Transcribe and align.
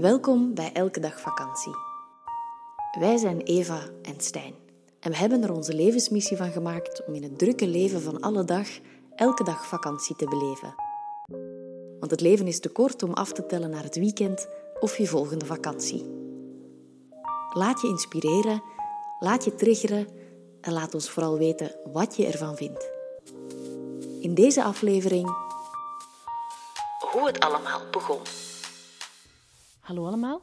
Welkom 0.00 0.54
bij 0.54 0.72
Elke 0.72 1.00
Dag 1.00 1.20
Vakantie. 1.20 1.72
Wij 2.98 3.16
zijn 3.16 3.40
Eva 3.40 3.80
en 4.02 4.20
Stijn 4.20 4.54
en 5.00 5.10
we 5.10 5.16
hebben 5.16 5.42
er 5.42 5.52
onze 5.52 5.74
levensmissie 5.74 6.36
van 6.36 6.52
gemaakt 6.52 7.04
om 7.06 7.14
in 7.14 7.22
het 7.22 7.38
drukke 7.38 7.66
leven 7.66 8.02
van 8.02 8.20
alle 8.20 8.44
dag 8.44 8.68
elke 9.16 9.44
dag 9.44 9.66
vakantie 9.66 10.16
te 10.16 10.24
beleven. 10.24 10.74
Want 11.98 12.10
het 12.10 12.20
leven 12.20 12.46
is 12.46 12.60
te 12.60 12.68
kort 12.68 13.02
om 13.02 13.12
af 13.12 13.32
te 13.32 13.46
tellen 13.46 13.70
naar 13.70 13.82
het 13.82 13.96
weekend 13.96 14.48
of 14.80 14.98
je 14.98 15.06
volgende 15.06 15.46
vakantie. 15.46 16.10
Laat 17.52 17.80
je 17.80 17.88
inspireren, 17.88 18.62
laat 19.18 19.44
je 19.44 19.54
triggeren 19.54 20.08
en 20.60 20.72
laat 20.72 20.94
ons 20.94 21.10
vooral 21.10 21.38
weten 21.38 21.74
wat 21.92 22.16
je 22.16 22.26
ervan 22.26 22.56
vindt. 22.56 22.90
In 24.20 24.34
deze 24.34 24.64
aflevering 24.64 25.28
hoe 27.12 27.26
het 27.26 27.40
allemaal 27.40 27.80
begon. 27.90 28.43
Hallo 29.84 30.06
allemaal. 30.06 30.42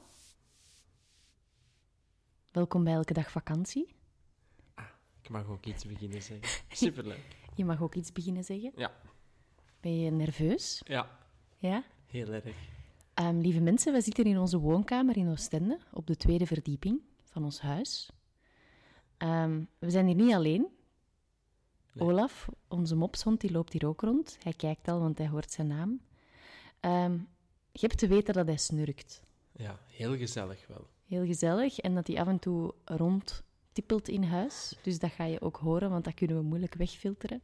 Welkom 2.52 2.84
bij 2.84 2.94
Elke 2.94 3.13
Dag 3.13 3.32
Vakantie. 3.32 3.95
Ah, 4.73 4.86
ik 5.22 5.30
mag 5.30 5.48
ook 5.48 5.66
iets 5.66 5.86
beginnen 5.86 6.22
zeggen. 6.22 6.63
Superleuk. 6.70 7.38
Je 7.55 7.66
mag 7.66 7.82
ook 7.82 7.96
iets 7.96 8.12
beginnen 8.12 8.44
zeggen. 8.44 8.72
Ja. 8.76 8.91
Ben 9.80 9.99
je 9.99 10.12
nerveus? 10.12 10.82
Ja. 10.85 11.09
Ja? 11.58 11.84
Heel 12.05 12.27
erg. 12.27 12.55
Um, 13.16 13.40
lieve 13.40 13.59
mensen, 13.59 13.94
we 13.94 14.02
zitten 14.02 14.26
in 14.26 14.38
onze 14.38 14.58
woonkamer 14.58 15.18
in 15.18 15.30
Oostende, 15.30 15.80
op 15.91 16.08
de 16.08 16.18
tweede 16.18 16.46
verdieping 16.46 17.02
van 17.23 17.44
ons 17.44 17.62
huis. 17.62 18.10
Um, 19.18 19.68
we 19.80 19.90
zijn 19.90 20.05
hier 20.05 20.16
niet 20.16 20.34
alleen. 20.34 20.68
Nee. 21.94 22.08
Olaf, 22.08 22.49
onze 22.68 22.96
mopshond, 22.96 23.41
die 23.41 23.52
loopt 23.52 23.73
hier 23.73 23.88
ook 23.88 24.02
rond. 24.02 24.38
Hij 24.44 24.54
kijkt 24.54 24.88
al, 24.88 24.99
want 24.99 25.18
hij 25.18 25.27
hoort 25.27 25.52
zijn 25.52 25.68
naam. 25.68 26.02
Um, 26.82 27.27
je 27.71 27.88
hebt 27.88 27.98
te 27.98 28.08
weten 28.08 28.34
dat 28.34 28.48
hij 28.48 28.58
snurkt. 28.58 29.21
Ja, 29.62 29.79
heel 29.87 30.17
gezellig 30.17 30.67
wel. 30.67 30.87
Heel 31.07 31.26
gezellig. 31.26 31.79
En 31.79 31.95
dat 31.95 32.07
hij 32.07 32.20
af 32.20 32.27
en 32.27 32.40
toe 32.40 32.73
rondtippelt 32.85 34.07
in 34.07 34.23
huis. 34.23 34.77
Dus 34.81 34.99
dat 34.99 35.12
ga 35.12 35.23
je 35.26 35.41
ook 35.41 35.57
horen, 35.57 35.90
want 35.90 36.03
dat 36.03 36.13
kunnen 36.13 36.37
we 36.37 36.43
moeilijk 36.43 36.73
wegfilteren. 36.73 37.41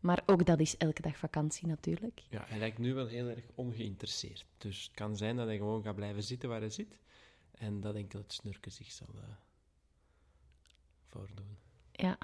Maar 0.00 0.22
ook 0.26 0.46
dat 0.46 0.60
is 0.60 0.76
elke 0.76 1.02
dag 1.02 1.16
vakantie 1.16 1.66
natuurlijk. 1.66 2.22
Ja, 2.30 2.44
hij 2.46 2.58
lijkt 2.58 2.78
nu 2.78 2.94
wel 2.94 3.06
heel 3.06 3.28
erg 3.28 3.44
ongeïnteresseerd. 3.54 4.46
Dus 4.58 4.82
het 4.82 4.94
kan 4.94 5.16
zijn 5.16 5.36
dat 5.36 5.46
hij 5.46 5.56
gewoon 5.56 5.82
gaat 5.82 5.94
blijven 5.94 6.22
zitten 6.22 6.48
waar 6.48 6.60
hij 6.60 6.70
zit. 6.70 6.98
En 7.52 7.80
dat 7.80 7.94
enkel 7.94 8.18
het 8.18 8.32
snurken 8.32 8.72
zich 8.72 8.92
zal 8.92 9.08
uh, 9.14 9.22
voordoen. 11.06 11.56
Ja. 11.92 12.18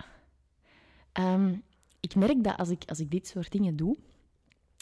Um, 1.12 1.62
ik 2.00 2.14
merk 2.14 2.44
dat 2.44 2.56
als 2.56 2.68
ik, 2.68 2.84
als 2.84 3.00
ik 3.00 3.10
dit 3.10 3.26
soort 3.26 3.52
dingen 3.52 3.76
doe... 3.76 3.96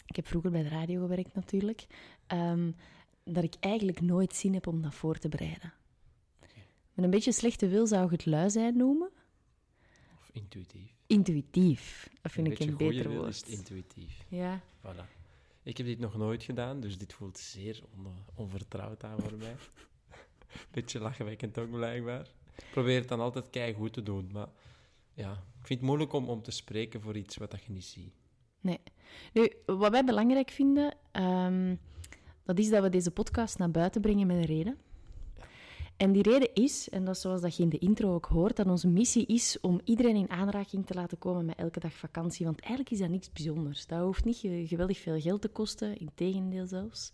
Ik 0.05 0.15
heb 0.15 0.27
vroeger 0.27 0.51
bij 0.51 0.63
de 0.63 0.69
radio 0.69 1.01
gewerkt 1.01 1.33
natuurlijk. 1.33 1.85
Um, 2.27 2.75
dat 3.23 3.43
ik 3.43 3.55
eigenlijk 3.59 4.01
nooit 4.01 4.35
zin 4.35 4.53
heb 4.53 4.67
om 4.67 4.81
dat 4.81 4.93
voor 4.93 5.17
te 5.17 5.29
bereiden. 5.29 5.73
Okay. 6.43 6.63
Met 6.93 7.05
een 7.05 7.11
beetje 7.11 7.31
slechte 7.31 7.67
wil 7.67 7.87
zou 7.87 8.05
ik 8.05 8.11
het 8.11 8.25
lui 8.25 8.49
zijn 8.49 8.77
noemen. 8.77 9.11
Of 10.19 10.29
intuïtief. 10.33 10.93
Intuïtief, 11.07 12.09
dat 12.21 12.31
vind 12.31 12.47
ik 12.47 12.59
een 12.59 12.77
beter 12.77 13.09
woord. 13.09 13.29
is 13.29 13.43
intuïtief. 13.43 14.25
Ja. 14.27 14.61
Voilà. 14.79 15.21
Ik 15.63 15.77
heb 15.77 15.85
dit 15.85 15.99
nog 15.99 16.17
nooit 16.17 16.43
gedaan, 16.43 16.79
dus 16.79 16.97
dit 16.97 17.13
voelt 17.13 17.37
zeer 17.37 17.83
on 17.95 18.07
onvertrouwd 18.35 19.03
aan 19.03 19.19
voor 19.19 19.37
mij. 19.37 19.55
Beetje 20.71 20.99
lachwekkend 20.99 21.57
ook, 21.57 21.71
blijkbaar. 21.71 22.27
Ik 22.55 22.71
probeer 22.71 22.99
het 22.99 23.07
dan 23.07 23.19
altijd 23.19 23.49
kei 23.49 23.73
goed 23.73 23.93
te 23.93 24.03
doen, 24.03 24.29
maar 24.31 24.49
ja, 25.13 25.31
ik 25.31 25.67
vind 25.67 25.79
het 25.79 25.87
moeilijk 25.87 26.13
om, 26.13 26.29
om 26.29 26.41
te 26.41 26.51
spreken 26.51 27.01
voor 27.01 27.15
iets 27.17 27.37
wat 27.37 27.63
je 27.65 27.71
niet 27.71 27.85
ziet. 27.85 28.13
Nee. 28.61 28.79
Nu, 29.33 29.51
wat 29.65 29.91
wij 29.91 30.03
belangrijk 30.03 30.49
vinden, 30.49 30.95
um, 31.11 31.79
dat 32.45 32.59
is 32.59 32.69
dat 32.69 32.83
we 32.83 32.89
deze 32.89 33.11
podcast 33.11 33.57
naar 33.57 33.71
buiten 33.71 34.01
brengen 34.01 34.27
met 34.27 34.35
een 34.35 34.45
reden. 34.45 34.77
En 35.97 36.11
die 36.11 36.23
reden 36.23 36.53
is, 36.53 36.89
en 36.89 37.05
dat 37.05 37.15
is 37.15 37.21
zoals 37.21 37.41
dat 37.41 37.55
je 37.55 37.63
in 37.63 37.69
de 37.69 37.77
intro 37.77 38.13
ook 38.13 38.25
hoort, 38.25 38.55
dat 38.55 38.67
onze 38.67 38.87
missie 38.87 39.25
is 39.25 39.57
om 39.61 39.81
iedereen 39.83 40.15
in 40.15 40.29
aanraking 40.29 40.85
te 40.85 40.93
laten 40.93 41.17
komen 41.17 41.45
met 41.45 41.57
elke 41.57 41.79
dag 41.79 41.93
vakantie. 41.93 42.45
Want 42.45 42.59
eigenlijk 42.59 42.91
is 42.91 42.99
dat 42.99 43.09
niks 43.09 43.31
bijzonders. 43.31 43.87
Dat 43.87 44.01
hoeft 44.01 44.25
niet 44.25 44.37
geweldig 44.67 44.97
veel 44.97 45.19
geld 45.19 45.41
te 45.41 45.47
kosten, 45.47 45.97
in 45.97 46.09
tegendeel 46.15 46.65
zelfs. 46.65 47.11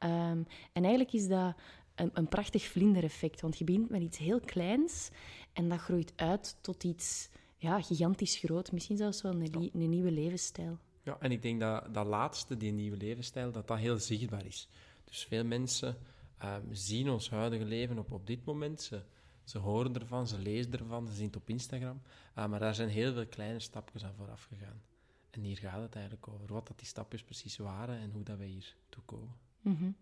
Um, 0.00 0.46
en 0.72 0.82
eigenlijk 0.82 1.12
is 1.12 1.28
dat 1.28 1.54
een, 1.94 2.10
een 2.12 2.28
prachtig 2.28 2.64
vlindereffect, 2.64 3.40
want 3.40 3.58
je 3.58 3.64
begint 3.64 3.90
met 3.90 4.02
iets 4.02 4.18
heel 4.18 4.40
kleins 4.40 5.10
en 5.52 5.68
dat 5.68 5.78
groeit 5.78 6.12
uit 6.16 6.56
tot 6.60 6.84
iets 6.84 7.28
ja, 7.56 7.82
gigantisch 7.82 8.36
groot. 8.36 8.72
Misschien 8.72 8.96
zelfs 8.96 9.22
wel 9.22 9.32
een, 9.32 9.70
een 9.72 9.88
nieuwe 9.88 10.10
levensstijl. 10.10 10.78
Ja, 11.06 11.16
en 11.20 11.32
ik 11.32 11.42
denk 11.42 11.60
dat 11.60 11.94
dat 11.94 12.06
laatste, 12.06 12.56
die 12.56 12.72
nieuwe 12.72 12.96
levensstijl, 12.96 13.52
dat 13.52 13.66
dat 13.66 13.78
heel 13.78 13.98
zichtbaar 13.98 14.46
is. 14.46 14.68
Dus 15.04 15.24
veel 15.24 15.44
mensen 15.44 15.98
um, 16.44 16.74
zien 16.74 17.10
ons 17.10 17.30
huidige 17.30 17.64
leven 17.64 17.98
op, 17.98 18.12
op 18.12 18.26
dit 18.26 18.44
moment. 18.44 18.82
Ze, 18.82 19.02
ze 19.44 19.58
horen 19.58 19.94
ervan, 19.94 20.26
ze 20.26 20.38
lezen 20.38 20.72
ervan, 20.72 21.08
ze 21.08 21.14
zien 21.14 21.26
het 21.26 21.36
op 21.36 21.48
Instagram. 21.48 22.02
Uh, 22.38 22.46
maar 22.46 22.60
daar 22.60 22.74
zijn 22.74 22.88
heel 22.88 23.12
veel 23.12 23.26
kleine 23.26 23.58
stapjes 23.58 24.04
aan 24.04 24.14
vooraf 24.16 24.44
gegaan. 24.44 24.82
En 25.30 25.40
hier 25.40 25.56
gaat 25.56 25.82
het 25.82 25.94
eigenlijk 25.94 26.28
over. 26.28 26.52
Wat 26.52 26.66
dat 26.66 26.78
die 26.78 26.86
stapjes 26.86 27.22
precies 27.22 27.56
waren 27.56 27.98
en 27.98 28.10
hoe 28.10 28.22
dat 28.22 28.38
wij 28.38 28.46
hier 28.46 28.76
toe 28.88 29.02
komen. 29.04 29.34
Mm 29.60 29.76
-hmm. 29.76 29.96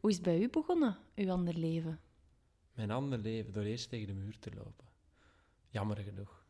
Hoe 0.00 0.10
is 0.10 0.16
het 0.16 0.24
bij 0.24 0.40
u 0.40 0.50
begonnen, 0.50 0.96
uw 1.14 1.30
ander 1.30 1.54
leven? 1.54 2.00
Mijn 2.74 2.90
ander 2.90 3.18
leven, 3.18 3.52
door 3.52 3.62
eerst 3.62 3.88
tegen 3.88 4.06
de 4.06 4.14
muur 4.14 4.38
te 4.38 4.50
lopen. 4.54 4.86
Jammer 5.68 5.96
genoeg. 5.96 6.43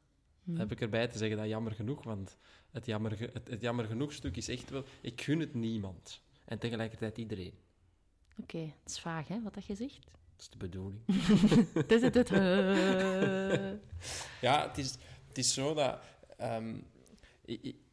Dan 0.44 0.58
heb 0.58 0.72
ik 0.72 0.80
erbij 0.80 1.08
te 1.08 1.18
zeggen 1.18 1.36
dat 1.36 1.46
jammer 1.46 1.72
genoeg, 1.72 2.04
want 2.04 2.36
het 2.70 2.86
jammer, 2.86 3.20
het, 3.20 3.48
het 3.48 3.60
jammer 3.60 3.84
genoeg 3.84 4.12
stuk 4.12 4.36
is 4.36 4.48
echt 4.48 4.70
wel... 4.70 4.84
Ik 5.00 5.20
gun 5.20 5.40
het 5.40 5.54
niemand. 5.54 6.20
En 6.44 6.58
tegelijkertijd 6.58 7.18
iedereen. 7.18 7.54
Oké, 8.38 8.56
okay, 8.56 8.74
het 8.82 8.90
is 8.90 9.00
vaag, 9.00 9.28
hè, 9.28 9.42
wat 9.42 9.54
dat 9.54 9.66
je 9.66 9.74
zegt. 9.74 10.04
Dat 10.04 10.40
is 10.40 10.48
de 10.48 10.56
bedoeling. 10.56 11.00
het 11.82 11.92
is 11.92 12.02
het. 12.02 12.14
het 12.14 12.28
ja, 14.40 14.68
het 14.68 14.78
is, 14.78 14.96
het 15.28 15.38
is 15.38 15.54
zo 15.54 15.74
dat... 15.74 16.00
Um, 16.40 16.86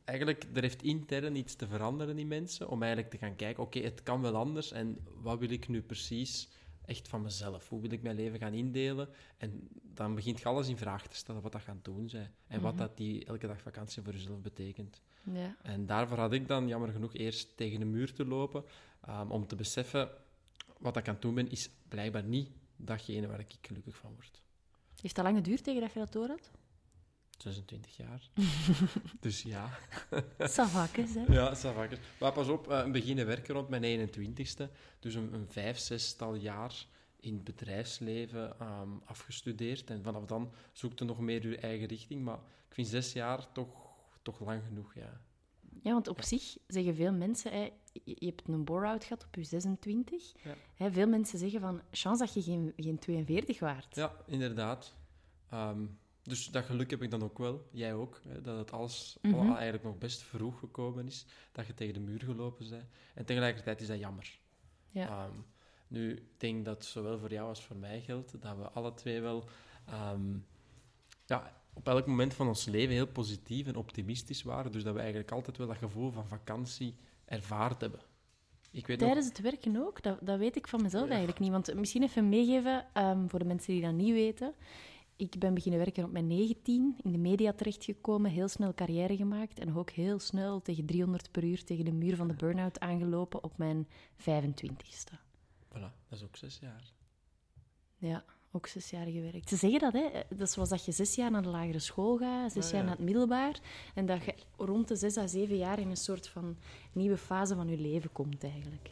eigenlijk, 0.04 0.46
er 0.54 0.62
heeft 0.62 0.84
intern 0.84 1.36
iets 1.36 1.56
te 1.56 1.68
veranderen 1.68 2.18
in 2.18 2.28
mensen, 2.28 2.70
om 2.70 2.82
eigenlijk 2.82 3.12
te 3.12 3.18
gaan 3.18 3.36
kijken, 3.36 3.64
oké, 3.64 3.78
okay, 3.78 3.90
het 3.90 4.04
kan 4.04 4.22
wel 4.22 4.36
anders, 4.36 4.72
en 4.72 4.98
wat 5.22 5.40
wil 5.40 5.50
ik 5.50 5.68
nu 5.68 5.82
precies 5.82 6.50
echt 6.86 7.08
van 7.08 7.22
mezelf. 7.22 7.70
Hoe 7.70 7.82
wil 7.82 7.92
ik 7.92 8.02
mijn 8.02 8.16
leven 8.16 8.40
gaan 8.40 8.54
indelen? 8.54 9.10
En 9.38 9.68
dan 9.94 10.16
begint 10.16 10.40
je 10.40 10.46
alles 10.46 10.68
in 10.68 10.78
vraag 10.78 11.08
te 11.08 11.16
stellen 11.16 11.42
wat 11.42 11.52
dat 11.52 11.62
gaat 11.62 11.86
doen 11.86 12.10
zijn. 12.10 12.24
En 12.24 12.32
mm 12.48 12.54
-hmm. 12.54 12.62
wat 12.62 12.78
dat 12.78 12.98
die 12.98 13.26
elke 13.26 13.48
dag 13.48 13.62
vakantie 13.62 14.04
voor 14.04 14.14
jezelf 14.14 14.42
betekent. 14.42 15.02
Ja. 15.24 15.56
En 15.62 15.86
daarvoor 15.86 16.18
had 16.18 16.34
ik 16.34 16.48
dan 16.48 16.68
jammer 16.68 16.92
genoeg 16.92 17.14
eerst 17.14 17.58
tegen 17.58 17.80
de 17.80 17.86
muur 17.86 18.14
te 18.14 18.26
lopen. 18.26 18.64
Um, 19.10 19.32
om 19.32 19.48
te 19.48 19.56
beseffen, 19.56 20.10
wat 20.78 20.98
ik 20.98 21.08
aan 21.08 21.14
het 21.14 21.22
doen 21.22 21.36
ben, 21.36 21.50
is 21.50 21.70
blijkbaar 21.88 22.24
niet 22.24 22.50
datgene 22.76 23.28
waar 23.28 23.40
ik 23.40 23.56
gelukkig 23.62 23.96
van 23.98 24.14
word. 24.14 24.42
Heeft 25.02 25.16
dat 25.16 25.26
lang 25.26 25.38
geduurd 25.38 25.64
tegen 25.64 25.82
dat 25.82 25.94
je 25.94 26.00
dat 26.00 26.12
door 26.12 26.28
had? 26.28 26.52
26 27.42 27.98
jaar. 27.98 28.30
dus 29.20 29.42
ja. 29.42 29.70
Savakkes, 30.40 31.14
hè? 31.14 31.34
Ja, 31.34 31.56
savakkes. 31.56 32.00
Maar 32.20 32.32
pas 32.32 32.48
op, 32.48 32.70
uh, 32.70 32.92
beginnen 32.92 33.26
werken 33.26 33.54
rond 33.54 33.70
mijn 33.70 34.10
21ste. 34.10 34.72
Dus 35.00 35.16
een, 35.16 35.34
een 35.34 35.48
vijf, 35.50 35.78
zestal 35.78 36.36
jaar 36.36 36.86
in 37.20 37.34
het 37.34 37.44
bedrijfsleven 37.44 38.56
um, 38.62 39.02
afgestudeerd. 39.06 39.90
En 39.90 40.04
vanaf 40.04 40.26
dan 40.26 40.54
zoekte 40.72 41.04
nog 41.04 41.20
meer 41.20 41.50
je 41.50 41.58
eigen 41.58 41.88
richting. 41.88 42.24
Maar 42.24 42.40
ik 42.68 42.74
vind 42.74 42.88
zes 42.88 43.14
jaar 43.14 43.52
toch, 43.52 43.90
toch 44.22 44.40
lang 44.40 44.64
genoeg, 44.68 44.94
ja. 44.96 45.22
Ja, 45.84 45.92
want 45.92 46.08
op 46.08 46.18
ja. 46.18 46.26
zich 46.26 46.58
zeggen 46.68 46.96
veel 46.96 47.14
mensen... 47.14 47.52
Hè, 47.52 47.70
je 48.04 48.26
hebt 48.26 48.48
een 48.48 48.64
bore-out 48.64 49.04
gehad 49.04 49.26
op 49.26 49.36
je 49.36 49.44
26. 49.44 50.34
Ja. 50.44 50.56
Hè, 50.76 50.92
veel 50.92 51.08
mensen 51.08 51.40
zeggen 51.40 51.60
van... 51.60 51.82
Chance 51.92 52.24
dat 52.24 52.34
je 52.34 52.42
geen, 52.42 52.74
geen 52.76 53.00
42 53.00 53.60
waard. 53.60 53.96
Ja, 53.96 54.16
inderdaad. 54.26 54.96
Um, 55.54 56.00
dus 56.24 56.46
dat 56.46 56.66
geluk 56.66 56.90
heb 56.90 57.02
ik 57.02 57.12
dan 57.12 57.24
ook 57.24 57.38
wel, 57.38 57.68
jij 57.72 57.94
ook, 57.94 58.22
hè, 58.28 58.42
dat 58.42 58.58
het 58.58 58.72
alles 58.72 59.18
mm 59.22 59.34
-hmm. 59.34 59.54
eigenlijk 59.54 59.84
nog 59.84 59.98
best 59.98 60.22
vroeg 60.22 60.60
gekomen 60.60 61.08
is, 61.08 61.26
dat 61.52 61.68
je 61.68 61.74
tegen 61.74 61.94
de 61.94 62.00
muur 62.00 62.22
gelopen 62.24 62.70
bent. 62.70 62.86
En 63.14 63.26
tegelijkertijd 63.26 63.82
is 63.82 63.88
dat 63.88 64.00
jammer. 64.00 64.40
Ja. 64.92 65.26
Um, 65.26 65.46
nu, 65.88 66.12
ik 66.12 66.40
denk 66.40 66.66
dat 66.66 66.86
zowel 66.86 67.20
voor 67.20 67.32
jou 67.32 67.48
als 67.48 67.64
voor 67.64 67.76
mij 67.76 68.02
geldt 68.02 68.42
dat 68.42 68.58
we 68.58 68.70
alle 68.70 68.94
twee 68.94 69.22
wel 69.22 69.50
um, 70.14 70.46
ja, 71.26 71.62
op 71.74 71.88
elk 71.88 72.08
moment 72.08 72.34
van 72.34 72.48
ons 72.48 72.66
leven 72.66 72.94
heel 72.94 73.08
positief 73.08 73.68
en 73.68 73.76
optimistisch 73.76 74.44
waren. 74.44 74.72
Dus 74.72 74.84
dat 74.84 74.94
we 74.94 75.00
eigenlijk 75.00 75.32
altijd 75.32 75.58
wel 75.58 75.68
dat 75.68 75.78
gevoel 75.78 76.12
van 76.12 76.28
vakantie 76.28 76.96
ervaard 77.26 77.82
hebben. 77.82 78.00
Ik 78.72 78.88
weet 78.88 79.00
Tijdens 79.00 79.28
nog... 79.28 79.38
het 79.38 79.46
werken 79.46 79.78
ook? 79.78 80.04
Dat, 80.04 80.18
dat 80.22 80.40
weet 80.40 80.56
ik 80.56 80.68
van 80.68 80.82
mezelf 80.82 81.04
ja. 81.04 81.10
eigenlijk 81.10 81.40
niet. 81.40 81.52
Want 81.52 81.74
misschien 81.74 82.04
even 82.04 82.30
meegeven 82.30 82.86
um, 82.94 83.30
voor 83.30 83.40
de 83.40 83.46
mensen 83.46 83.74
die 83.74 83.82
dat 83.82 83.94
niet 83.94 84.14
weten 84.14 84.54
ik 85.22 85.40
ben 85.40 85.54
beginnen 85.54 85.80
werken 85.80 86.04
op 86.04 86.12
mijn 86.12 86.28
19, 86.28 86.98
in 87.04 87.12
de 87.12 87.18
media 87.18 87.54
terechtgekomen, 87.54 88.32
heel 88.32 88.48
snel 88.48 88.74
carrière 88.74 89.16
gemaakt 89.16 89.60
en 89.60 89.76
ook 89.76 89.90
heel 89.90 90.20
snel 90.20 90.62
tegen 90.62 90.86
300 90.86 91.32
per 91.32 91.44
uur 91.44 91.64
tegen 91.64 91.86
de 91.86 91.92
muur 91.92 92.16
van 92.16 92.28
de 92.28 92.34
burn-out 92.34 92.80
aangelopen 92.80 93.44
op 93.44 93.58
mijn 93.58 93.88
25ste. 94.18 95.16
Voilà, 95.68 95.92
dat 96.08 96.20
is 96.20 96.24
ook 96.24 96.36
zes 96.36 96.60
jaar. 96.60 96.94
Ja, 97.98 98.24
ook 98.52 98.68
zes 98.68 98.90
jaar 98.90 99.06
gewerkt. 99.06 99.50
Ze 99.50 99.56
zeggen 99.56 99.80
dat, 99.80 99.94
hè. 99.94 100.10
Dat 100.30 100.48
is 100.48 100.54
zoals 100.54 100.70
dat 100.70 100.86
je 100.86 100.92
zes 100.92 101.16
jaar 101.16 101.32
naar 101.32 101.44
de 101.44 101.50
lagere 101.50 101.80
school 101.80 102.18
gaat, 102.18 102.52
zes 102.52 102.66
ah, 102.66 102.72
jaar 102.72 102.80
ja. 102.80 102.88
naar 102.88 102.96
het 102.96 103.06
middelbaar, 103.06 103.60
en 103.96 104.06
dat 104.06 104.24
je 104.24 104.36
rond 104.58 104.88
de 104.88 104.96
zes 104.96 105.18
à 105.18 105.28
zeven 105.28 105.58
jaar 105.58 105.80
in 105.80 105.90
een 105.90 105.98
soort 105.98 106.28
van 106.28 106.58
nieuwe 106.92 107.18
fase 107.18 107.56
van 107.56 107.68
je 107.68 107.78
leven 107.78 108.12
komt, 108.12 108.44
eigenlijk. 108.44 108.92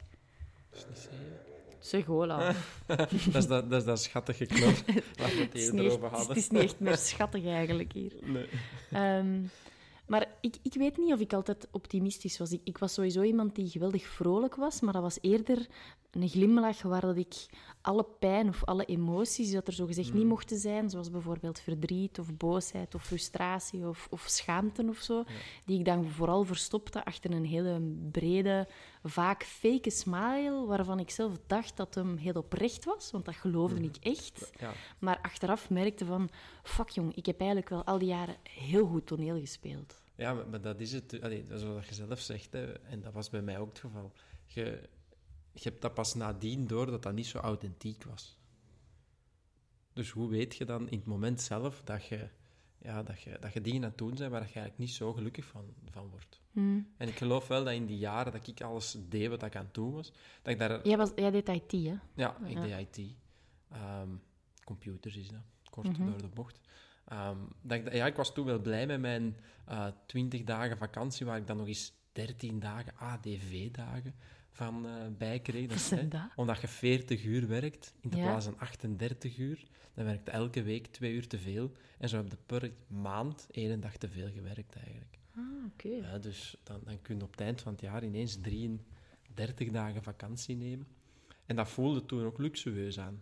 Dat 0.69 0.79
is 0.79 0.85
niet 0.87 0.97
zeven. 0.97 1.48
Zeg, 1.79 2.05
hola. 2.05 2.53
dat, 2.85 3.11
is 3.11 3.47
dat, 3.47 3.69
dat 3.69 3.79
is 3.79 3.83
dat 3.83 4.01
schattige 4.01 4.47
waar 5.19 5.29
we 5.29 5.47
het 5.51 5.53
eerder 5.53 5.91
over 5.91 6.09
hadden. 6.09 6.27
het 6.27 6.37
is 6.37 6.49
niet 6.49 6.61
echt 6.61 6.79
meer 6.79 6.97
schattig 6.97 7.45
eigenlijk 7.45 7.93
hier. 7.93 8.13
Nee. 8.21 8.45
Ehm, 8.91 9.41
maar 10.05 10.27
ik, 10.41 10.55
ik 10.61 10.73
weet 10.73 10.97
niet 10.97 11.13
of 11.13 11.19
ik 11.19 11.33
altijd 11.33 11.67
optimistisch 11.71 12.37
was. 12.37 12.51
Ik, 12.51 12.61
ik 12.63 12.77
was 12.77 12.93
sowieso 12.93 13.21
iemand 13.21 13.55
die 13.55 13.69
geweldig 13.69 14.07
vrolijk 14.07 14.55
was, 14.55 14.81
maar 14.81 14.93
dat 14.93 15.01
was 15.01 15.17
eerder 15.21 15.67
een 16.11 16.29
glimlach 16.29 16.81
waar 16.81 17.01
dat 17.01 17.17
ik 17.17 17.45
alle 17.81 18.05
pijn 18.19 18.47
of 18.47 18.65
alle 18.65 18.85
emoties 18.85 19.51
dat 19.51 19.67
er 19.67 19.73
zogezegd 19.73 20.13
niet 20.13 20.25
mochten 20.25 20.57
zijn, 20.57 20.89
zoals 20.89 21.11
bijvoorbeeld 21.11 21.59
verdriet 21.59 22.19
of 22.19 22.37
boosheid 22.37 22.95
of 22.95 23.03
frustratie 23.03 23.87
of, 23.87 24.07
of 24.09 24.25
schaamte 24.27 24.85
of 24.89 24.97
zo, 24.97 25.23
die 25.65 25.79
ik 25.79 25.85
dan 25.85 26.09
vooral 26.09 26.43
verstopte 26.43 27.05
achter 27.05 27.31
een 27.31 27.45
hele 27.45 27.81
brede, 28.11 28.67
vaak 29.03 29.43
fake 29.43 29.89
smile, 29.89 30.65
waarvan 30.65 30.99
ik 30.99 31.09
zelf 31.09 31.37
dacht 31.47 31.77
dat 31.77 31.95
hem 31.95 32.17
heel 32.17 32.33
oprecht 32.33 32.85
was, 32.85 33.11
want 33.11 33.25
dat 33.25 33.35
geloofde 33.35 33.81
ik 33.81 33.97
echt. 33.99 34.51
Ja. 34.59 34.71
Maar 34.99 35.19
achteraf 35.21 35.69
merkte 35.69 36.05
van, 36.05 36.29
fuck 36.63 36.89
jong, 36.89 37.15
ik 37.15 37.25
heb 37.25 37.39
eigenlijk 37.39 37.69
wel 37.69 37.83
al 37.85 37.97
die 37.97 38.07
jaren 38.07 38.35
heel 38.43 38.85
goed 38.85 39.05
toneel 39.05 39.39
gespeeld. 39.39 40.01
Ja, 40.15 40.33
maar, 40.33 40.47
maar 40.47 40.61
dat 40.61 40.79
is 40.79 40.91
het. 40.91 41.21
Allee, 41.21 41.43
dat 41.43 41.59
is 41.59 41.65
wat 41.65 41.87
je 41.87 41.93
zelf 41.93 42.19
zegt, 42.19 42.53
hè, 42.53 42.73
en 42.73 43.01
dat 43.01 43.13
was 43.13 43.29
bij 43.29 43.41
mij 43.41 43.59
ook 43.59 43.69
het 43.69 43.79
geval. 43.79 44.11
Je, 44.45 44.89
je 45.63 45.69
hebt 45.69 45.81
dat 45.81 45.93
pas 45.93 46.13
nadien 46.13 46.67
door 46.67 46.85
dat 46.85 47.03
dat 47.03 47.13
niet 47.13 47.25
zo 47.27 47.37
authentiek 47.37 48.03
was. 48.03 48.37
Dus 49.93 50.09
hoe 50.09 50.29
weet 50.29 50.55
je 50.55 50.65
dan 50.65 50.89
in 50.89 50.97
het 50.97 51.07
moment 51.07 51.41
zelf 51.41 51.81
dat 51.83 52.05
je, 52.05 52.29
ja, 52.77 53.03
dat 53.03 53.21
je, 53.21 53.37
dat 53.39 53.53
je 53.53 53.61
dingen 53.61 53.83
aan 53.83 53.89
het 53.89 53.97
doen 53.97 54.07
bent 54.15 54.19
waar 54.19 54.39
je 54.39 54.45
eigenlijk 54.45 54.77
niet 54.77 54.89
zo 54.91 55.13
gelukkig 55.13 55.45
van, 55.45 55.73
van 55.91 56.07
wordt? 56.09 56.41
En 56.97 57.07
ik 57.07 57.17
geloof 57.17 57.47
wel 57.47 57.63
dat 57.63 57.73
in 57.73 57.85
die 57.85 57.97
jaren 57.97 58.31
dat 58.31 58.47
ik 58.47 58.61
alles 58.61 58.97
deed 59.09 59.29
wat 59.29 59.43
ik 59.43 59.55
aan 59.55 59.65
het 59.65 59.73
doen 59.73 59.91
was, 59.91 60.11
dat 60.41 60.53
ik 60.53 60.59
daar... 60.59 60.87
Jij, 60.87 60.97
was, 60.97 61.11
jij 61.15 61.31
deed 61.31 61.49
IT, 61.49 61.71
hè? 61.71 61.95
Ja, 62.15 62.37
ik 62.45 62.53
Ja. 62.57 62.61
deed 62.61 62.97
IT. 62.97 63.15
Ehm, 63.69 64.09
computers 64.63 65.15
is 65.15 65.27
dat, 65.29 65.41
kort 65.69 65.97
door 65.97 66.17
de 66.21 66.27
bocht. 66.27 66.59
Ehm, 67.05 67.37
dat 67.61 67.77
ik, 67.77 67.93
ja, 67.93 68.05
ik 68.05 68.15
was 68.15 68.33
toen 68.33 68.45
wel 68.45 68.59
blij 68.59 68.85
met 68.87 68.99
mijn 68.99 69.37
eh 69.65 69.87
20 70.05 70.43
dagen 70.43 70.77
vakantie, 70.77 71.25
waar 71.25 71.37
ik 71.37 71.47
dan 71.47 71.57
nog 71.57 71.67
eens 71.67 71.93
13 72.11 72.59
dagen 72.59 72.93
ADV-dagen 72.95 74.15
van 74.59 74.85
eh 74.87 74.91
bij 75.17 75.39
kreeg. 75.39 75.67
Wat 75.67 75.75
is, 75.75 75.87
zijn 75.87 75.99
hè, 75.99 76.07
dat? 76.07 76.29
Omdat 76.35 76.61
je 76.61 76.67
40 76.67 77.23
uur 77.25 77.47
werkt 77.47 77.93
in 77.99 78.09
de 78.09 78.17
Ja. 78.17 78.23
plaats 78.23 78.45
van 78.45 78.59
38 78.59 79.37
uur, 79.37 79.63
dan 79.93 80.05
werkte 80.05 80.31
elke 80.31 80.63
week 80.63 80.87
twee 80.87 81.13
uur 81.13 81.27
te 81.27 81.37
veel. 81.39 81.71
En 81.97 82.09
zo 82.09 82.17
heb 82.17 82.29
je 82.31 82.37
per 82.45 82.71
maand 82.87 83.47
één 83.51 83.79
dag 83.81 83.97
te 83.97 84.09
veel 84.09 84.29
gewerkt 84.31 84.75
eigenlijk. 84.75 85.17
Ah, 85.35 85.43
oké. 85.73 85.87
Ja, 85.87 86.17
dus 86.17 86.57
dan, 86.63 86.79
dan 86.83 87.01
kun 87.01 87.17
je 87.17 87.23
op 87.23 87.31
het 87.31 87.41
eind 87.41 87.61
van 87.61 87.71
het 87.71 87.81
jaar 87.81 88.03
ineens 88.03 88.37
33 88.41 89.69
dagen 89.71 90.03
vakantie 90.03 90.55
nemen. 90.55 90.87
En 91.45 91.55
dat 91.55 91.69
voelde 91.69 92.05
toen 92.05 92.25
ook 92.25 92.37
luxueus 92.37 92.99
aan. 92.99 93.21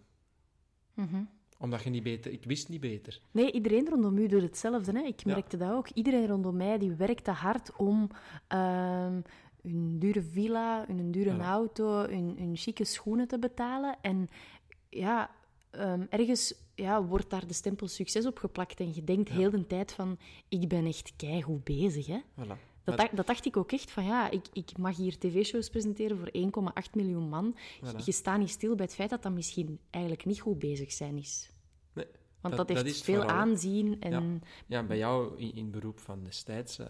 Mhm. 0.94 1.24
Omdat 1.60 1.84
je 1.84 1.90
niet 1.90 2.04
beter... 2.04 2.32
Ik 2.32 2.44
wist 2.44 2.70
niet 2.70 2.80
beter. 2.82 3.20
Nee, 3.32 3.52
iedereen 3.52 3.90
rondom 3.90 4.18
u 4.18 4.28
doet 4.28 4.42
hetzelfde. 4.42 4.92
Hè? 4.92 5.06
Ik 5.06 5.24
Ja. 5.24 5.34
merkte 5.34 5.58
dat 5.58 5.72
ook. 5.72 5.90
Iedereen 5.90 6.28
rondom 6.28 6.56
mij 6.58 6.78
die 6.78 6.92
werkte 6.94 7.32
hard 7.32 7.76
om 7.76 8.10
ehm 8.48 9.20
hun 9.70 10.00
dure 10.00 10.22
villa, 10.22 10.86
hun 10.88 11.12
dure 11.12 11.38
auto, 11.38 12.08
hun, 12.10 12.36
hun 12.38 12.56
chique 12.56 12.86
schoenen 12.86 13.28
te 13.28 13.40
betalen. 13.40 13.98
En 14.02 14.30
ja, 14.90 15.32
ehm, 15.72 16.06
ergens 16.10 16.54
ja, 16.76 17.04
wordt 17.04 17.30
daar 17.30 17.48
de 17.48 17.54
stempel 17.54 17.88
succes 17.88 18.26
op 18.26 18.38
geplakt. 18.38 18.80
En 18.80 18.94
je 18.94 19.04
denkt 19.04 19.30
heel 19.30 19.50
de 19.50 19.68
tijd 19.68 19.92
van, 19.92 20.18
ik 20.50 20.68
ben 20.68 20.86
echt 20.86 21.14
keigoed 21.16 21.64
bezig. 21.64 22.06
Hè? 22.06 22.20
Voilà. 22.22 22.58
Dat, 22.84 22.98
dacht, 22.98 23.16
dat 23.16 23.28
dacht 23.28 23.46
ik 23.46 23.58
ook 23.58 23.72
echt 23.72 23.92
van 23.92 24.06
ja, 24.06 24.30
ik, 24.30 24.46
ik 24.54 24.78
mag 24.78 24.98
hier 24.98 25.18
tv-shows 25.18 25.70
presenteren 25.70 26.18
voor 26.18 26.32
1,8 26.86 26.92
miljoen 26.94 27.30
man. 27.30 27.56
Voilà. 27.84 28.04
Je 28.06 28.12
staat 28.12 28.40
niet 28.40 28.50
stil 28.50 28.76
bij 28.76 28.86
het 28.86 28.96
feit 28.96 29.10
dat 29.10 29.24
dat 29.24 29.32
misschien 29.34 29.80
eigenlijk 29.90 30.26
niet 30.26 30.40
goed 30.40 30.60
bezig 30.60 30.92
zijn 30.92 31.18
is. 31.18 31.50
Nee, 31.94 32.06
Want 32.42 32.56
Dat- 32.56 32.68
dat, 32.68 32.78
heeft 32.78 32.96
dat 32.96 33.04
veel 33.06 33.22
vooral, 33.22 33.38
aanzien 33.38 34.02
en 34.02 34.12
Ja. 34.12 34.40
ja, 34.68 34.84
bij 34.84 34.98
jou 34.98 35.38
in, 35.38 35.54
in 35.56 35.72
beroep 35.72 36.00
van 36.00 36.24
destijds 36.24 36.80
eh, 36.80 36.86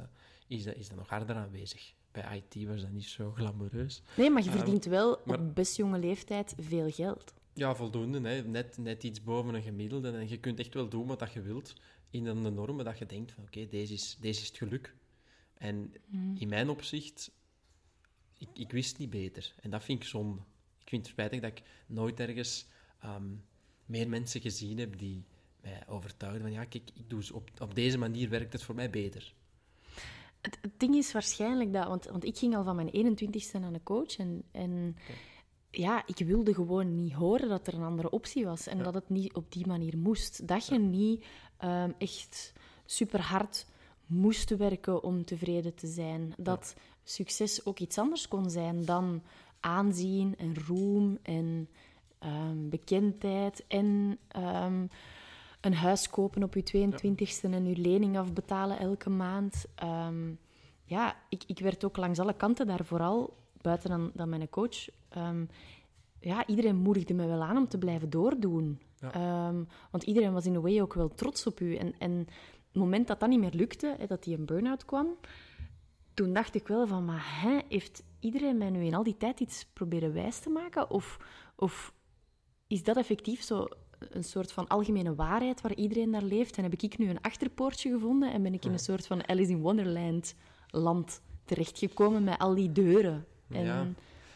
is, 0.47 0.63
dat, 0.63 0.75
is 0.75 0.88
dat 0.88 0.97
nog 0.97 1.09
harder 1.09 1.35
aanwezig. 1.35 1.94
Bij 2.22 2.38
IT 2.50 2.66
was 2.68 2.81
dat 2.81 2.92
niet 2.92 3.06
zo 3.06 3.31
glamoureus. 3.31 4.02
Nee, 4.18 4.30
maar 4.30 4.44
je 4.44 4.50
Ehm, 4.50 4.58
verdient 4.58 4.86
wel 4.86 5.22
maar- 5.25 5.40
op 5.40 5.56
best 5.56 5.75
jonge 5.78 6.00
leeftijd 6.00 6.54
veel 6.60 6.90
geld. 6.92 7.34
Ja, 7.54 7.75
voldoende. 7.75 8.30
Hè. 8.30 8.42
Net, 8.44 8.78
net 8.78 9.04
iets 9.04 9.24
boven 9.24 9.54
een 9.54 9.62
gemiddelde. 9.62 10.12
En 10.12 10.30
je 10.30 10.38
kunt 10.40 10.60
echt 10.60 10.74
wel 10.74 10.90
doen 10.90 11.08
wat 11.08 11.19
dat 11.19 11.34
je 11.34 11.42
wilt. 11.42 11.74
In 12.10 12.24
de 12.24 12.34
normen 12.34 12.86
dat 12.86 12.98
je 12.98 13.06
denkt 13.06 13.31
van 13.31 13.44
oké, 13.44 13.68
deze, 13.68 13.94
is, 13.94 14.18
deze 14.19 14.42
is 14.42 14.48
het 14.48 14.58
geluk. 14.58 14.96
En 15.54 15.94
in 16.36 16.48
mijn 16.50 16.69
opzicht, 16.69 17.31
ik, 18.38 18.48
ik 18.54 18.72
wist 18.72 18.98
niet 18.98 19.10
beter. 19.10 19.54
En 19.62 19.69
dat 19.69 19.84
vind 19.84 20.02
ik 20.02 20.08
zonde. 20.10 20.42
Ik 20.81 20.90
vind 20.90 21.02
het 21.02 21.12
spijtig 21.12 21.40
dat 21.42 21.52
ik 21.52 21.62
nooit 21.88 22.19
ergens 22.19 22.66
ehm, 23.00 23.28
meer 23.86 24.10
mensen 24.10 24.42
gezien 24.42 24.78
heb 24.78 24.98
die 24.98 25.25
mij 25.62 25.84
overtuigden 25.88 26.42
van 26.42 26.52
ja, 26.52 26.66
kijk, 26.66 26.90
ik 26.94 27.10
doe, 27.10 27.24
op, 27.34 27.50
op 27.62 27.75
deze 27.75 27.98
manier 27.98 28.30
werkt 28.30 28.54
het 28.54 28.64
voor 28.64 28.75
mij 28.75 28.90
beter. 28.90 29.34
Het, 30.42 30.57
het 30.62 30.80
ding 30.80 30.95
is 30.95 31.12
waarschijnlijk 31.12 31.74
dat... 31.74 31.88
Want, 31.88 32.06
want 32.06 32.25
ik 32.25 32.38
ging 32.38 32.56
al 32.56 32.63
van 32.63 32.75
mijn 32.75 33.18
21ste 33.18 33.60
naar 33.60 33.74
een 33.74 33.84
coach. 33.84 34.18
En, 34.18 34.44
en 34.51 34.95
ja, 35.72 36.04
ik 36.06 36.18
wilde 36.25 36.54
gewoon 36.54 36.95
niet 36.95 37.13
horen 37.13 37.50
dat 37.50 37.68
er 37.68 37.74
een 37.74 37.84
andere 37.84 38.10
optie 38.10 38.45
was. 38.45 38.68
En 38.68 38.84
dat 38.84 38.94
het 38.94 39.10
niet 39.10 39.34
op 39.34 39.51
die 39.51 39.68
manier 39.68 39.98
moest. 39.98 40.48
Dat 40.48 40.68
je 40.68 40.80
niet 40.80 41.25
ehm, 41.57 41.92
echt 41.98 42.54
super 42.86 43.22
hard 43.22 43.66
moest 44.06 44.57
werken 44.57 45.04
om 45.04 45.25
tevreden 45.25 45.75
te 45.75 45.88
zijn. 45.88 46.34
Dat 46.38 46.75
succes 47.04 47.66
ook 47.66 47.80
iets 47.80 47.98
anders 47.98 48.28
kon 48.28 48.50
zijn 48.50 48.86
dan 48.86 49.24
aanzien 49.60 50.36
en 50.38 50.56
roem 50.68 51.18
en 51.22 51.69
ehm, 52.19 52.69
bekendheid 52.69 53.66
en... 53.68 54.18
ehm, 54.28 54.86
een 55.68 55.74
huis 55.74 56.10
kopen 56.10 56.44
op 56.44 56.54
je 56.54 56.88
22e 56.88 57.52
en 57.52 57.66
je 57.66 57.78
lening 57.78 58.18
afbetalen 58.18 58.80
elke 58.80 59.10
maand. 59.10 59.66
Ehm, 59.75 60.34
ja, 60.84 61.16
ik, 61.30 61.44
ik 61.48 61.60
werd 61.60 61.86
ook 61.86 61.98
langs 61.98 62.19
alle 62.19 62.34
kanten 62.34 62.68
daar 62.68 62.86
vooral, 62.86 63.38
buiten 63.62 63.90
dan, 63.90 64.12
dan 64.14 64.30
mijn 64.30 64.50
coach. 64.50 64.90
ehm, 65.10 65.46
ja, 66.19 66.48
iedereen 66.48 66.75
moedigde 66.75 67.14
me 67.14 67.28
wel 67.28 67.44
aan 67.44 67.58
om 67.58 67.68
te 67.68 67.78
blijven 67.78 68.10
doordoen. 68.10 68.81
Ja. 69.00 69.12
Ehm, 69.12 69.64
want 69.92 70.04
iedereen 70.04 70.34
was 70.34 70.46
in 70.46 70.56
een 70.56 70.62
way 70.62 70.81
ook 70.81 70.94
wel 70.94 71.10
trots 71.10 71.48
op 71.48 71.60
u. 71.60 71.75
En, 71.75 71.94
en 72.00 72.12
het 72.68 72.75
moment 72.75 73.08
dat 73.08 73.19
dat 73.19 73.30
niet 73.30 73.40
meer 73.40 73.54
lukte, 73.54 73.96
hè, 73.98 74.06
dat 74.06 74.24
die 74.24 74.38
een 74.38 74.46
burn-out 74.46 74.86
kwam, 74.86 75.08
toen 76.14 76.34
dacht 76.34 76.56
ik 76.56 76.68
wel 76.68 76.88
van, 76.88 77.06
maar 77.06 77.42
hè, 77.42 77.60
heeft 77.69 78.04
iedereen 78.19 78.58
mij 78.58 78.69
nu 78.69 78.84
in 78.84 78.96
al 78.96 79.04
die 79.04 79.18
tijd 79.18 79.40
iets 79.40 79.66
proberen 79.74 80.14
wijs 80.14 80.40
te 80.40 80.50
maken? 80.50 80.90
Of, 80.90 81.18
of 81.56 81.94
is 82.68 82.83
dat 82.83 82.97
effectief 82.97 83.42
zo 83.42 83.68
een 83.99 84.23
soort 84.23 84.51
van 84.51 84.68
algemene 84.68 85.16
waarheid 85.16 85.61
waar 85.61 85.73
iedereen 85.73 86.09
naar 86.09 86.23
leeft? 86.23 86.57
En 86.57 86.63
heb 86.63 86.73
ik 86.73 86.97
nu 86.97 87.09
een 87.09 87.21
achterpoortje 87.21 87.92
gevonden 87.92 88.33
en 88.33 88.44
ben 88.44 88.54
ik 88.54 88.66
in 88.66 88.71
een 88.71 88.80
soort 88.80 89.07
van 89.07 89.27
Alice 89.27 89.51
in 89.51 89.59
Wonderland 89.59 90.35
land 90.68 91.21
terechtgekomen 91.45 92.23
met 92.23 92.37
al 92.39 92.56
die 92.56 92.71
deuren? 92.71 93.25
En, 93.49 93.66
Ja. 93.66 93.87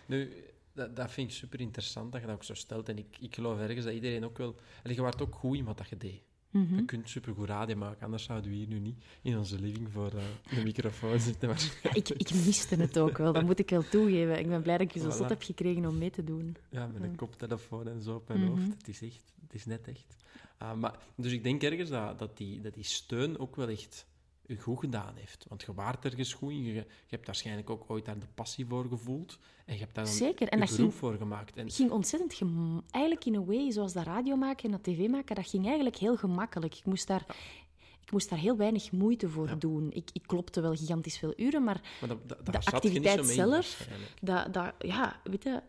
Nu, 0.05 0.33
dat, 0.73 0.95
dat 0.95 1.11
vind 1.11 1.29
ik 1.29 1.35
super 1.35 1.59
interessant 1.59 2.11
dat 2.11 2.21
je 2.21 2.27
dat 2.27 2.35
ook 2.35 2.43
zo 2.43 2.53
stelt. 2.53 2.89
En 2.89 2.97
ik, 2.97 3.17
ik 3.19 3.35
geloof 3.35 3.59
ergens 3.59 3.85
dat 3.85 3.93
iedereen 3.93 4.25
ook 4.25 4.37
wel... 4.37 4.55
En 4.83 4.93
je 4.93 5.01
wordt 5.01 5.21
ook 5.21 5.35
goed 5.35 5.57
in 5.57 5.65
wat 5.65 5.77
dat 5.77 5.89
je 5.89 5.97
deed. 5.97 6.21
Mhm. 6.51 6.75
Je 6.75 6.85
kunt 6.85 7.09
super 7.09 7.33
goed 7.33 7.47
radio 7.47 7.75
maken, 7.75 8.03
anders 8.05 8.23
zouden 8.23 8.49
we 8.49 8.55
hier 8.57 8.67
nu 8.67 8.79
niet 8.79 9.03
in 9.21 9.37
onze 9.37 9.59
living 9.59 9.91
voor 9.91 10.11
eh, 10.13 10.55
de 10.55 10.63
microfoon 10.63 11.19
zitten. 11.19 11.49
Maar, 11.49 11.79
Ja, 11.83 11.93
ik, 11.93 12.09
ik 12.09 12.33
miste 12.33 12.75
het 12.75 12.99
ook 12.99 13.17
wel, 13.17 13.33
dat 13.33 13.43
moet 13.43 13.59
ik 13.59 13.69
wel 13.69 13.83
toegeven. 13.89 14.39
Ik 14.39 14.47
ben 14.47 14.61
blij 14.61 14.77
dat 14.77 14.87
ik 14.87 14.93
je 14.93 14.99
zo 14.99 15.09
Voilà. 15.09 15.15
zot 15.17 15.29
heb 15.29 15.41
gekregen 15.41 15.85
om 15.85 15.97
mee 15.97 16.09
te 16.09 16.23
doen. 16.23 16.55
ja, 16.69 16.87
met 16.87 17.03
een 17.03 17.15
koptelefoon 17.15 17.87
en 17.87 18.01
zo 18.01 18.15
op 18.15 18.27
mijn 18.27 18.39
Mhm. 18.39 18.49
hoofd. 18.49 18.67
Het 18.77 18.87
is 18.87 19.01
echt, 19.01 19.23
het 19.41 19.53
is 19.53 19.65
net 19.65 19.87
echt. 19.87 20.15
Ah, 20.57 20.77
maar, 20.79 20.95
dus 21.15 21.31
ik 21.31 21.43
denk 21.43 21.63
ergens 21.63 21.89
dat, 21.89 22.19
dat, 22.19 22.37
die, 22.37 22.61
dat 22.61 22.73
die 22.73 22.83
steun 22.83 23.39
ook 23.39 23.55
wel 23.55 23.67
echt 23.69 24.05
goed 24.59 24.79
gedaan 24.79 25.15
heeft. 25.15 25.45
Want 25.49 25.61
je 25.61 25.73
waart 25.73 26.05
ergens 26.05 26.33
goed 26.33 26.51
in. 26.51 26.63
Je, 26.63 26.73
je 26.73 26.85
hebt 27.07 27.25
waarschijnlijk 27.25 27.69
ook 27.69 27.83
ooit 27.87 28.05
daar 28.05 28.19
de 28.19 28.25
passie 28.35 28.65
voor 28.65 28.85
gevoeld. 28.87 29.37
En 29.65 29.73
je 29.73 29.79
hebt 29.79 29.95
daar 29.95 30.07
Zeker, 30.07 30.47
en 30.47 30.59
beroep 30.59 30.75
ging- 30.75 30.93
voor 30.93 31.13
gemaakt. 31.17 31.55
En, 31.57 31.65
Het 31.65 31.75
ging 31.75 31.91
ontzettend... 31.91 32.33
gem- 32.33 32.81
Eigenlijk 32.91 33.25
in 33.25 33.35
een 33.35 33.45
way, 33.45 33.71
zoals 33.71 33.93
dat 33.93 34.03
radio 34.05 34.35
maken 34.35 34.63
en 34.65 34.71
dat 34.71 34.83
tv 34.83 35.07
maken, 35.09 35.35
dat 35.35 35.47
ging 35.49 35.65
eigenlijk 35.65 35.95
heel 35.95 36.17
gemakkelijk. 36.17 36.75
Ik 36.77 36.85
moest 36.85 37.07
daar... 37.07 37.25
Ik 38.01 38.11
moest 38.11 38.29
daar 38.29 38.39
heel 38.39 38.57
weinig 38.57 38.91
moeite 38.91 39.29
voor 39.29 39.59
doen. 39.59 39.91
Ik, 39.91 40.09
ik 40.13 40.21
klopte 40.25 40.61
wel 40.61 40.75
gigantisch 40.75 41.17
veel 41.17 41.33
uren, 41.37 41.63
maar 41.63 41.81
maar 41.99 42.09
dat, 42.09 42.29
dat, 42.29 42.45
de 42.45 42.71
activiteit 42.71 43.25
zelf, 43.27 43.87
dat, 44.21 44.53
dat, 44.53 44.73
ja, 44.79 45.21
weet 45.23 45.43
je, 45.43 45.61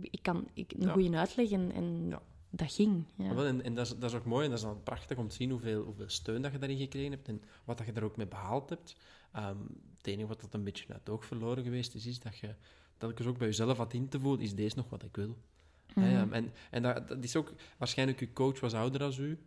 ik 0.00 0.22
kan 0.22 0.48
ik, 0.54 0.72
een 0.72 0.86
Ja. 0.86 0.92
goede 0.92 1.16
uitleg 1.16 1.50
en, 1.50 1.72
en 1.72 2.06
Ja. 2.08 2.22
Dat 2.50 2.72
ging. 2.72 3.04
Ja. 3.14 3.34
Wel, 3.34 3.46
En, 3.46 3.62
en 3.62 3.74
dat, 3.74 3.86
is, 3.86 3.98
dat 3.98 4.10
is 4.10 4.16
ook 4.16 4.24
mooi 4.24 4.44
en 4.44 4.50
dat 4.50 4.58
is 4.58 4.64
dan 4.64 4.82
prachtig 4.82 5.18
om 5.18 5.28
te 5.28 5.34
zien 5.34 5.50
hoeveel, 5.50 5.84
hoeveel 5.84 6.08
steun 6.08 6.42
dat 6.42 6.52
je 6.52 6.58
daarin 6.58 6.78
gekregen 6.78 7.10
hebt 7.10 7.28
en 7.28 7.42
wat 7.64 7.78
dat 7.78 7.86
je 7.86 7.92
daar 7.92 8.02
ook 8.02 8.16
mee 8.16 8.26
behaald 8.26 8.68
hebt. 8.68 8.96
Ehm, 9.32 9.56
het 9.96 10.06
enige 10.06 10.28
wat 10.28 10.40
dat 10.40 10.54
een 10.54 10.64
beetje 10.64 10.84
uit 10.88 10.98
het 10.98 11.08
oog 11.08 11.24
verloren 11.24 11.64
geweest 11.64 11.94
is, 11.94 12.06
is 12.06 12.20
dat 12.20 12.38
je 12.38 12.54
telkens 12.96 13.26
ook 13.26 13.38
bij 13.38 13.46
jezelf 13.46 13.76
had 13.76 13.92
in 13.92 14.08
te 14.08 14.20
voelen, 14.20 14.40
is 14.40 14.54
deze 14.54 14.76
nog 14.76 14.88
wat 14.88 15.02
ik 15.02 15.16
wil? 15.16 15.36
Mhm. 15.94 16.32
en 16.32 16.52
en 16.70 16.82
dat, 16.82 17.08
dat 17.08 17.24
is 17.24 17.36
ook, 17.36 17.52
waarschijnlijk, 17.78 18.20
uw 18.20 18.32
coach 18.32 18.60
was 18.60 18.74
ouder 18.74 18.98
dan 18.98 19.14
u. 19.18 19.38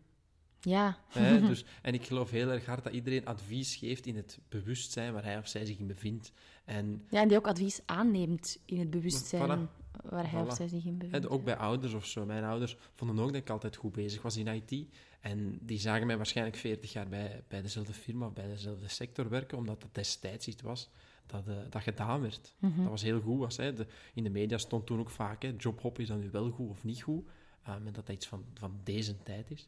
Ja. 0.61 0.97
Hè, 1.07 1.41
dus, 1.47 1.65
en 1.81 1.93
ik 1.93 2.05
geloof 2.05 2.29
heel 2.29 2.49
erg 2.49 2.65
hard 2.65 2.83
dat 2.83 2.93
iedereen 2.93 3.25
advies 3.25 3.75
geeft 3.75 4.05
in 4.05 4.15
het 4.15 4.39
bewustzijn 4.49 5.13
waar 5.13 5.23
hij 5.23 5.37
of 5.37 5.47
zij 5.47 5.65
zich 5.65 5.79
in 5.79 5.87
bevindt. 5.87 6.31
En 6.65 7.05
ja, 7.09 7.21
en 7.21 7.27
die 7.27 7.37
ook 7.37 7.47
advies 7.47 7.81
aanneemt 7.85 8.59
in 8.65 8.79
het 8.79 8.89
bewustzijn 8.89 9.67
Voilà. 9.67 10.01
waar 10.03 10.31
hij 10.31 10.41
of 10.41 10.55
zij 10.55 10.67
zich 10.67 10.85
in 10.85 10.97
bevindt. 10.97 11.25
Hè, 11.25 11.31
ook 11.31 11.43
bij 11.43 11.57
ouders 11.57 11.93
of 11.93 12.05
zo. 12.05 12.25
Mijn 12.25 12.43
ouders 12.43 12.77
vonden 12.95 13.19
ook 13.19 13.31
dat 13.31 13.41
ik 13.41 13.49
altijd 13.49 13.75
goed 13.75 13.91
bezig 13.91 14.21
was 14.21 14.37
in 14.37 14.47
IT. 14.47 14.87
En 15.19 15.59
die 15.61 15.79
zagen 15.79 16.07
mij 16.07 16.17
waarschijnlijk 16.17 16.57
40 16.57 16.91
jaar 16.93 17.07
bij, 17.07 17.43
bij 17.47 17.61
dezelfde 17.61 17.93
firma 17.93 18.25
of 18.25 18.33
bij 18.33 18.47
dezelfde 18.47 18.87
sector 18.87 19.29
werken, 19.29 19.57
omdat 19.57 19.81
dat 19.81 19.95
destijds 19.95 20.47
iets 20.47 20.61
was 20.61 20.89
dat, 21.31 21.47
eh, 21.47 21.55
dat 21.69 21.81
gedaan 21.81 22.21
werd. 22.21 22.53
Mhm. 22.59 22.81
Dat 22.81 22.89
was 22.89 23.01
heel 23.01 23.21
goed. 23.21 23.39
Was, 23.39 23.57
hè. 23.57 23.73
De, 23.73 23.87
in 24.13 24.23
de 24.23 24.29
media 24.29 24.57
stond 24.57 24.85
toen 24.85 24.99
ook 24.99 25.09
vaak, 25.09 25.41
hè, 25.41 25.53
jobhop 25.57 25.99
is 25.99 26.07
dan 26.07 26.19
nu 26.19 26.29
wel 26.31 26.49
goed 26.49 26.69
of 26.69 26.83
niet 26.83 27.01
goed. 27.01 27.25
Um, 27.69 27.87
en 27.87 27.93
dat 27.93 27.95
dat 28.05 28.09
iets 28.09 28.27
van, 28.27 28.45
van 28.53 28.79
deze 28.83 29.23
tijd 29.23 29.51
is. 29.51 29.67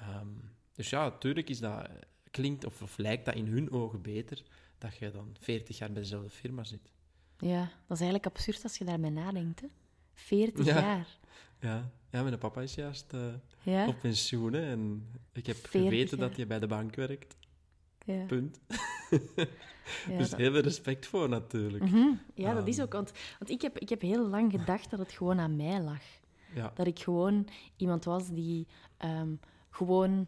Ehm, 0.00 0.26
dus 0.72 0.90
ja, 0.90 1.02
natuurlijk 1.08 1.48
is 1.48 1.58
dat, 1.60 1.88
klinkt 2.30 2.64
of, 2.64 2.82
of 2.82 2.98
lijkt 2.98 3.24
dat 3.24 3.34
in 3.34 3.46
hun 3.46 3.70
ogen 3.70 4.02
beter 4.02 4.42
dat 4.78 4.96
je 4.96 5.10
dan 5.10 5.36
40 5.40 5.78
jaar 5.78 5.92
bij 5.92 6.02
dezelfde 6.02 6.30
firma 6.30 6.64
zit. 6.64 6.92
Ja, 7.38 7.58
dat 7.60 7.96
is 7.96 8.02
eigenlijk 8.02 8.26
absurd 8.26 8.62
als 8.62 8.78
je 8.78 8.84
daarbij 8.84 9.10
nadenkt. 9.10 9.60
Hè? 9.60 9.66
40 10.14 10.64
Ja. 10.66 10.80
jaar. 10.80 11.06
Ja, 11.60 11.90
ja 12.10 12.22
mijn 12.22 12.38
papa 12.38 12.60
is 12.62 12.74
juist 12.74 13.12
eh, 13.12 13.20
Ja? 13.62 13.86
op 13.88 13.98
pensioen 14.00 14.52
hè, 14.52 14.70
en 14.70 15.10
ik 15.32 15.46
heb 15.46 15.56
40 15.56 15.70
geweten 15.82 16.18
jaar. 16.18 16.28
dat 16.28 16.36
hij 16.36 16.46
bij 16.46 16.58
de 16.58 16.66
bank 16.66 16.94
werkt. 16.94 17.36
ja. 18.04 18.24
Punt. 18.24 18.60
Dus 20.18 20.30
dat- 20.30 20.38
heel 20.38 20.52
veel 20.52 20.60
respect 20.60 21.06
voor 21.06 21.28
natuurlijk. 21.28 21.84
Mhm. 21.84 22.08
Ja, 22.34 22.54
dat 22.54 22.68
is 22.68 22.74
Ehm. 22.76 22.86
ook. 22.86 22.92
Want, 22.92 23.12
want 23.38 23.50
ik, 23.50 23.62
heb, 23.62 23.78
ik 23.78 23.88
heb 23.88 24.00
heel 24.00 24.28
lang 24.28 24.50
gedacht 24.52 24.90
dat 24.90 24.98
het 24.98 25.12
gewoon 25.12 25.38
aan 25.40 25.56
mij 25.56 25.80
lag. 25.82 26.02
Ja. 26.54 26.72
Dat 26.74 26.86
ik 26.86 26.98
gewoon 26.98 27.48
iemand 27.76 28.04
was 28.04 28.28
die 28.30 28.66
ehm, 28.96 29.34
gewoon 29.70 30.26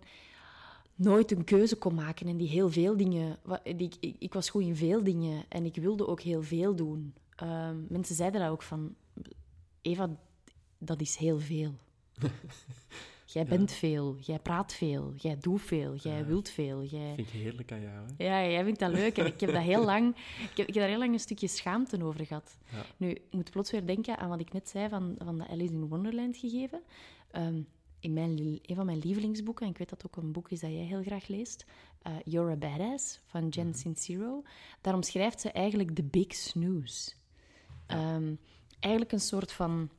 nooit 0.95 1.31
een 1.33 1.45
keuze 1.45 1.77
kon 1.77 1.95
maken 1.95 2.27
en 2.27 2.37
die 2.37 2.49
heel 2.49 2.71
veel 2.71 2.97
dingen. 2.97 3.39
Die, 3.63 3.91
ik- 4.01 4.17
ik, 4.19 4.33
was 4.35 4.51
goed 4.51 4.63
in 4.63 4.77
veel 4.77 5.03
dingen 5.05 5.45
en 5.49 5.65
ik 5.65 5.77
wilde 5.77 6.07
ook 6.07 6.21
heel 6.21 6.43
veel 6.43 6.75
doen. 6.75 7.15
Ehm, 7.37 7.77
mensen 7.89 8.15
zeiden 8.15 8.41
dat 8.41 8.51
ook 8.51 8.63
van. 8.63 8.95
Eva, 9.83 10.11
dat 10.79 11.01
is 11.01 11.17
heel 11.17 11.39
veel. 11.39 11.73
Jij 13.33 13.45
bent 13.45 13.73
veel, 13.73 14.17
jij 14.21 14.39
praat 14.39 14.73
veel, 14.75 15.13
jij 15.17 15.37
doet 15.41 15.61
veel, 15.63 15.95
jij 15.97 16.19
Ja. 16.19 16.25
wilt 16.25 16.49
veel. 16.49 16.83
Jij... 16.85 17.13
vind 17.15 17.27
ik 17.29 17.33
heerlijk 17.35 17.73
aan 17.73 17.81
jou. 17.81 18.07
Hè? 18.17 18.25
Ja, 18.25 18.51
jij 18.51 18.65
vindt 18.65 18.79
dat 18.81 18.91
leuk. 18.93 19.19
En 19.19 19.27
ik 19.27 19.41
heb, 19.41 19.53
dat 19.53 19.63
heel 19.63 19.85
lang, 19.85 20.17
ik, 20.51 20.57
heb, 20.57 20.69
ik 20.69 20.75
heb 20.75 20.83
daar 20.83 20.89
heel 20.89 20.99
lang 20.99 21.13
een 21.13 21.21
stukje 21.21 21.49
schaamte 21.49 22.05
over 22.05 22.27
gehad. 22.27 22.59
Ja. 22.73 22.83
Nu, 22.97 23.11
ik 23.11 23.23
moet 23.31 23.51
plots 23.51 23.71
weer 23.71 23.87
denken 23.87 24.19
aan 24.19 24.29
wat 24.29 24.41
ik 24.41 24.53
net 24.53 24.69
zei 24.69 24.89
van, 24.89 25.15
van 25.19 25.39
de 25.39 25.49
Alice 25.49 25.73
in 25.73 25.87
Wonderland 25.89 26.37
gegeven. 26.37 26.81
Ehm, 27.31 27.61
in 28.01 28.13
mijn, 28.13 28.39
een 28.63 28.77
van 28.77 28.87
mijn 28.87 28.99
lievelingsboeken, 28.99 29.65
en 29.65 29.71
ik 29.73 29.79
weet 29.79 29.89
dat 29.89 30.03
het 30.03 30.11
ook 30.17 30.23
een 30.23 30.33
boek 30.33 30.51
is 30.51 30.61
dat 30.61 30.71
jij 30.71 30.85
heel 30.85 31.03
graag 31.03 31.29
leest, 31.29 31.65
eh, 32.03 32.13
You're 32.25 32.51
a 32.53 32.57
Badass 32.57 33.21
van 33.27 33.49
Jen 33.49 33.75
Sincero. 33.75 34.43
Daar 34.81 34.95
omschrijft 34.95 35.41
ze 35.41 35.51
eigenlijk 35.51 35.97
de 35.97 36.03
big 36.03 36.35
snooze. 36.35 37.11
Ehm, 37.87 38.35
eigenlijk 38.81 39.13
een 39.13 39.21
soort 39.21 39.53
van, 39.53 39.91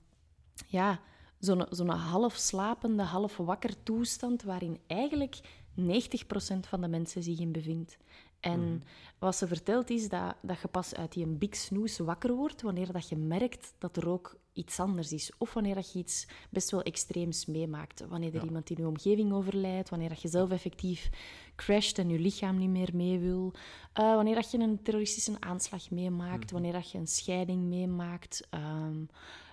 ja, 0.68 1.00
zo'n 1.40 1.66
zo'n 1.70 1.90
half 1.90 2.34
slapende, 2.36 3.04
half 3.04 3.38
wakker 3.38 3.84
toestand 3.84 4.44
waarin 4.44 4.80
eigenlijk 4.88 5.40
90% 5.74 6.68
van 6.68 6.82
de 6.82 6.88
mensen 6.88 7.24
zich 7.24 7.40
in 7.40 7.52
bevindt. 7.52 7.98
En 8.40 8.84
wat 9.20 9.36
ze 9.36 9.48
vertelt 9.48 9.90
is 9.90 10.10
dat, 10.10 10.36
dat 10.42 10.62
je 10.62 10.68
pas 10.68 10.96
uit 10.96 11.12
die 11.12 11.28
big 11.28 11.56
snooze 11.56 12.04
wakker 12.04 12.34
wordt 12.34 12.62
wanneer 12.62 12.92
dat 12.92 13.10
je 13.10 13.16
merkt 13.16 13.74
dat 13.78 13.98
er 13.98 14.10
ook 14.10 14.36
iets 14.54 14.80
anders 14.80 15.12
is. 15.12 15.32
Of 15.38 15.54
wanneer 15.54 15.78
je 15.78 16.00
iets 16.00 16.28
best 16.50 16.72
wel 16.72 16.82
extreems 16.82 17.46
meemaakt. 17.46 18.06
Wanneer 18.08 18.30
er 18.34 18.42
Ja. 18.42 18.46
iemand 18.48 18.70
in 18.70 18.76
je 18.80 18.88
omgeving 18.88 19.34
overlijdt, 19.34 19.90
wanneer 19.90 20.10
dat 20.10 20.22
je 20.22 20.28
zelf 20.28 20.52
effectief 20.52 21.10
crasht 21.56 21.98
en 21.98 22.10
je 22.10 22.20
lichaam 22.20 22.58
niet 22.58 22.70
meer 22.70 22.90
mee 22.94 23.20
wil. 23.20 23.54
Eh, 23.94 24.16
wanneer 24.16 24.36
dat 24.36 24.52
je 24.52 24.58
een 24.60 24.82
terroristische 24.84 25.36
aanslag 25.40 25.90
meemaakt, 25.92 26.52
wanneer 26.52 26.72
dat 26.74 26.92
je 26.92 26.98
een 26.98 27.08
scheiding 27.08 27.64
meemaakt. 27.64 28.48
Ehm, 28.50 29.04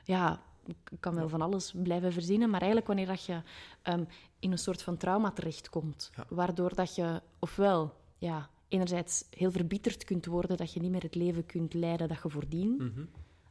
ja, 0.05 0.43
ik 0.67 0.77
kan 1.01 1.15
wel 1.15 1.29
van 1.29 1.41
alles 1.43 1.73
blijven 1.83 2.13
verzinnen, 2.13 2.51
maar 2.51 2.59
eigenlijk 2.61 2.87
wanneer 2.87 3.07
dat 3.07 3.25
je 3.25 3.43
ehm, 3.83 4.05
in 4.39 4.53
een 4.53 4.59
soort 4.59 4.83
van 4.83 4.97
trauma 4.97 5.31
terechtkomt, 5.31 6.11
Ja. 6.17 6.25
waardoor 6.29 6.75
dat 6.75 6.95
je 6.95 7.23
ofwel 7.39 7.95
ja, 8.19 8.51
enerzijds 8.69 9.25
heel 9.31 9.51
verbitterd 9.51 10.05
kunt 10.05 10.27
worden 10.27 10.57
dat 10.57 10.73
je 10.73 10.81
niet 10.81 10.91
meer 10.91 11.03
het 11.03 11.15
leven 11.15 11.47
kunt 11.47 11.75
leiden 11.75 12.09
dat 12.09 12.23
je 12.23 12.29
voordien 12.31 12.71
Mhm. 12.77 13.01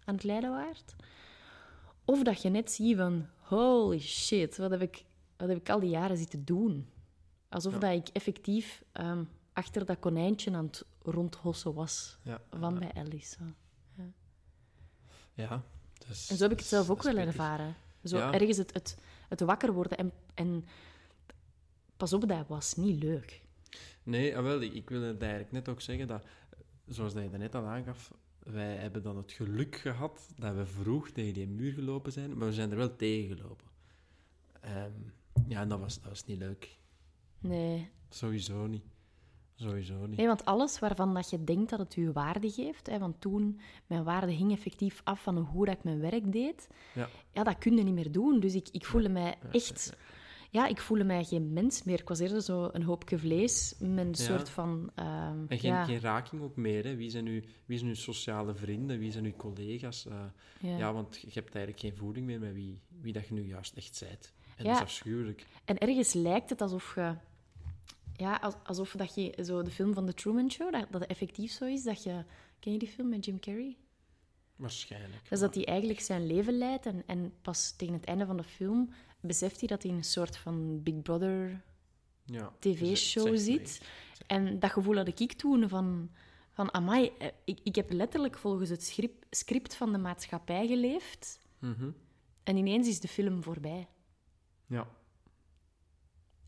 aan 0.06 0.14
het 0.16 0.24
leiden 0.24 0.50
waart, 0.52 0.96
of 2.08 2.24
dat 2.24 2.42
je 2.42 2.50
net 2.50 2.72
ziet 2.72 2.96
van 2.98 3.28
holy 3.38 4.00
shit, 4.00 4.58
wat 4.58 4.72
heb 4.72 4.82
ik, 4.82 5.04
wat 5.38 5.48
heb 5.50 5.58
ik 5.58 5.70
al 5.70 5.80
die 5.80 5.90
jaren 5.90 6.18
zitten 6.18 6.46
doen? 6.46 6.90
Alsof 7.50 7.74
Ja. 7.74 7.80
dat 7.80 7.92
ik 7.92 8.08
effectief 8.14 8.84
ehm, 8.92 9.24
achter 9.54 9.86
dat 9.86 10.00
konijntje 10.00 10.52
aan 10.56 10.66
het 10.66 10.86
rondhossen 11.02 11.74
was 11.74 12.18
Ja. 12.24 12.42
van 12.52 12.80
bij 12.80 12.92
Alice. 12.94 13.38
ja. 15.34 15.64
Dus, 16.08 16.30
En 16.30 16.38
zo 16.38 16.44
heb 16.44 16.52
ik 16.52 16.60
het 16.60 16.68
zelf 16.68 16.90
ook 16.90 17.04
wel 17.04 17.18
ervaren. 17.18 17.76
Zo 18.04 18.18
ergens 18.32 18.58
het, 18.58 18.74
het, 18.74 18.98
het 19.30 19.40
wakker 19.42 19.74
worden. 19.74 19.98
En, 19.98 20.12
en 20.34 20.66
pas 21.98 22.14
op, 22.14 22.28
dat 22.28 22.48
was 22.48 22.76
niet 22.76 23.04
leuk. 23.04 23.42
Nee, 24.04 24.38
ah, 24.38 24.44
wel, 24.44 24.62
ik, 24.62 24.74
ik 24.74 24.90
wil 24.90 25.02
het 25.02 25.22
eigenlijk 25.22 25.52
net 25.52 25.70
ook 25.70 25.82
zeggen 25.82 26.08
dat, 26.08 26.24
eh, 26.24 26.60
zoals 26.88 27.14
dat 27.14 27.24
je 27.24 27.30
daarnet 27.30 27.56
al 27.56 27.66
aangaf, 27.66 28.12
wij 28.52 28.76
hebben 28.76 29.04
dan 29.04 29.18
het 29.18 29.32
geluk 29.32 29.76
gehad 29.76 30.34
dat 30.36 30.56
we 30.56 30.66
vroeg 30.66 31.10
tegen 31.10 31.34
die 31.34 31.48
muur 31.48 31.74
gelopen 31.74 32.12
zijn, 32.12 32.38
maar 32.38 32.48
we 32.48 32.54
zijn 32.54 32.72
er 32.72 32.78
wel 32.78 32.96
tegen 32.96 33.38
gelopen. 33.38 33.68
Ehm, 34.62 34.92
ja, 35.48 35.62
en 35.62 35.70
dat 35.70 35.80
was, 35.80 36.00
dat 36.02 36.10
was 36.10 36.26
niet 36.26 36.38
leuk. 36.38 36.78
Nee. 37.40 37.90
Sowieso 38.10 38.68
niet. 38.68 38.84
Sowieso 39.56 40.06
niet. 40.06 40.18
nee, 40.18 40.28
want 40.28 40.46
alles 40.46 40.80
waarvan 40.80 41.14
dat 41.14 41.30
je 41.30 41.44
denkt 41.44 41.70
dat 41.70 41.80
het 41.80 41.94
je 41.94 42.12
waarde 42.12 42.52
geeft... 42.52 42.88
Hè, 42.88 43.00
want 43.00 43.22
toen, 43.22 43.60
mijn 43.88 44.04
waarde 44.04 44.32
hing 44.32 44.52
effectief 44.52 45.02
af 45.04 45.22
van 45.22 45.38
hoe 45.38 45.66
dat 45.66 45.76
ik 45.76 45.84
mijn 45.84 46.00
werk 46.00 46.32
deed. 46.32 46.68
Ja. 46.94 47.10
Ja, 47.34 47.44
dat 47.44 47.58
kun 47.58 47.78
je 47.78 47.84
niet 47.84 47.94
meer 47.94 48.12
doen. 48.12 48.40
Dus 48.40 48.56
ik, 48.56 48.70
ik 48.72 48.86
voelde 48.86 49.10
mij 49.10 49.38
echt... 49.52 49.98
Ja, 50.50 50.68
ik 50.68 50.80
voelde 50.82 51.04
mij 51.04 51.24
geen 51.24 51.54
mens 51.54 51.84
meer. 51.84 52.00
Ik 52.00 52.08
was 52.08 52.20
eerder 52.20 52.42
zo 52.42 52.70
een 52.72 52.84
hoopje 52.84 53.18
vlees 53.18 53.76
met 53.80 53.98
een 54.06 54.08
Ja. 54.08 54.14
soort 54.16 54.50
van... 54.50 54.92
ehm, 54.96 55.46
En 55.48 55.60
geen, 55.60 55.72
ja, 55.72 55.84
geen 55.86 56.00
raking 56.00 56.42
ook 56.42 56.56
meer. 56.56 56.84
Hè. 56.84 56.96
Wie, 56.96 57.10
zijn 57.10 57.26
uw, 57.26 57.42
wie 57.66 57.78
zijn 57.78 57.90
uw 57.90 57.96
sociale 57.96 58.56
vrienden? 58.56 59.00
Wie 59.00 59.12
zijn 59.12 59.26
uw 59.26 59.36
collega's? 59.36 60.06
Eh, 60.06 60.24
ja. 60.60 60.78
ja. 60.78 60.94
want 60.94 61.16
je 61.22 61.30
hebt 61.34 61.56
eigenlijk 61.56 61.80
geen 61.86 61.96
voeding 61.96 62.26
meer 62.26 62.40
met 62.40 62.54
wie, 62.54 62.82
wie 63.02 63.14
dat 63.14 63.28
je 63.28 63.34
nu 63.34 63.48
juist 63.48 63.74
echt 63.74 63.96
zijt. 63.96 64.34
En 64.56 64.64
Ja. 64.66 64.70
dat 64.70 64.78
is 64.78 64.84
afschuwelijk. 64.84 65.46
En 65.66 65.78
ergens 65.78 66.14
lijkt 66.14 66.50
het 66.50 66.62
alsof 66.62 66.96
je... 66.96 67.14
Ja, 68.16 68.36
als- 68.36 68.56
alsof 68.64 68.92
dat 68.92 69.16
je... 69.16 69.44
Zo 69.44 69.62
de 69.64 69.72
film 69.72 69.94
van 69.94 70.06
The 70.06 70.14
Truman 70.14 70.52
Show, 70.52 70.72
dat, 70.72 70.88
dat 70.92 71.06
effectief 71.06 71.52
zo 71.52 71.66
is 71.66 71.84
dat 71.84 72.04
je... 72.04 72.24
Ken 72.60 72.72
je 72.72 72.80
die 72.80 72.88
film 72.88 73.10
met 73.10 73.26
Jim 73.26 73.40
Carrey? 73.40 73.78
Waarschijnlijk. 74.56 75.30
Dus 75.30 75.40
dat 75.40 75.56
hij 75.56 75.66
eigenlijk 75.66 76.00
zijn 76.00 76.28
leven 76.28 76.58
leidt 76.58 76.86
en, 76.86 77.04
en 77.06 77.34
pas 77.42 77.72
tegen 77.76 77.94
het 77.94 78.06
einde 78.06 78.26
van 78.26 78.38
de 78.38 78.44
film 78.44 78.90
beseft 79.28 79.60
hij 79.60 79.68
dat 79.68 79.82
hij 79.82 79.92
in 79.92 79.98
een 79.98 80.04
soort 80.04 80.38
van 80.38 80.84
Big 80.84 81.02
Brother 81.02 81.62
ja. 82.26 82.54
tv-show 82.60 83.38
zit. 83.38 83.82
En 84.28 84.60
dat 84.60 84.72
gevoel 84.72 84.96
had 84.96 85.20
ik 85.20 85.34
toen 85.34 85.70
van... 85.70 86.10
Van, 86.52 86.74
amai, 86.74 87.12
eh, 87.20 87.28
ik, 87.46 87.60
ik 87.64 87.76
heb 87.76 87.92
letterlijk 87.92 88.38
volgens 88.38 88.70
het 88.70 88.84
script, 88.84 89.26
script 89.30 89.76
van 89.76 89.92
de 89.92 89.98
maatschappij 89.98 90.68
geleefd. 90.68 91.40
Mhm. 91.60 91.90
En 92.44 92.58
ineens 92.58 92.88
is 92.88 93.00
de 93.00 93.08
film 93.08 93.44
voorbij. 93.44 93.88
Ja. 94.66 94.88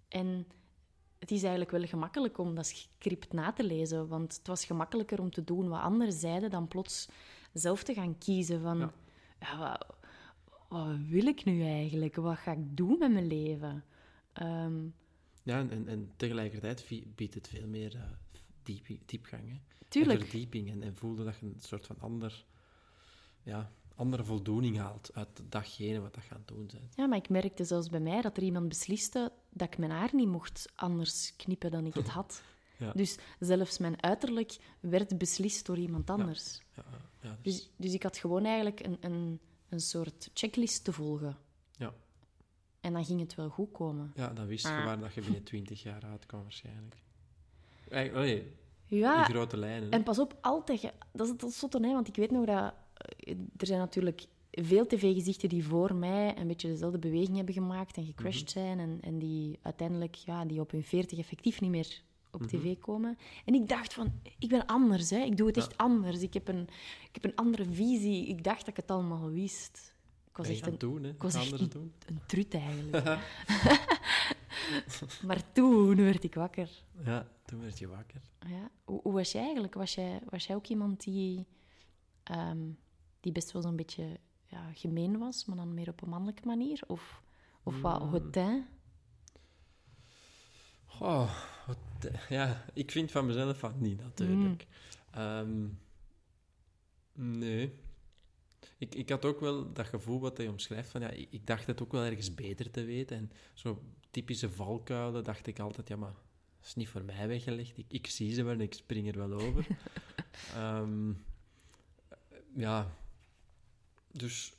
En 0.07 0.47
het 1.19 1.31
is 1.31 1.41
eigenlijk 1.41 1.71
wel 1.71 1.85
gemakkelijk 1.85 2.37
om 2.37 2.55
dat 2.55 2.65
script 2.65 3.33
na 3.33 3.51
te 3.51 3.63
lezen, 3.63 4.07
want 4.07 4.37
het 4.37 4.47
was 4.47 4.65
gemakkelijker 4.65 5.19
om 5.19 5.31
te 5.31 5.43
doen 5.43 5.69
wat 5.69 5.81
anderen 5.81 6.13
zeiden 6.13 6.49
dan 6.49 6.67
plots 6.67 7.07
zelf 7.53 7.83
te 7.83 7.93
gaan 7.93 8.17
kiezen 8.17 8.61
van... 8.61 8.77
Ja. 8.77 8.93
Ja, 9.39 9.79
wat, 10.69 10.87
wat 10.87 10.97
wil 11.07 11.25
ik 11.25 11.45
nu 11.45 11.63
eigenlijk? 11.63 12.15
Wat 12.15 12.37
ga 12.37 12.51
ik 12.51 12.77
doen 12.77 12.97
met 12.99 13.11
mijn 13.11 13.27
leven? 13.27 13.83
Ehm, 14.33 14.87
Ja, 15.43 15.59
en, 15.69 15.87
en, 15.87 16.11
tegelijkertijd 16.15 16.85
biedt 17.15 17.33
het 17.33 17.47
veel 17.47 17.67
meer 17.67 17.95
eh, 17.95 18.01
diep, 18.63 18.87
diepgang. 19.05 19.49
Hè? 19.49 19.59
tuurlijk. 19.87 20.19
En 20.19 20.25
verdieping. 20.25 20.69
En, 20.69 20.83
en 20.83 20.95
voelde 20.95 21.23
dat 21.23 21.37
je 21.39 21.45
een 21.45 21.59
soort 21.59 21.85
van 21.85 21.95
ander, 21.99 22.45
ja, 23.43 23.71
andere 23.95 24.23
voldoening 24.23 24.77
haalt 24.77 25.09
uit 25.13 25.41
datgene 25.49 25.99
wat 25.99 26.13
dat 26.13 26.23
gaan 26.23 26.43
doen 26.45 26.69
zijn. 26.69 26.89
Ja, 26.95 27.05
maar 27.05 27.17
ik 27.17 27.29
merkte 27.29 27.63
zelfs 27.63 27.89
bij 27.89 27.99
mij 27.99 28.21
dat 28.21 28.37
er 28.37 28.43
iemand 28.43 28.67
besliste 28.67 29.31
dat 29.49 29.67
ik 29.67 29.77
mijn 29.77 29.91
haar 29.91 30.09
niet 30.13 30.27
mocht 30.27 30.71
anders 30.75 31.35
knippen 31.35 31.71
dan 31.71 31.85
ik 31.85 31.93
het 31.93 32.07
had. 32.07 32.41
Ja. 32.79 32.91
Dus 32.95 33.17
zelfs 33.39 33.77
mijn 33.77 34.03
uiterlijk 34.03 34.57
werd 34.79 35.17
beslist 35.17 35.65
door 35.65 35.77
iemand 35.77 36.09
anders. 36.09 36.61
Ja, 36.75 36.83
ja, 37.21 37.37
dus, 37.41 37.55
Dus, 37.55 37.69
dus 37.75 37.93
ik 37.93 38.03
had 38.03 38.17
gewoon 38.17 38.45
eigenlijk 38.45 38.79
een, 38.79 38.97
een, 39.01 39.39
een 39.69 39.79
soort 39.79 40.29
checklist 40.33 40.83
te 40.83 40.93
volgen. 40.93 41.37
ja. 41.77 41.93
En 42.81 42.93
dan 42.93 43.05
ging 43.05 43.19
het 43.19 43.35
wel 43.35 43.49
goed 43.49 43.71
komen. 43.71 44.11
ja, 44.15 44.27
dan 44.33 44.45
wist 44.47 44.67
je 44.67 44.73
Ah. 44.73 44.85
waar 44.85 44.99
dat 44.99 45.13
je 45.13 45.21
binnen 45.21 45.43
20 45.43 45.83
jaar 45.83 46.03
uitkwam 46.03 46.41
waarschijnlijk. 46.41 46.95
Eigenlijk, 47.89 48.25
oh 48.25 48.31
nee, 48.31 48.53
in 48.85 48.97
Ja, 48.97 49.23
grote 49.23 49.57
lijnen. 49.57 49.91
en 49.91 50.03
pas 50.03 50.19
op, 50.19 50.37
altijd... 50.41 50.93
Dat 51.13 51.25
is 51.27 51.41
het 51.41 51.53
zotte, 51.53 51.79
hè, 51.87 51.93
want 51.93 52.07
ik 52.07 52.15
weet 52.15 52.31
nog 52.31 52.45
dat... 52.45 52.73
eh, 53.17 53.35
Er 53.57 53.65
zijn 53.65 53.79
natuurlijk 53.79 54.25
veel 54.51 54.85
tv-gezichten 54.87 55.49
die 55.49 55.65
voor 55.65 55.95
mij 55.95 56.37
een 56.37 56.47
beetje 56.47 56.67
dezelfde 56.67 56.99
beweging 56.99 57.35
hebben 57.35 57.53
gemaakt 57.53 57.97
en 57.97 58.05
gecrashed 58.05 58.49
zijn 58.51 58.79
en, 58.79 58.97
en 59.01 59.19
die 59.19 59.59
uiteindelijk 59.61 60.15
ja, 60.15 60.45
die 60.45 60.59
op 60.59 60.71
hun 60.71 60.83
veertig 60.83 61.17
effectief 61.19 61.61
niet 61.61 61.69
meer 61.71 62.01
op 62.31 62.43
tv 62.43 62.79
komen. 62.79 63.17
En 63.45 63.53
ik 63.53 63.69
dacht 63.69 63.93
van, 63.93 64.11
ik 64.39 64.49
ben 64.49 64.65
anders, 64.65 65.09
hè. 65.09 65.19
ik 65.19 65.37
doe 65.37 65.47
het 65.47 65.57
echt 65.57 65.77
anders. 65.77 66.21
Ik 66.21 66.33
heb, 66.33 66.47
een, 66.47 66.61
ik 67.03 67.09
heb 67.11 67.23
een 67.23 67.35
andere 67.35 67.65
visie. 67.65 68.27
Ik 68.27 68.43
dacht 68.43 68.59
dat 68.59 68.67
ik 68.67 68.75
het 68.75 68.91
allemaal 68.91 69.29
wist. 69.29 69.93
Ik 70.29 70.37
was 70.37 70.45
Ben 70.47 70.55
echt 70.55 70.65
een, 70.65 70.71
het 70.71 70.79
doen, 70.79 71.03
hè? 71.03 71.09
ik 71.09 71.21
was 71.21 71.35
echt 71.35 71.51
een, 71.51 71.69
doen. 71.69 71.93
een 72.05 72.19
trut 72.25 72.53
eigenlijk. 72.53 73.03
maar 75.27 75.51
toen 75.51 75.95
werd 75.95 76.23
ik 76.23 76.35
wakker. 76.35 76.83
Ja, 77.05 77.27
toen 77.45 77.61
werd 77.61 77.79
je 77.79 77.87
wakker. 77.87 78.21
Ja. 78.47 78.71
Hoe, 78.83 78.99
hoe 79.03 79.13
was 79.13 79.31
jij 79.31 79.41
eigenlijk? 79.41 79.73
Was 79.73 79.95
jij, 79.95 80.21
was 80.29 80.45
jij 80.45 80.55
ook 80.55 80.67
iemand 80.67 81.03
die, 81.03 81.47
ehm, 82.23 82.69
die 83.19 83.31
best 83.31 83.51
wel 83.51 83.61
zo'n 83.61 83.75
beetje 83.75 84.19
ja, 84.45 84.71
gemeen 84.73 85.17
was, 85.17 85.45
maar 85.45 85.57
dan 85.57 85.73
meer 85.73 85.89
op 85.89 86.01
een 86.01 86.09
mannelijke 86.09 86.45
manier? 86.45 86.81
Of, 86.87 87.23
of 87.63 87.81
wat 87.81 88.35
Mm. 88.35 88.67
Oh, 90.99 91.31
wat, 91.67 92.11
eh, 92.11 92.29
ja, 92.29 92.65
ik 92.73 92.91
vind 92.91 93.11
van 93.11 93.25
mezelf 93.25 93.59
van 93.59 93.73
niet, 93.77 94.01
natuurlijk. 94.01 94.67
Ehm, 95.11 95.67
nee. 97.13 97.73
Ik, 98.77 98.95
ik 98.95 99.09
had 99.09 99.25
ook 99.25 99.39
wel 99.39 99.73
dat 99.73 99.87
gevoel 99.87 100.19
wat 100.19 100.37
hij 100.37 100.47
omschrijft 100.47 100.89
van, 100.89 101.01
ja, 101.01 101.09
ik, 101.09 101.27
ik 101.31 101.47
dacht 101.47 101.67
het 101.67 101.81
ook 101.81 101.91
wel 101.91 102.03
ergens 102.03 102.33
beter 102.33 102.71
te 102.71 102.83
weten. 102.83 103.17
En 103.17 103.31
zo 103.53 103.83
typische 104.11 104.49
valkuilen 104.49 105.23
dacht 105.23 105.47
ik 105.47 105.59
altijd, 105.59 105.87
ja, 105.87 105.95
maar 105.95 106.13
dat 106.59 106.67
is 106.67 106.75
niet 106.75 106.89
voor 106.89 107.03
mij 107.03 107.27
weggelegd. 107.27 107.77
Ik, 107.77 107.85
ik 107.87 108.07
zie 108.07 108.33
ze 108.33 108.43
wel 108.43 108.53
en 108.53 108.61
ik 108.61 108.73
spring 108.73 109.07
er 109.07 109.17
wel 109.17 109.41
over. 109.41 109.67
Ehm, 110.55 111.11
ja, 112.55 112.95
dus 114.11 114.53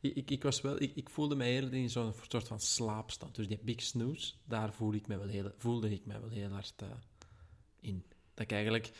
ik, 0.00 0.14
ik, 0.14 0.30
ik 0.30 0.42
was 0.42 0.60
wel, 0.60 0.82
ik, 0.82 0.92
ik 0.94 1.08
voelde 1.08 1.34
mij 1.34 1.50
eerder 1.50 1.74
in 1.74 1.90
zo'n 1.90 2.12
soort 2.28 2.48
van 2.48 2.60
slaapstand. 2.60 3.34
Dus 3.34 3.48
die 3.48 3.58
big 3.62 3.82
snooze, 3.82 4.34
daar 4.44 4.72
voelde 4.72 4.96
ik 4.96 5.06
mij 5.06 5.18
wel 5.18 5.28
heel, 5.28 5.52
voelde 5.56 5.90
ik 5.90 6.06
mij 6.06 6.20
wel 6.20 6.30
heel 6.30 6.50
hard 6.50 6.74
eh, 6.76 6.88
in. 7.80 8.04
Dat 8.34 8.44
ik 8.44 8.52
eigenlijk, 8.52 8.90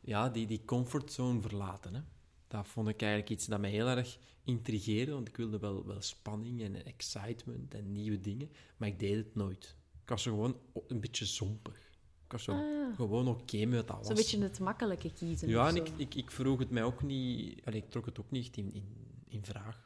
ja, 0.00 0.28
die, 0.28 0.46
die 0.46 0.64
comfortzone 0.64 1.40
verlaten, 1.40 1.94
hè. 1.94 2.00
Dat 2.48 2.68
vond 2.68 2.88
ik 2.88 3.02
eigenlijk 3.02 3.30
iets 3.30 3.46
dat 3.46 3.60
mij 3.60 3.70
heel 3.70 3.86
erg 3.88 4.18
intrigeerde, 4.44 5.12
want 5.12 5.28
ik 5.28 5.36
wilde 5.36 5.58
wel, 5.58 5.86
wel 5.86 6.02
spanning 6.02 6.62
en 6.62 6.84
excitement 6.84 7.74
en 7.74 7.92
nieuwe 7.92 8.20
dingen, 8.20 8.50
maar 8.76 8.88
ik 8.88 8.98
deed 8.98 9.16
het 9.16 9.34
nooit. 9.34 9.76
Ik 10.02 10.08
was 10.08 10.22
gewoon 10.22 10.56
een 10.86 11.00
beetje 11.00 11.24
zompig. 11.24 11.90
Ik 12.24 12.32
was 12.32 12.42
zo 12.44 12.52
Ah. 12.52 12.96
gewoon 12.96 13.28
oké 13.28 13.64
met 13.64 13.90
alles. 13.90 14.06
Zo'n 14.06 14.16
beetje 14.16 14.42
het 14.42 14.58
makkelijke 14.58 15.12
kiezen. 15.12 15.48
Ja, 15.48 15.68
en 15.68 15.76
ik, 15.76 15.88
ik, 15.96 16.14
ik 16.14 16.30
vroeg 16.30 16.58
het 16.58 16.70
mij 16.70 16.82
ook 16.82 17.02
niet... 17.02 17.64
Allee, 17.64 17.82
ik 17.82 17.90
trok 17.90 18.06
het 18.06 18.20
ook 18.20 18.30
niet 18.30 18.56
in, 18.56 18.74
in, 18.74 18.84
in 19.28 19.44
vraag. 19.44 19.85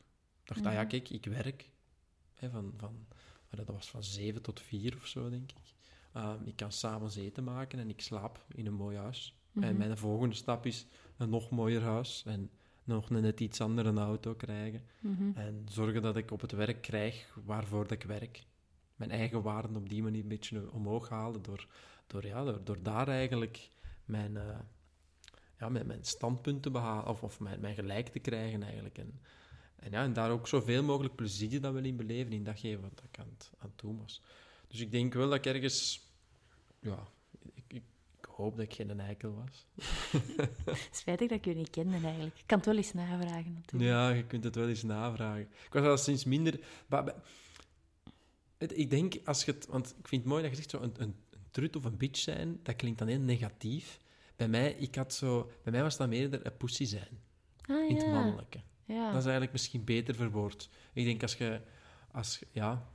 Dacht, 0.54 0.66
ah 0.66 0.72
ja, 0.72 0.84
kijk, 0.84 1.10
ik 1.10 1.24
werk. 1.24 1.70
Hè, 2.34 2.50
van, 2.50 2.72
van, 2.76 3.06
dat 3.50 3.66
was 3.66 3.90
van 3.90 4.04
zeven 4.04 4.42
tot 4.42 4.60
vier 4.60 4.96
of 4.96 5.06
zo, 5.06 5.30
denk 5.30 5.50
ik. 5.50 5.74
Ehm, 6.12 6.44
ik 6.44 6.56
kan 6.56 6.72
s'avonds 6.72 7.16
eten 7.16 7.44
maken 7.44 7.78
en 7.78 7.88
ik 7.88 8.00
slaap 8.00 8.44
in 8.54 8.66
een 8.66 8.74
mooi 8.74 8.96
huis. 8.96 9.34
En 9.60 9.76
mijn 9.76 9.98
volgende 9.98 10.34
stap 10.34 10.66
is 10.66 10.86
een 11.16 11.30
nog 11.30 11.50
mooier 11.50 11.82
huis 11.82 12.22
en 12.26 12.50
nog 12.84 13.10
een 13.10 13.22
net 13.22 13.40
iets 13.40 13.60
andere 13.60 13.92
auto 13.92 14.34
krijgen. 14.34 14.82
Mhm. 15.00 15.30
En 15.34 15.66
zorgen 15.68 16.02
dat 16.02 16.16
ik 16.16 16.30
op 16.30 16.40
het 16.40 16.52
werk 16.52 16.82
krijg 16.82 17.38
waarvoor 17.44 17.82
dat 17.82 17.92
ik 17.92 18.02
werk. 18.02 18.44
Mijn 18.96 19.10
eigen 19.10 19.42
waarden 19.42 19.76
op 19.76 19.88
die 19.88 20.02
manier 20.02 20.22
een 20.22 20.28
beetje 20.28 20.72
omhoog 20.72 21.08
halen 21.08 21.42
door, 21.42 21.66
door, 22.06 22.26
ja, 22.26 22.44
door, 22.44 22.64
door 22.64 22.82
daar 22.82 23.08
eigenlijk 23.08 23.70
mijn, 24.04 24.36
eh, 24.36 24.58
ja, 25.58 25.68
mijn, 25.68 25.86
mijn 25.86 26.04
standpunt 26.04 26.62
te 26.62 26.70
behalen, 26.70 27.08
of, 27.08 27.22
of 27.22 27.40
mijn, 27.40 27.60
mijn 27.60 27.74
gelijk 27.74 28.08
te 28.08 28.18
krijgen 28.18 28.62
eigenlijk. 28.62 28.98
En, 28.98 29.20
en, 29.80 29.90
ja, 29.90 30.02
en 30.02 30.12
daar 30.12 30.30
ook 30.30 30.48
zoveel 30.48 30.82
mogelijk 30.82 31.14
plezier 31.14 31.60
dat 31.60 31.72
wel 31.72 31.84
in 31.84 31.96
beleven, 31.96 32.32
in 32.32 32.44
datgene 32.44 32.80
wat 32.80 33.02
ik 33.10 33.18
aan 33.18 33.28
het, 33.28 33.50
aan 33.58 33.68
het 33.68 33.78
doen 33.78 33.98
was. 33.98 34.22
Dus 34.68 34.80
ik 34.80 34.90
denk 34.90 35.14
wel 35.14 35.28
dat 35.28 35.38
ik 35.38 35.46
ergens... 35.46 36.08
Ja, 36.80 37.08
ik, 37.54 37.64
ik, 37.68 37.82
ik 38.18 38.24
hoop 38.24 38.56
dat 38.56 38.64
ik 38.64 38.74
geen 38.74 39.00
eikel 39.00 39.34
was. 39.34 39.66
Spijtig 41.00 41.28
dat 41.28 41.38
ik 41.38 41.44
je 41.44 41.54
niet 41.54 41.70
kende 41.70 42.06
eigenlijk. 42.06 42.38
Ik 42.38 42.46
kan 42.46 42.56
het 42.56 42.66
wel 42.66 42.76
eens 42.76 42.92
navragen 42.92 43.52
natuurlijk. 43.52 43.90
Ja, 43.90 44.10
je 44.10 44.26
kunt 44.26 44.44
het 44.44 44.54
wel 44.54 44.68
eens 44.68 44.82
navragen. 44.82 45.40
Ik 45.40 45.72
was 45.72 45.84
al 45.84 45.96
sinds 45.96 46.24
minder... 46.24 46.60
ik 48.58 48.90
denk, 48.90 49.14
als 49.24 49.44
je 49.44 49.52
het... 49.52 49.66
Want 49.66 49.94
ik 49.98 50.08
vind 50.08 50.22
het 50.22 50.30
mooi 50.30 50.42
dat 50.42 50.50
je 50.50 50.56
zegt, 50.56 50.70
zo 50.70 50.80
een, 50.80 50.94
een, 50.96 51.14
een 51.30 51.46
trut 51.50 51.76
of 51.76 51.84
een 51.84 51.96
bitch 51.96 52.20
zijn, 52.20 52.60
dat 52.62 52.76
klinkt 52.76 52.98
dan 52.98 53.08
heel 53.08 53.18
negatief. 53.18 53.98
Bij 54.36 54.48
mij, 54.48 54.72
ik 54.72 54.94
had 54.94 55.14
zo, 55.14 55.50
bij 55.62 55.72
mij 55.72 55.82
was 55.82 55.96
dat 55.96 56.08
meer 56.08 56.46
een 56.46 56.56
pussy 56.56 56.84
zijn, 56.84 57.20
Ah, 57.66 57.88
in 57.88 57.96
het 57.96 58.04
ja. 58.04 58.12
mannelijke. 58.12 58.60
Ja. 58.90 59.06
Dat 59.06 59.18
is 59.18 59.22
eigenlijk 59.22 59.52
misschien 59.52 59.84
beter 59.84 60.14
verwoord. 60.14 60.68
Ik 60.92 61.04
denk 61.04 61.22
als 61.22 61.34
je, 61.34 61.60
als 62.12 62.42
ja, 62.50 62.88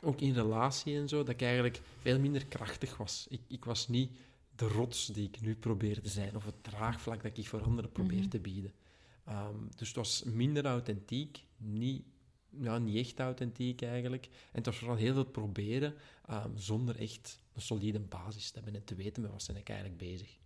ook 0.00 0.20
in 0.20 0.34
relatie 0.34 0.96
en 0.96 1.08
zo, 1.08 1.18
dat 1.18 1.28
ik 1.28 1.42
eigenlijk 1.42 1.80
veel 2.00 2.20
minder 2.20 2.46
krachtig 2.46 2.96
was. 2.96 3.26
Ik, 3.28 3.40
ik 3.48 3.64
was 3.64 3.88
niet 3.88 4.18
de 4.54 4.68
rots 4.68 5.06
die 5.06 5.28
ik 5.28 5.40
nu 5.40 5.54
probeer 5.54 6.00
te 6.00 6.08
zijn, 6.08 6.36
of 6.36 6.44
het 6.44 6.64
draagvlak 6.64 7.22
dat 7.22 7.38
ik 7.38 7.48
voor 7.48 7.62
anderen 7.62 7.92
probeer 7.92 8.28
te 8.28 8.40
bieden. 8.40 8.72
Ehm, 9.24 9.56
dus 9.76 9.88
het 9.88 9.96
was 9.96 10.22
minder 10.22 10.64
authentiek, 10.64 11.44
niet, 11.56 12.02
ja, 12.60 12.78
niet 12.78 12.96
echt 12.96 13.20
authentiek 13.20 13.82
eigenlijk. 13.82 14.26
En 14.26 14.32
het 14.52 14.66
was 14.66 14.76
vooral 14.76 14.96
heel 14.96 15.14
veel 15.14 15.24
proberen 15.24 15.94
ehm, 16.26 16.56
zonder 16.56 17.00
echt 17.00 17.40
een 17.52 17.62
solide 17.62 18.00
basis 18.00 18.50
te 18.50 18.54
hebben 18.54 18.74
en 18.74 18.84
te 18.84 18.94
weten 18.94 19.22
met 19.22 19.30
wat 19.30 19.46
ben 19.46 19.56
ik 19.56 19.68
eigenlijk 19.68 19.98
bezig. 19.98 20.38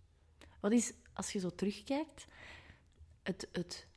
Wat 0.59 0.71
is, 0.71 0.93
als 1.13 1.31
je 1.31 1.39
zo 1.39 1.49
terugkijkt, 1.49 2.25
het, 3.23 3.47
het 3.51 3.87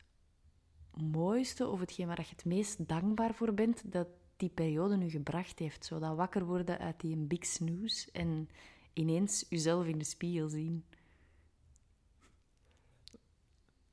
mooiste 1.03 1.67
of 1.67 1.81
hetgeen 1.81 2.07
waar 2.07 2.21
je 2.21 2.27
het 2.29 2.45
meest 2.45 2.89
dankbaar 2.89 3.35
voor 3.35 3.55
bent 3.55 3.93
dat 3.93 4.09
die 4.37 4.49
periode 4.51 4.97
nu 4.97 5.11
gebracht 5.11 5.59
heeft? 5.59 5.85
Zo 5.85 5.99
dat 5.99 6.17
wakker 6.17 6.45
worden 6.45 6.79
uit 6.79 7.01
die 7.01 7.17
big 7.17 7.45
snooze 7.47 8.11
en 8.13 8.49
ineens 8.93 9.47
jezelf 9.49 9.87
in 9.87 9.99
de 9.99 10.05
spiegel 10.05 10.49
zien. 10.49 10.85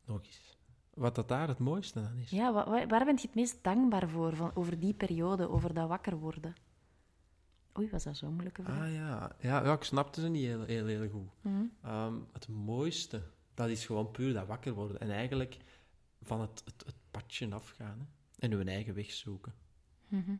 Nog 0.05 0.17
eens. 0.25 0.57
Wat 0.93 1.15
dat 1.15 1.27
daar 1.27 1.47
het 1.47 1.59
mooiste 1.59 1.99
aan 1.99 2.17
is. 2.17 2.29
Ja, 2.29 2.53
wa- 2.53 2.69
wa- 2.69 2.87
waar 2.87 3.05
ben 3.05 3.15
je 3.15 3.21
het 3.21 3.35
meest 3.35 3.63
dankbaar 3.63 4.09
voor, 4.09 4.35
van, 4.35 4.51
over 4.55 4.79
die 4.79 4.93
periode, 4.93 5.49
over 5.49 5.73
dat 5.73 5.87
wakker 5.87 6.17
worden? 6.17 6.55
Oei, 7.77 7.89
was 7.89 8.03
dat 8.03 8.17
zo'n 8.17 8.31
moeilijke 8.33 8.63
vraag? 8.63 8.81
Ah 8.87 8.93
ja. 8.93 9.35
Ja, 9.39 9.63
ja, 9.63 9.73
ik 9.73 9.83
snapte 9.83 10.21
ze 10.21 10.27
niet 10.27 10.45
heel, 10.45 10.63
heel, 10.63 10.85
heel 10.85 11.09
goed. 11.09 11.27
Mhm. 11.41 11.63
Ehm, 11.81 12.13
het 12.33 12.47
mooiste, 12.47 13.21
dat 13.53 13.69
is 13.69 13.85
gewoon 13.85 14.11
puur 14.11 14.33
dat 14.33 14.47
wakker 14.47 14.73
worden. 14.73 14.99
En 14.99 15.11
eigenlijk 15.11 15.57
van 16.25 16.41
het, 16.41 16.61
het, 16.65 16.83
het 16.85 16.95
padje 17.11 17.53
afgaan 17.53 17.99
hè, 17.99 18.05
en 18.39 18.51
hun 18.51 18.67
eigen 18.67 18.93
weg 18.93 19.11
zoeken. 19.11 19.53
Mhm. 20.07 20.35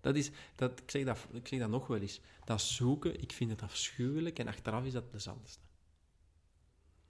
Dat 0.00 0.16
is, 0.16 0.30
dat, 0.54 0.80
ik, 0.80 0.90
zeg 0.90 1.04
dat, 1.04 1.26
ik 1.32 1.48
zeg 1.48 1.58
dat 1.58 1.68
nog 1.68 1.86
wel 1.86 2.00
eens. 2.00 2.20
Dat 2.44 2.60
zoeken, 2.60 3.20
ik 3.20 3.32
vind 3.32 3.50
het 3.50 3.62
afschuwelijk 3.62 4.38
en 4.38 4.46
achteraf 4.46 4.84
is 4.84 4.92
dat 4.92 5.02
het 5.02 5.10
plezantste. 5.10 5.64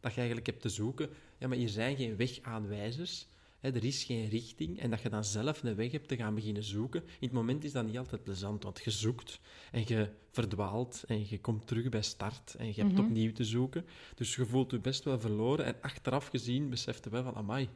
Dat 0.01 0.11
je 0.11 0.17
eigenlijk 0.17 0.47
hebt 0.47 0.63
te 0.63 0.69
zoeken, 0.69 1.11
ja, 1.39 1.49
maar 1.49 1.57
hier 1.57 1.69
zijn 1.69 1.97
geen 1.97 2.17
wegaanwijzers, 2.17 3.29
hè, 3.61 3.71
er 3.71 3.85
is 3.85 4.05
geen 4.05 4.29
richting, 4.29 4.81
en 4.81 4.91
dat 4.91 5.03
je 5.03 5.09
dan 5.09 5.25
zelf 5.25 5.63
een 5.63 5.75
weg 5.75 5.93
hebt 5.93 6.09
te 6.09 6.17
gaan 6.17 6.35
beginnen 6.35 6.63
zoeken. 6.63 7.03
In 7.03 7.09
het 7.21 7.33
moment 7.33 7.65
is 7.65 7.73
dat 7.73 7.87
niet 7.87 7.99
altijd 7.99 8.23
plezant, 8.23 8.63
want 8.63 8.81
je 8.85 8.91
zoekt 8.91 9.41
en 9.73 9.85
je 9.87 10.11
verdwaalt 10.31 11.05
en 11.07 11.29
je 11.29 11.41
komt 11.41 11.67
terug 11.67 11.89
bij 11.89 12.03
start 12.03 12.55
en 12.55 12.67
je 12.67 12.83
hebt 12.83 12.99
opnieuw 12.99 13.33
te 13.33 13.45
zoeken. 13.45 13.87
Dus 14.15 14.35
je 14.35 14.47
voelt 14.47 14.71
je 14.71 14.79
best 14.79 15.05
wel 15.05 15.21
verloren 15.21 15.65
en 15.65 15.77
achteraf 15.81 16.27
gezien 16.27 16.71
beseft 16.71 17.05
je 17.05 17.11
wel 17.11 17.23
van, 17.23 17.35
amai, 17.35 17.69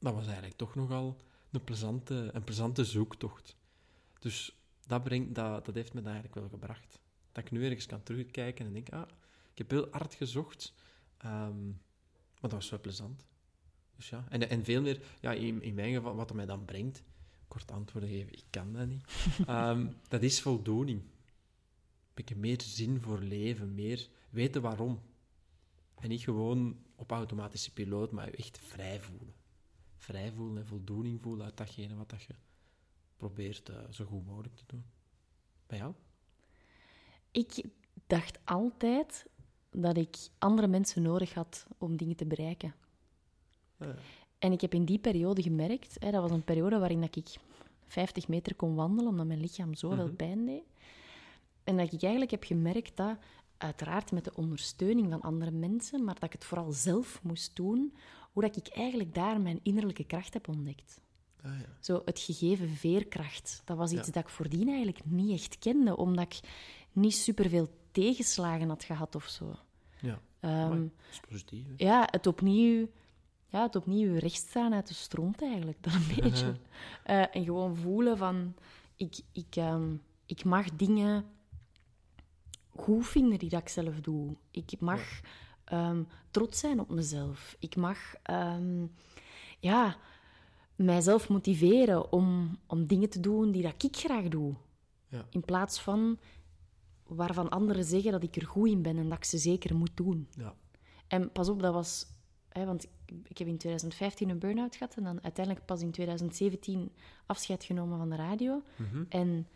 dat 0.00 0.14
was 0.14 0.24
eigenlijk 0.24 0.56
toch 0.56 0.74
nogal 0.74 1.16
een 1.50 1.64
plezante, 1.64 2.30
een 2.32 2.44
plezante 2.44 2.84
zoektocht. 2.84 3.56
Dus 4.18 4.58
dat, 4.86 5.02
brengt, 5.02 5.34
dat, 5.34 5.64
dat 5.64 5.74
heeft 5.74 5.94
me 5.94 6.00
dat 6.00 6.12
eigenlijk 6.12 6.40
wel 6.40 6.48
gebracht. 6.48 7.00
Dat 7.32 7.44
ik 7.44 7.50
nu 7.50 7.64
ergens 7.64 7.86
kan 7.86 8.02
terugkijken 8.02 8.66
en 8.66 8.72
denk, 8.72 8.88
ah, 8.88 9.08
ik 9.52 9.58
heb 9.58 9.70
heel 9.70 9.88
hard 9.90 10.14
gezocht, 10.14 10.74
ehm, 11.16 11.66
maar 12.40 12.50
dat 12.50 12.52
was 12.52 12.70
wel 12.70 12.80
plezant. 12.80 13.26
Dus 13.96 14.08
ja, 14.08 14.26
en, 14.28 14.48
en 14.48 14.64
veel 14.64 14.82
meer, 14.82 15.02
ja, 15.20 15.32
in, 15.32 15.62
in 15.62 15.74
mijn 15.74 15.94
geval, 15.94 16.14
wat 16.14 16.28
het 16.28 16.36
mij 16.36 16.46
dan 16.46 16.64
brengt, 16.64 17.02
kort 17.48 17.70
antwoorden 17.70 18.10
geven, 18.10 18.32
ik 18.32 18.44
kan 18.50 18.72
dat 18.72 18.86
niet, 18.86 19.04
Ehm, 19.46 19.86
dat 20.08 20.22
is 20.22 20.40
voldoening. 20.40 21.00
Een 21.00 22.26
beetje 22.26 22.36
meer 22.36 22.60
zin 22.62 23.00
voor 23.00 23.20
leven, 23.20 23.74
meer 23.74 24.08
weten 24.30 24.62
waarom. 24.62 25.00
En 25.94 26.08
niet 26.08 26.22
gewoon 26.22 26.84
op 26.94 27.10
automatische 27.10 27.72
piloot, 27.72 28.10
maar 28.10 28.26
je 28.26 28.36
echt 28.36 28.58
vrij 28.58 29.00
voelen. 29.00 29.34
Vrij 30.00 30.32
voelen 30.32 30.56
en 30.62 30.66
voldoening 30.66 31.20
voelen 31.22 31.44
uit 31.44 31.56
datgene 31.56 31.94
wat 31.94 32.10
dat 32.10 32.22
je 32.22 32.34
probeert 33.16 33.68
eh, 33.68 33.76
zo 33.90 34.04
goed 34.04 34.26
mogelijk 34.26 34.54
te 34.56 34.64
doen. 34.66 34.84
Bij 35.66 35.78
jou? 35.78 35.94
Ik 37.30 37.64
dacht 38.06 38.38
altijd 38.44 39.26
dat 39.70 39.96
ik 39.96 40.16
andere 40.38 40.66
mensen 40.66 41.02
nodig 41.02 41.34
had 41.34 41.66
om 41.78 41.96
dingen 41.96 42.16
te 42.16 42.26
bereiken. 42.26 42.74
Ja. 43.76 43.94
En 44.38 44.52
ik 44.52 44.60
heb 44.60 44.74
in 44.74 44.84
die 44.84 44.98
periode 44.98 45.42
gemerkt, 45.42 45.96
hè, 45.98 46.10
dat 46.10 46.22
was 46.22 46.30
een 46.30 46.44
periode 46.44 46.78
waarin 46.78 47.00
dat 47.00 47.16
ik 47.16 47.28
50 47.86 48.28
meter 48.28 48.54
kon 48.54 48.74
wandelen, 48.74 49.10
omdat 49.10 49.26
mijn 49.26 49.40
lichaam 49.40 49.74
zoveel 49.74 50.06
Mhm. 50.06 50.16
pijn 50.16 50.46
deed. 50.46 50.62
En 51.64 51.76
dat 51.76 51.92
ik 51.92 52.02
eigenlijk 52.02 52.30
heb 52.30 52.44
gemerkt 52.44 52.96
dat, 52.96 53.18
uiteraard 53.56 54.12
met 54.12 54.24
de 54.24 54.34
ondersteuning 54.34 55.10
van 55.10 55.20
andere 55.20 55.50
mensen, 55.50 56.04
maar 56.04 56.14
dat 56.14 56.22
ik 56.24 56.32
het 56.32 56.44
vooral 56.44 56.72
zelf 56.72 57.22
moest 57.22 57.56
doen, 57.56 57.94
hoe 58.32 58.42
dat 58.42 58.56
ik 58.56 58.68
eigenlijk 58.68 59.14
daar 59.14 59.40
mijn 59.40 59.60
innerlijke 59.62 60.04
kracht 60.04 60.34
heb 60.34 60.48
ontdekt. 60.48 61.00
Ah, 61.42 61.58
ja. 61.60 61.66
Zo 61.80 62.02
het 62.04 62.18
gegeven 62.20 62.68
veerkracht. 62.68 63.62
Dat 63.64 63.76
was 63.76 63.92
iets 63.92 64.06
Ja. 64.06 64.12
dat 64.12 64.22
ik 64.22 64.28
voordien 64.28 64.68
eigenlijk 64.68 65.04
niet 65.04 65.30
echt 65.40 65.58
kende, 65.58 65.96
omdat 65.96 66.24
ik 66.24 66.40
niet 66.92 67.14
superveel 67.16 67.68
tegenslagen 67.90 68.68
had 68.68 68.84
gehad 68.84 69.14
of 69.14 69.28
zo. 69.28 69.54
Ja, 70.00 70.20
Ehm, 70.40 70.80
dat 70.80 70.90
is 71.10 71.20
positief. 71.28 71.66
hè. 71.66 71.72
ja, 71.84 72.08
het 72.10 72.26
opnieuw, 72.26 72.88
ja, 73.48 73.62
het 73.62 73.76
opnieuw 73.76 74.14
rechtstaan 74.18 74.74
uit 74.74 74.88
de 74.88 74.94
stront 74.94 75.42
eigenlijk, 75.42 75.78
dat 75.82 75.92
een 75.92 76.06
beetje. 76.20 76.54
Eh, 77.04 77.36
en 77.36 77.44
gewoon 77.44 77.76
voelen 77.76 78.16
van, 78.18 78.54
ik, 78.96 79.20
ik, 79.32 79.56
ehm, 79.56 79.94
ik 80.26 80.44
mag 80.44 80.66
dingen 80.76 81.24
goed 82.68 83.06
vinden 83.06 83.38
die 83.38 83.48
dat 83.48 83.60
ik 83.60 83.68
zelf 83.68 84.00
doe. 84.00 84.36
Ik 84.50 84.80
mag 84.80 85.20
ehm, 85.70 86.02
trots 86.30 86.58
zijn 86.58 86.80
op 86.80 86.90
mezelf. 86.90 87.56
Ik 87.58 87.76
mag, 87.76 87.98
ehm, 88.22 88.86
ja, 89.58 89.96
mijzelf 90.74 91.28
motiveren 91.28 92.12
om, 92.12 92.58
om 92.66 92.86
dingen 92.86 93.10
te 93.10 93.20
doen 93.20 93.50
die 93.50 93.62
dat 93.62 93.82
ik 93.82 93.96
graag 93.96 94.28
doe. 94.28 94.54
Ja. 95.08 95.26
In 95.30 95.44
plaats 95.44 95.80
van 95.80 96.18
waarvan 97.06 97.48
anderen 97.48 97.84
zeggen 97.84 98.12
dat 98.12 98.22
ik 98.22 98.36
er 98.36 98.46
goed 98.46 98.68
in 98.68 98.82
ben 98.82 98.98
en 98.98 99.08
dat 99.08 99.18
ik 99.18 99.24
ze 99.24 99.38
zeker 99.38 99.76
moet 99.76 99.96
doen. 99.96 100.28
Ja. 100.30 100.54
En 101.06 101.32
pas 101.32 101.48
op, 101.48 101.60
dat 101.62 101.74
was... 101.74 102.06
Hè, 102.48 102.64
want 102.64 102.86
ik, 103.28 103.38
heb 103.38 103.48
in 103.48 103.58
2015 103.58 104.28
een 104.28 104.38
burn-out 104.38 104.76
gehad 104.76 104.94
en 104.94 105.04
dan 105.04 105.22
uiteindelijk 105.22 105.66
pas 105.66 105.80
in 105.80 105.90
2017 105.90 106.92
afscheid 107.26 107.64
genomen 107.64 107.98
van 107.98 108.10
de 108.10 108.16
radio. 108.16 108.62
Mhm. 108.76 109.04
En 109.08 109.48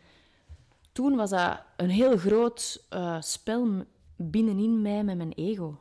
toen 0.92 1.16
was 1.16 1.30
dat 1.30 1.62
een 1.76 1.90
heel 1.90 2.16
groot 2.16 2.86
eh, 2.88 3.20
spel 3.20 3.84
binnenin 4.16 4.82
mij 4.82 5.04
met 5.04 5.16
mijn 5.16 5.32
ego. 5.32 5.78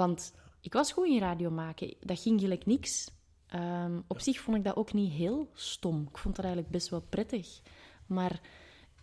Want 0.00 0.32
ik 0.60 0.72
was 0.72 0.92
goed 0.92 1.06
in 1.06 1.18
radio 1.18 1.50
maken. 1.50 1.94
Dat 2.00 2.20
ging 2.20 2.40
gelijk 2.40 2.66
niks. 2.66 3.10
Ehm, 3.46 4.00
op 4.06 4.20
zich 4.20 4.40
vond 4.40 4.56
ik 4.56 4.64
dat 4.64 4.76
ook 4.76 4.92
niet 4.92 5.12
heel 5.12 5.50
stom. 5.54 6.06
Ik 6.10 6.18
vond 6.18 6.36
dat 6.36 6.44
eigenlijk 6.44 6.72
best 6.74 6.88
wel 6.88 7.00
prettig. 7.00 7.60
Maar 8.06 8.40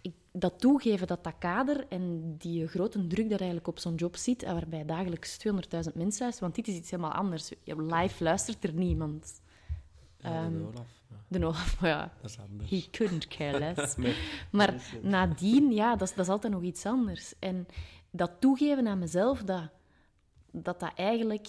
ik, 0.02 0.14
dat 0.32 0.60
toegeven 0.60 1.08
dat 1.08 1.24
dat 1.24 1.38
kader 1.40 1.86
en 1.90 2.36
die 2.38 2.68
grote 2.68 3.08
druk 3.08 3.30
dat 3.30 3.40
eigenlijk 3.40 3.68
op 3.68 3.80
zo'n 3.80 3.96
job 3.96 4.16
zit, 4.16 4.44
waarbij 4.44 4.86
dagelijks 4.86 5.38
200.000 5.48 5.54
mensen 5.72 5.96
luisteren, 5.96 6.40
want 6.40 6.56
dit 6.56 6.68
is 6.68 6.76
iets 6.76 6.92
helemaal 6.92 7.12
anders. 7.12 7.52
Live 7.64 8.24
luistert 8.24 8.64
er 8.64 8.74
niemand. 8.74 9.42
Ja, 10.18 10.44
Ehm, 10.44 10.52
de 10.58 10.66
Olaf. 10.66 11.02
Ja, 11.10 11.18
De 11.28 11.46
Olaf, 11.46 11.82
maar 11.82 11.90
ja, 11.98 12.14
dat 12.22 12.30
is 12.30 12.40
anders. 12.40 12.70
he 12.70 12.88
couldn't 12.92 13.28
care 13.28 13.60
less. 13.76 13.96
Nee. 13.96 14.16
Maar 14.52 14.74
nadien, 15.02 15.72
ja, 15.72 15.96
dat 15.96 16.08
is, 16.10 16.16
dat 16.16 16.26
is 16.26 16.32
altijd 16.32 16.54
nog 16.54 16.62
iets 16.62 16.86
anders. 16.86 17.34
En 17.40 17.68
dat 18.12 18.32
toegeven 18.40 18.88
aan 18.88 19.00
mezelf, 19.00 19.44
dat 19.44 19.70
dat, 20.62 20.80
dat 20.80 20.92
eigenlijk 20.96 21.48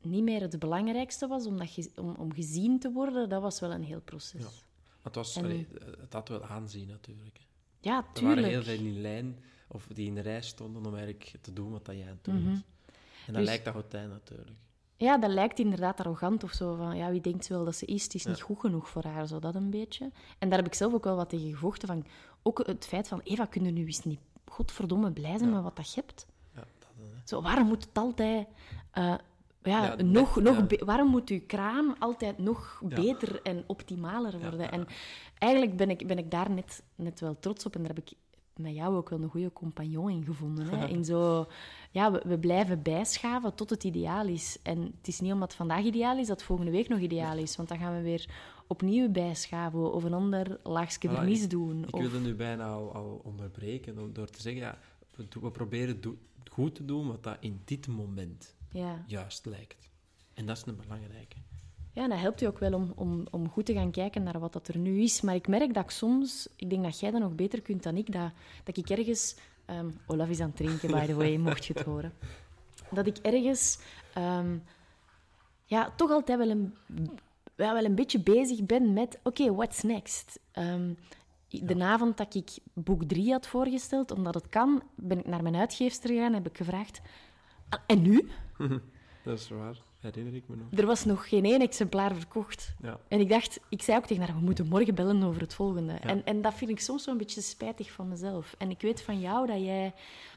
niet 0.00 0.22
meer 0.22 0.40
het 0.40 0.58
belangrijkste 0.58 1.26
was 1.26 1.46
om, 1.46 1.56
dat 1.56 1.90
om, 1.96 2.14
om 2.18 2.32
gezien 2.34 2.78
te 2.78 2.92
worden, 2.92 3.28
dat 3.28 3.42
was 3.42 3.60
wel 3.60 3.72
een 3.72 3.82
heel 3.84 4.00
proces. 4.00 4.40
Ja. 4.40 4.46
Ja, 4.46 5.10
Het, 5.10 5.14
was, 5.14 5.36
En- 5.36 5.44
allee, 5.44 5.66
het 6.00 6.12
had 6.12 6.28
wel 6.28 6.44
aanzien 6.44 6.86
natuurlijk. 6.88 7.36
hè. 7.38 7.42
Er 7.90 7.90
waren 7.90 8.12
tuurlijk. 8.12 8.46
heel 8.46 8.62
veel 8.62 8.84
in 8.84 9.00
lijn, 9.00 9.38
of 9.68 9.86
die 9.92 10.06
in 10.06 10.14
de 10.14 10.20
rij 10.20 10.42
stonden 10.42 10.86
om 10.86 10.94
eigenlijk 10.94 11.34
te 11.40 11.52
doen 11.52 11.70
wat 11.70 11.84
dat 11.84 11.94
jij 11.94 12.04
aan 12.04 12.10
het 12.10 12.24
doen 12.24 12.40
Mhm. 12.42 12.48
was. 12.50 12.58
En 13.26 13.32
dat 13.32 13.34
Dus- 13.34 13.44
lijkt 13.44 13.64
dat 13.64 13.74
Gotijn 13.74 14.08
natuurlijk. 14.08 14.58
Ja, 14.96 15.18
dat 15.18 15.30
lijkt 15.30 15.58
inderdaad 15.58 16.00
arrogant 16.00 16.42
of 16.44 16.52
zo. 16.52 16.74
Van, 16.76 16.96
ja, 16.96 17.10
wie 17.10 17.20
denkt 17.20 17.46
wel 17.48 17.64
dat 17.64 17.76
ze 17.76 17.86
is? 17.86 18.02
Het 18.02 18.14
is 18.14 18.22
Ja. 18.22 18.30
niet 18.30 18.40
goed 18.40 18.60
genoeg 18.60 18.88
voor 18.88 19.04
haar, 19.04 19.26
zo 19.26 19.38
dat 19.38 19.54
een 19.54 19.70
beetje. 19.70 20.10
En 20.38 20.48
daar 20.48 20.58
heb 20.58 20.66
ik 20.66 20.74
zelf 20.74 20.92
ook 20.94 21.04
wel 21.04 21.16
wat 21.16 21.28
tegen 21.28 21.50
gevochten. 21.52 21.88
Van, 21.88 22.06
ook 22.42 22.66
het 22.66 22.86
feit 22.86 23.08
van, 23.08 23.20
Eva, 23.24 23.44
kun 23.44 23.64
je 23.64 23.70
nu 23.70 23.86
eens 23.86 24.04
niet 24.04 24.20
godverdomme 24.44 25.12
blij 25.12 25.38
zijn 25.38 25.48
Ja. 25.48 25.54
met 25.54 25.64
wat 25.64 25.76
dat 25.76 25.92
je 25.94 26.00
hebt? 26.00 26.26
Zo, 27.24 27.42
waarom 27.42 27.66
moet 27.66 27.84
het 27.84 27.98
altijd... 27.98 28.46
eh, 28.90 29.14
ja, 29.62 29.84
Ja, 29.84 29.94
nog, 30.02 30.34
net, 30.36 30.44
nog 30.44 30.56
ja. 30.56 30.62
be- 30.62 30.82
waarom 30.84 31.08
moet 31.08 31.28
uw 31.30 31.40
kraam 31.46 31.94
altijd 31.98 32.38
nog 32.38 32.82
Ja. 32.88 32.94
beter 32.94 33.40
en 33.42 33.64
optimaler 33.66 34.40
worden? 34.40 34.70
En 34.70 34.86
eigenlijk 35.38 35.76
ben 35.76 35.90
ik, 35.90 36.06
ben 36.06 36.18
ik 36.18 36.30
daar 36.30 36.50
net, 36.50 36.82
net 36.94 37.20
wel 37.20 37.36
trots 37.40 37.66
op. 37.66 37.74
En 37.74 37.82
daar 37.82 37.94
heb 37.94 38.04
ik 38.06 38.12
met 38.56 38.74
jou 38.74 38.96
ook 38.96 39.08
wel 39.10 39.22
een 39.22 39.28
goede 39.28 39.52
compagnon 39.52 40.10
in 40.10 40.24
gevonden. 40.24 40.68
Hè? 40.68 40.86
In 40.96 41.04
zo, 41.04 41.46
ja, 41.90 42.12
we, 42.12 42.22
we 42.26 42.38
blijven 42.38 42.82
bijschaven 42.82 43.54
tot 43.54 43.70
het 43.70 43.84
ideaal 43.84 44.26
is. 44.26 44.58
En 44.62 44.82
het 44.96 45.08
is 45.08 45.20
niet 45.20 45.32
omdat 45.32 45.48
het 45.48 45.56
vandaag 45.56 45.84
ideaal 45.84 46.18
is, 46.18 46.26
dat 46.26 46.36
het 46.36 46.46
volgende 46.46 46.70
week 46.72 46.88
nog 46.88 46.98
ideaal 46.98 47.38
is. 47.38 47.56
Want 47.56 47.68
dan 47.68 47.78
gaan 47.78 47.96
we 47.96 48.02
weer 48.02 48.28
opnieuw 48.66 49.08
bijschaven 49.08 49.92
of 49.92 50.04
een 50.04 50.12
ander 50.14 50.58
laagje 50.62 51.08
vernis 51.08 51.42
ik- 51.42 51.50
doen. 51.50 51.82
Ik 51.86 51.94
of... 51.94 52.00
wilde 52.00 52.18
nu 52.20 52.34
bijna 52.34 52.66
al, 52.66 52.94
al 52.94 53.20
onderbreken 53.24 53.98
om- 53.98 54.12
door 54.12 54.26
te 54.30 54.40
zeggen, 54.40 54.62
ja, 54.62 54.78
we, 55.16 55.50
proberen 55.50 56.00
do- 56.00 56.18
goed 56.50 56.74
te 56.74 56.84
doen 56.84 57.06
wat 57.06 57.22
dat 57.22 57.36
in 57.40 57.60
dit 57.64 57.86
moment 57.86 58.54
ja. 58.70 59.04
juist 59.06 59.46
lijkt. 59.46 59.90
En 60.34 60.46
dat 60.46 60.56
is 60.56 60.66
een 60.66 60.76
belangrijke. 60.76 61.36
Ja, 61.92 62.08
dat 62.08 62.18
helpt 62.18 62.40
je 62.40 62.46
ook 62.46 62.58
wel 62.58 62.72
om, 62.72 62.92
om, 62.94 63.26
om 63.30 63.48
goed 63.48 63.66
te 63.66 63.72
gaan 63.72 63.90
kijken 63.90 64.22
naar 64.22 64.38
wat 64.38 64.52
dat 64.52 64.68
er 64.68 64.78
nu 64.78 65.00
is. 65.02 65.20
Maar 65.20 65.34
ik 65.34 65.48
merk 65.48 65.74
dat 65.74 65.84
ik 65.84 65.90
soms, 65.90 66.48
ik 66.56 66.70
denk 66.70 66.82
dat 66.82 67.00
jij 67.00 67.10
dat 67.10 67.20
nog 67.20 67.34
beter 67.34 67.62
kunt 67.62 67.82
dan 67.82 67.96
ik, 67.96 68.12
dat, 68.12 68.30
dat 68.64 68.76
ik 68.76 68.90
ergens... 68.90 69.36
ehm, 69.64 69.90
Olaf 70.06 70.28
is 70.28 70.40
aan 70.40 70.46
het 70.46 70.56
drinken, 70.56 70.90
by 70.90 71.06
the 71.06 71.14
way, 71.14 71.36
mocht 71.46 71.64
je 71.64 71.72
het 71.72 71.82
horen. 71.82 72.12
Dat 72.90 73.06
ik 73.06 73.16
ergens 73.16 73.78
ehm, 74.14 74.56
ja, 75.64 75.92
toch 75.96 76.10
altijd 76.10 76.38
wel 76.38 76.50
een, 76.50 76.74
ja, 77.56 77.72
wel 77.72 77.84
een 77.84 77.94
beetje 77.94 78.20
bezig 78.20 78.64
ben 78.64 78.92
met... 78.92 79.18
Oké, 79.22 79.54
what's 79.54 79.82
next? 79.82 80.40
Ehm, 80.52 80.92
de 81.62 81.84
avond 81.84 82.16
dat 82.16 82.34
ik 82.34 82.50
boek 82.72 83.04
3 83.04 83.32
had 83.32 83.46
voorgesteld, 83.46 84.10
omdat 84.10 84.34
het 84.34 84.48
kan, 84.48 84.82
ben 84.94 85.18
ik 85.18 85.26
naar 85.26 85.42
mijn 85.42 85.56
uitgeefster 85.56 86.08
gegaan 86.10 86.26
en 86.26 86.34
heb 86.34 86.46
ik 86.48 86.56
gevraagd... 86.56 87.00
"Ah, 87.68 87.80
En 87.86 88.02
nu? 88.02 88.28
Dat 89.24 89.38
is 89.38 89.48
waar, 89.48 89.76
herinner 89.98 90.34
ik 90.34 90.48
me 90.48 90.56
nog. 90.56 90.66
Er 90.80 90.86
was 90.86 91.04
nog 91.04 91.28
geen 91.28 91.44
één 91.44 91.60
exemplaar 91.60 92.14
verkocht. 92.14 92.74
Ja, 92.82 92.98
En 93.08 93.20
ik 93.20 93.28
dacht, 93.28 93.60
ik 93.68 93.82
zei 93.82 93.98
ook 93.98 94.06
tegen 94.06 94.22
haar, 94.24 94.34
we 94.34 94.44
moeten 94.44 94.68
morgen 94.68 94.94
bellen 94.94 95.22
over 95.22 95.40
het 95.40 95.54
volgende. 95.54 95.92
En, 95.92 96.24
en 96.24 96.42
dat 96.42 96.54
vind 96.54 96.70
ik 96.70 96.80
soms 96.80 97.06
een 97.06 97.16
beetje 97.16 97.40
spijtig 97.40 97.90
van 97.92 98.08
mezelf. 98.08 98.54
En 98.58 98.70
ik 98.70 98.80
weet 98.80 99.02
van 99.02 99.20
jou 99.20 99.46
dat 99.46 99.60
jij, 99.60 99.94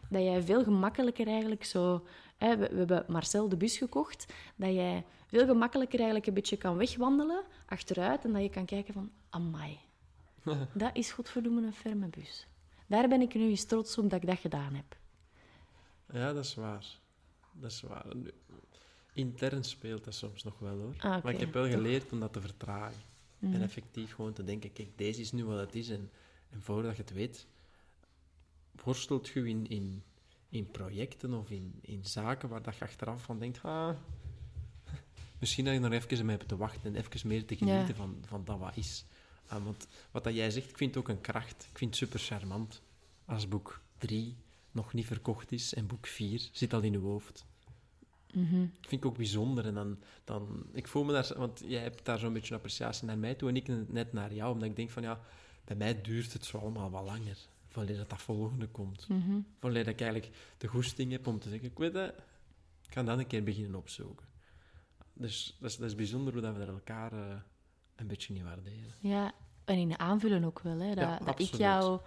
dat 0.10 0.22
jij 0.24 0.42
veel 0.42 0.64
gemakkelijker 0.64 1.28
eigenlijk 1.28 1.64
zo... 1.66 2.04
Hè, 2.38 2.58
we, 2.58 2.70
we 2.70 2.78
hebben 2.78 3.06
Marcel 3.08 3.50
de 3.50 3.58
bus 3.58 3.78
gekocht. 3.78 4.34
Dat 4.56 4.74
jij 4.74 5.06
veel 5.28 5.46
gemakkelijker 5.46 5.98
eigenlijk 5.98 6.28
een 6.28 6.34
beetje 6.34 6.58
kan 6.58 6.78
wegwandelen, 6.78 7.44
achteruit. 7.66 8.26
En 8.26 8.34
dat 8.34 8.42
je 8.42 8.50
kan 8.50 8.66
kijken 8.66 8.94
van, 8.94 9.10
amai. 9.30 9.80
dat 10.74 10.96
is 10.96 11.12
godverdomme 11.12 11.66
een 11.66 11.74
ferme 11.74 12.08
bus. 12.08 12.48
Daar 12.88 13.08
ben 13.08 13.22
ik 13.22 13.34
nu 13.34 13.50
eens 13.50 13.66
trots 13.66 13.98
op 13.98 14.10
dat 14.10 14.22
ik 14.22 14.28
dat 14.28 14.40
gedaan 14.40 14.74
heb. 14.74 14.98
ja 16.12 16.34
dat 16.34 16.44
is 16.44 16.56
waar. 16.56 16.86
Dat 17.52 17.72
is 17.72 17.82
waar. 17.82 18.06
Intern 19.14 19.64
speelt 19.64 20.04
dat 20.04 20.14
soms 20.14 20.44
nog 20.44 20.60
wel 20.60 20.78
hoor. 20.78 20.96
Ah, 20.98 21.24
maar 21.24 21.34
ik 21.34 21.40
heb 21.40 21.54
wel 21.54 21.64
toch? 21.64 21.74
geleerd 21.74 22.12
om 22.12 22.20
dat 22.20 22.34
te 22.34 22.42
vertragen. 22.42 23.02
Mhm. 23.40 23.54
En 23.54 23.62
effectief 23.62 24.14
gewoon 24.14 24.34
te 24.34 24.44
denken, 24.44 24.74
kijk, 24.74 24.90
deze 24.96 25.22
is 25.22 25.32
nu 25.32 25.46
wat 25.46 25.60
het 25.60 25.76
is. 25.76 25.90
En, 25.90 26.10
en 26.50 26.62
voordat 26.62 26.96
je 26.96 27.02
het 27.02 27.14
weet, 27.14 27.48
worstelt 28.84 29.28
je 29.28 29.48
in, 29.50 29.68
in, 29.68 30.04
in 30.50 30.72
projecten 30.72 31.34
of 31.34 31.50
in, 31.50 31.80
in 31.82 32.06
zaken 32.06 32.50
waar 32.50 32.62
dat 32.62 32.76
je 32.78 32.84
achteraf 32.84 33.24
van 33.24 33.40
denkt, 33.40 33.64
ah, 33.64 33.90
misschien 35.40 35.66
dat 35.66 35.74
je 35.74 35.80
nog 35.80 35.92
even 35.92 36.26
mee 36.26 36.36
hebt 36.36 36.48
te 36.50 36.58
wachten 36.58 36.96
en 36.96 37.02
even 37.02 37.28
meer 37.28 37.46
te 37.46 37.56
genieten 37.56 37.88
Ja. 37.88 37.94
van, 37.94 38.18
van 38.26 38.46
dat 38.46 38.60
wat 38.60 38.78
is. 38.78 39.06
Ah, 39.48 39.64
want 39.64 39.88
wat 40.12 40.24
dat 40.24 40.36
jij 40.36 40.52
zegt, 40.52 40.70
ik 40.70 40.78
vind 40.78 40.96
het 40.96 41.04
ook 41.04 41.10
een 41.10 41.22
kracht. 41.22 41.68
Ik 41.72 41.78
vind 41.78 41.90
het 41.90 42.00
super 42.00 42.20
charmant 42.20 42.82
als 43.26 43.48
boek 43.48 43.82
3 43.98 44.36
nog 44.72 44.94
niet 44.94 45.06
verkocht 45.06 45.52
is 45.52 45.74
en 45.74 45.88
boek 45.88 46.08
4 46.08 46.50
zit 46.52 46.74
al 46.74 46.82
in 46.82 46.92
je 46.92 46.98
hoofd. 46.98 47.46
Mhm. 48.34 48.60
Dat 48.60 48.90
vind 48.90 49.04
ik 49.04 49.06
ook 49.06 49.18
bijzonder. 49.18 49.66
En 49.66 49.74
dan, 49.74 49.98
dan, 50.24 50.66
ik 50.72 50.88
voel 50.88 51.04
me 51.04 51.14
daar, 51.14 51.34
want 51.38 51.64
jij 51.66 51.82
hebt 51.82 52.06
daar 52.06 52.20
zo'n 52.20 52.34
beetje 52.34 52.52
een 52.52 52.60
appreciatie 52.60 53.08
naar 53.08 53.18
mij 53.18 53.36
toe 53.36 53.50
en 53.50 53.56
ik 53.56 53.90
net 53.90 54.14
naar 54.14 54.34
jou, 54.34 54.54
omdat 54.54 54.70
ik 54.70 54.76
denk 54.76 54.90
van 54.90 55.04
ja, 55.04 55.20
bij 55.66 55.76
mij 55.76 56.02
duurt 56.02 56.34
het 56.34 56.46
zo 56.46 56.58
allemaal 56.58 56.90
wat 56.90 57.06
langer. 57.06 57.38
Voordat 57.68 57.98
dat, 57.98 58.10
dat 58.10 58.22
volgende 58.22 58.68
komt. 58.68 59.08
Mhm. 59.08 59.40
Voordat 59.60 59.88
ik 59.88 60.02
eigenlijk 60.02 60.36
de 60.58 60.68
goesting 60.68 61.12
heb 61.12 61.28
om 61.28 61.40
te 61.40 61.50
zeggen, 61.50 61.70
ik 61.70 61.78
weet 61.78 61.94
het, 61.94 62.14
ik 62.88 62.94
ga 62.94 63.04
dan 63.04 63.20
een 63.20 63.28
keer 63.28 63.44
beginnen 63.44 63.76
opzoeken. 63.76 64.26
Dus 65.14 65.56
dat 65.60 65.70
is, 65.70 65.78
dat 65.78 65.90
is 65.90 65.96
bijzonder 65.96 66.34
hoe 66.34 66.42
dat 66.42 66.54
we 66.54 66.60
dat 66.60 66.68
elkaar 66.68 67.12
eh, 67.12 67.36
een 67.98 68.08
beetje 68.08 68.34
niet 68.34 68.44
waarderen. 68.44 68.94
Ja, 69.00 69.32
en 69.66 69.78
in 69.78 70.00
aanvullen 70.00 70.44
ook 70.44 70.60
wel. 70.60 70.80
Hè? 70.80 70.88
Dat, 70.88 70.98
Ja, 70.98 71.10
dat 71.12 71.22
ik 71.22 71.28
absoluut. 71.28 71.58
jou 71.58 72.00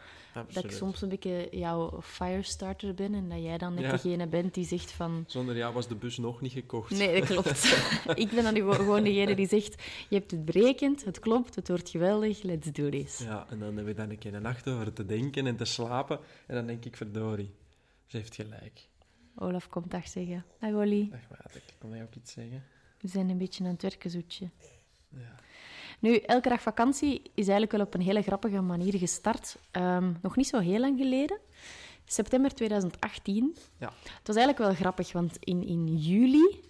Dat 0.53 0.64
ik 0.64 0.70
soms 0.70 1.03
een 1.03 1.09
beetje 1.09 1.48
jouw 1.50 2.00
firestarter 2.03 2.94
ben 2.94 3.14
en 3.14 3.29
dat 3.29 3.42
jij 3.42 3.59
dan 3.59 3.74
net 3.74 3.85
Ja. 3.85 3.90
degene 3.90 4.26
bent 4.26 4.55
die 4.55 4.64
zegt 4.66 4.92
van... 4.92 5.24
Zonder 5.26 5.57
jou 5.57 5.74
was 5.74 5.88
de 5.88 5.94
bus 5.94 6.18
nog 6.18 6.40
niet 6.40 6.53
gekocht. 6.53 6.90
Nee, 6.90 7.20
dat 7.20 7.29
klopt. 7.29 7.64
ik 8.24 8.31
ben 8.31 8.42
dan 8.55 8.74
gewoon- 8.74 9.05
degene 9.05 9.35
die 9.35 9.48
zegt, 9.48 9.83
je 10.09 10.16
hebt 10.16 10.31
het 10.31 10.44
berekend, 10.44 11.05
het 11.05 11.18
klopt, 11.18 11.55
het 11.55 11.68
wordt 11.68 11.88
geweldig, 11.88 12.42
let's 12.42 12.72
do 12.72 12.88
this. 12.88 13.18
Ja, 13.18 13.46
en 13.50 13.59
dan 13.59 13.66
hebben 13.66 13.85
we 13.85 13.94
dan 13.94 14.11
een 14.11 14.18
keer 14.18 14.35
een 14.35 14.42
nacht 14.42 14.68
over 14.68 14.92
te 14.92 15.07
denken 15.07 15.46
en 15.46 15.57
te 15.57 15.64
slapen. 15.64 16.18
En 16.46 16.55
dan 16.55 16.66
denk 16.66 16.85
ik, 16.85 16.96
verdorie, 16.96 17.55
ze 18.07 18.16
heeft 18.16 18.35
gelijk. 18.35 18.88
Olaf 19.37 19.68
komt 19.68 19.90
dag 19.90 20.09
zeggen. 20.09 20.44
Dag 20.61 20.72
Olly, 20.72 21.09
Dag 21.11 21.20
maat, 21.31 21.55
ik 21.55 21.62
kon 21.79 21.90
jij 21.90 22.03
ook 22.03 22.14
iets 22.14 22.33
zeggen? 22.33 22.64
we 23.00 23.09
zijn 23.09 23.29
een 23.29 23.38
beetje 23.38 23.64
aan 23.64 23.70
het 23.70 23.83
werken, 23.83 24.11
zoetje. 24.11 24.48
Ja. 25.09 25.35
Nu, 26.01 26.17
elke 26.17 26.49
dag 26.49 26.63
vakantie 26.63 27.23
is 27.23 27.49
eigenlijk 27.49 27.73
wel 27.73 27.81
op 27.81 27.95
een 27.95 28.01
hele 28.01 28.23
grappige 28.23 28.61
manier 28.61 28.99
gestart. 28.99 29.57
Ehm, 29.71 30.13
nog 30.23 30.37
niet 30.37 30.47
zo 30.47 30.59
heel 30.59 30.81
lang 30.81 30.99
geleden. 30.99 31.39
September 32.05 32.55
2018. 32.55 33.57
Ja. 33.79 33.93
Het 34.03 34.27
was 34.27 34.37
eigenlijk 34.37 34.59
wel 34.59 34.75
grappig, 34.75 35.13
want 35.13 35.37
in, 35.41 35.67
in 35.67 35.97
juli, 35.97 36.61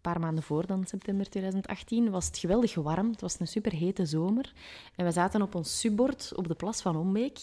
paar 0.00 0.20
maanden 0.20 0.42
voor 0.42 0.66
dan 0.66 0.86
september 0.86 1.28
2018, 1.28 2.10
was 2.10 2.26
het 2.26 2.38
geweldig 2.38 2.74
warm. 2.74 3.10
Het 3.10 3.20
was 3.20 3.40
een 3.40 3.46
superhete 3.46 4.06
zomer. 4.06 4.52
En 4.94 5.04
we 5.04 5.10
zaten 5.10 5.42
op 5.42 5.54
ons 5.54 5.80
subbord 5.80 6.32
op 6.34 6.48
de 6.48 6.54
plas 6.54 6.82
van 6.82 6.96
Ombeek. 6.96 7.38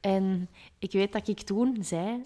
En 0.00 0.48
ik 0.78 0.92
weet 0.92 1.12
dat 1.12 1.28
ik 1.28 1.40
toen 1.40 1.76
zei... 1.80 2.22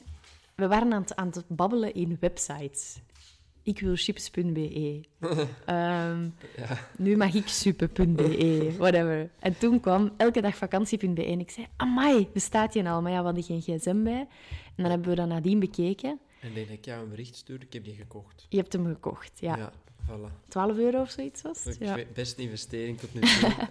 We 0.55 0.69
waren 0.69 0.93
aan 0.93 1.01
het, 1.01 1.17
aan 1.17 1.27
het 1.27 1.45
babbelen 1.49 1.95
in 1.95 2.17
websites. 2.21 3.01
Ik 3.63 3.81
wil 3.81 3.97
chips.be. 3.97 5.01
Ehm, 5.67 6.29
Ja. 6.57 6.79
nu 6.99 7.17
mag 7.17 7.35
ik 7.35 7.49
suppe.be, 7.49 8.75
whatever. 8.79 9.31
En 9.39 9.59
toen 9.59 9.81
kwam 9.81 10.11
elke 10.17 10.41
dag 10.41 10.57
vakantie.be 10.57 11.25
en 11.25 11.41
ik 11.41 11.51
zei, 11.51 11.67
amai, 11.77 12.29
bestaat 12.33 12.75
je 12.75 12.89
al? 12.89 13.03
Maar 13.03 13.13
ja, 13.13 13.19
we 13.19 13.25
hadden 13.25 13.43
geen 13.43 13.61
gsm 13.61 14.03
bij. 14.03 14.27
En 14.77 14.83
dan 14.83 14.91
hebben 14.91 15.09
we 15.09 15.15
dat 15.17 15.29
nadien 15.29 15.59
bekeken. 15.59 16.19
En 16.41 16.55
dat 16.55 16.69
ik 16.69 16.85
jou 16.85 17.03
een 17.03 17.09
bericht 17.09 17.37
stuurde, 17.37 17.67
ik 17.67 17.73
heb 17.73 17.85
die 17.85 17.95
gekocht. 17.95 18.47
Je 18.49 18.57
hebt 18.57 18.73
hem 18.73 18.87
gekocht, 18.87 19.33
ja. 19.41 19.73
voilà. 20.09 20.49
12 20.49 20.77
euro 20.77 21.01
of 21.01 21.11
zoiets 21.11 21.43
was 21.43 21.65
het? 21.65 21.77
Ja. 21.79 21.99
Beste 22.15 22.43
investering 22.43 22.99
tot 22.99 23.15
nu 23.15 23.21
toe. 23.21 23.51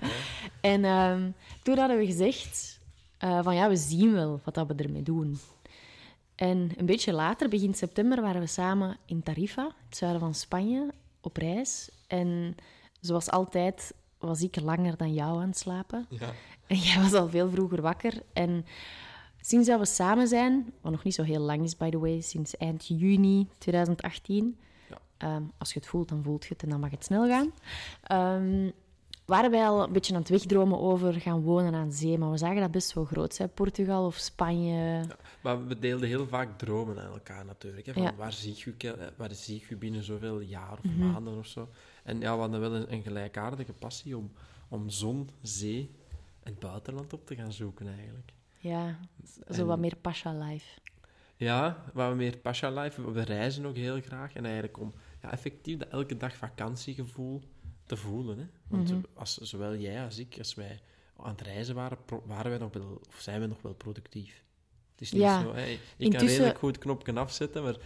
En 0.61 0.85
ehm, 0.85 1.29
toen 1.63 1.77
hadden 1.77 1.97
we 1.97 2.05
gezegd 2.05 2.79
eh, 3.17 3.43
van 3.43 3.55
ja, 3.55 3.69
we 3.69 3.75
zien 3.75 4.13
wel 4.13 4.41
wat 4.43 4.53
dat 4.53 4.67
we 4.67 4.73
ermee 4.83 5.03
doen. 5.03 5.39
En 6.41 6.71
een 6.77 6.85
beetje 6.85 7.13
later, 7.13 7.49
begin 7.49 7.73
september, 7.73 8.21
waren 8.21 8.41
we 8.41 8.47
samen 8.47 8.97
in 9.05 9.23
Tarifa, 9.23 9.71
het 9.87 9.97
zuiden 9.97 10.19
van 10.19 10.33
Spanje, 10.33 10.93
op 11.21 11.37
reis. 11.37 11.89
En 12.07 12.55
zoals 12.99 13.29
altijd 13.29 13.93
was 14.17 14.41
ik 14.41 14.59
langer 14.59 14.97
dan 14.97 15.13
jou 15.13 15.41
aan 15.41 15.47
het 15.47 15.57
slapen. 15.57 16.05
Ja. 16.09 16.31
En 16.67 16.77
jij 16.77 17.01
was 17.01 17.13
al 17.13 17.29
veel 17.29 17.49
vroeger 17.49 17.81
wakker. 17.81 18.21
En 18.33 18.65
sinds 19.41 19.67
dat 19.67 19.79
we 19.79 19.85
samen 19.85 20.27
zijn, 20.27 20.73
wat 20.81 20.91
nog 20.91 21.03
niet 21.03 21.13
zo 21.13 21.23
heel 21.23 21.41
lang 21.41 21.63
is, 21.63 21.77
by 21.77 21.89
the 21.89 21.99
way, 21.99 22.21
sinds 22.21 22.57
eind 22.57 22.87
juni 22.87 23.47
2018. 23.57 24.57
Ja. 24.89 24.97
ehm, 25.17 25.43
als 25.57 25.73
je 25.73 25.79
het 25.79 25.87
voelt, 25.87 26.09
dan 26.09 26.23
voelt 26.23 26.43
je 26.43 26.53
het 26.53 26.63
en 26.63 26.69
dan 26.69 26.79
mag 26.79 26.91
het 26.91 27.05
snel 27.05 27.27
gaan. 27.27 27.51
Ehm, 28.03 28.69
waren 29.31 29.51
wij 29.51 29.67
al 29.67 29.83
een 29.83 29.91
beetje 29.93 30.13
aan 30.13 30.19
het 30.19 30.29
wegdromen 30.29 30.79
over 30.79 31.13
gaan 31.13 31.41
wonen 31.41 31.73
aan 31.73 31.91
zee. 31.91 32.17
Maar 32.17 32.31
we 32.31 32.37
zagen 32.37 32.61
dat 32.61 32.71
best 32.71 32.93
wel 32.93 33.05
groot 33.05 33.33
zijn. 33.33 33.49
Portugal 33.53 34.05
of 34.05 34.15
Spanje. 34.15 35.05
Maar 35.41 35.67
we 35.67 35.79
deelden 35.79 36.07
heel 36.07 36.27
vaak 36.27 36.57
dromen 36.57 36.99
aan 36.99 37.11
elkaar 37.11 37.45
natuurlijk. 37.45 37.85
Hè, 37.85 37.93
van 37.93 38.01
Ja. 38.01 38.15
waar, 38.15 38.33
zie 38.33 38.53
je, 38.65 38.71
ke- 38.73 38.91
eh, 38.91 39.07
waar 39.17 39.33
zie 39.33 39.63
je 39.69 39.75
binnen 39.75 40.03
zoveel 40.03 40.39
jaar 40.39 40.71
of 40.71 40.83
Mhm. 40.83 41.11
maanden 41.11 41.37
of 41.37 41.45
zo. 41.45 41.69
En 42.03 42.19
ja, 42.19 42.33
we 42.33 42.39
hadden 42.41 42.59
wel 42.59 42.75
een, 42.75 42.93
een 42.93 43.01
gelijkaardige 43.03 43.73
passie 43.73 44.17
om, 44.17 44.31
om 44.69 44.89
zon, 44.89 45.29
zee 45.41 45.91
en 46.43 46.55
buitenland 46.59 47.13
op 47.13 47.25
te 47.25 47.35
gaan 47.35 47.51
zoeken 47.53 47.87
eigenlijk. 47.97 48.31
Ja, 48.59 48.99
zo 49.49 49.61
En- 49.61 49.65
wat 49.65 49.79
meer 49.79 49.95
pasha 49.95 50.33
life. 50.37 50.79
Ja, 51.35 51.83
wat 51.93 52.15
meer 52.15 52.37
pasha 52.37 52.69
life. 52.71 53.11
We 53.11 53.21
reizen 53.21 53.65
ook 53.65 53.75
heel 53.75 54.01
graag. 54.01 54.33
En 54.33 54.43
eigenlijk 54.43 54.79
om 54.79 54.93
ja, 55.21 55.31
effectief 55.31 55.77
dat 55.77 55.87
elke 55.89 56.17
dag 56.17 56.35
vakantiegevoel 56.35 57.41
te 57.91 57.97
voelen. 57.97 58.37
Hè? 58.37 58.45
Want 58.67 58.89
Mhm. 58.89 59.01
als, 59.13 59.37
zowel 59.37 59.75
jij 59.75 60.03
als 60.03 60.17
ik, 60.17 60.35
als 60.37 60.53
wij 60.53 60.79
aan 61.17 61.31
het 61.31 61.41
reizen 61.41 61.75
waren, 61.75 61.97
waren 62.25 62.49
wij 62.51 62.59
nog 62.59 62.73
wel, 62.73 63.01
of 63.07 63.19
zijn 63.19 63.41
we 63.41 63.47
nog 63.47 63.61
wel 63.61 63.73
productief. 63.73 64.43
Het 64.91 65.01
is 65.01 65.11
niet 65.11 65.21
Ja. 65.21 65.41
zo, 65.41 65.53
hè. 65.53 65.77
Je 65.97 66.09
kan 66.09 66.25
redelijk 66.27 66.57
goed 66.57 66.77
knopken 66.77 67.17
afzetten, 67.17 67.63
maar 67.63 67.77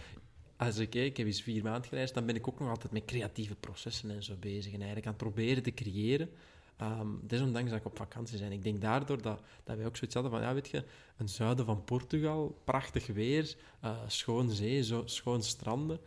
als 0.56 0.78
ik, 0.78 0.94
ik 0.94 1.16
heb 1.16 1.26
eens 1.26 1.42
vier 1.42 1.62
maanden 1.62 1.88
gereisd, 1.88 2.14
dan 2.14 2.26
ben 2.26 2.34
ik 2.34 2.48
ook 2.48 2.58
nog 2.60 2.68
altijd 2.68 2.92
met 2.92 3.04
creatieve 3.04 3.54
processen 3.54 4.10
en 4.10 4.22
zo 4.22 4.34
bezig. 4.40 4.66
En 4.72 4.76
eigenlijk 4.76 5.06
aan 5.06 5.12
het 5.12 5.22
proberen 5.22 5.62
te 5.62 5.74
creëren. 5.74 6.30
Ehm, 6.76 7.08
desondanks 7.22 7.70
dat 7.70 7.78
ik 7.78 7.86
op 7.86 7.96
vakantie 7.96 8.38
ben. 8.38 8.52
Ik 8.52 8.62
denk 8.62 8.80
daardoor 8.80 9.22
dat, 9.22 9.40
dat 9.64 9.76
wij 9.76 9.86
ook 9.86 9.96
zoiets 9.96 10.14
hadden 10.14 10.32
van, 10.32 10.40
ja, 10.42 10.54
weet 10.54 10.68
je, 10.68 10.84
een 11.16 11.28
zuiden 11.28 11.64
van 11.64 11.84
Portugal, 11.84 12.60
prachtig 12.64 13.06
weer, 13.06 13.56
eh, 13.80 13.96
schoon 14.06 14.50
zee, 14.50 14.82
zo, 14.82 15.02
schoon 15.06 15.42
stranden. 15.42 16.00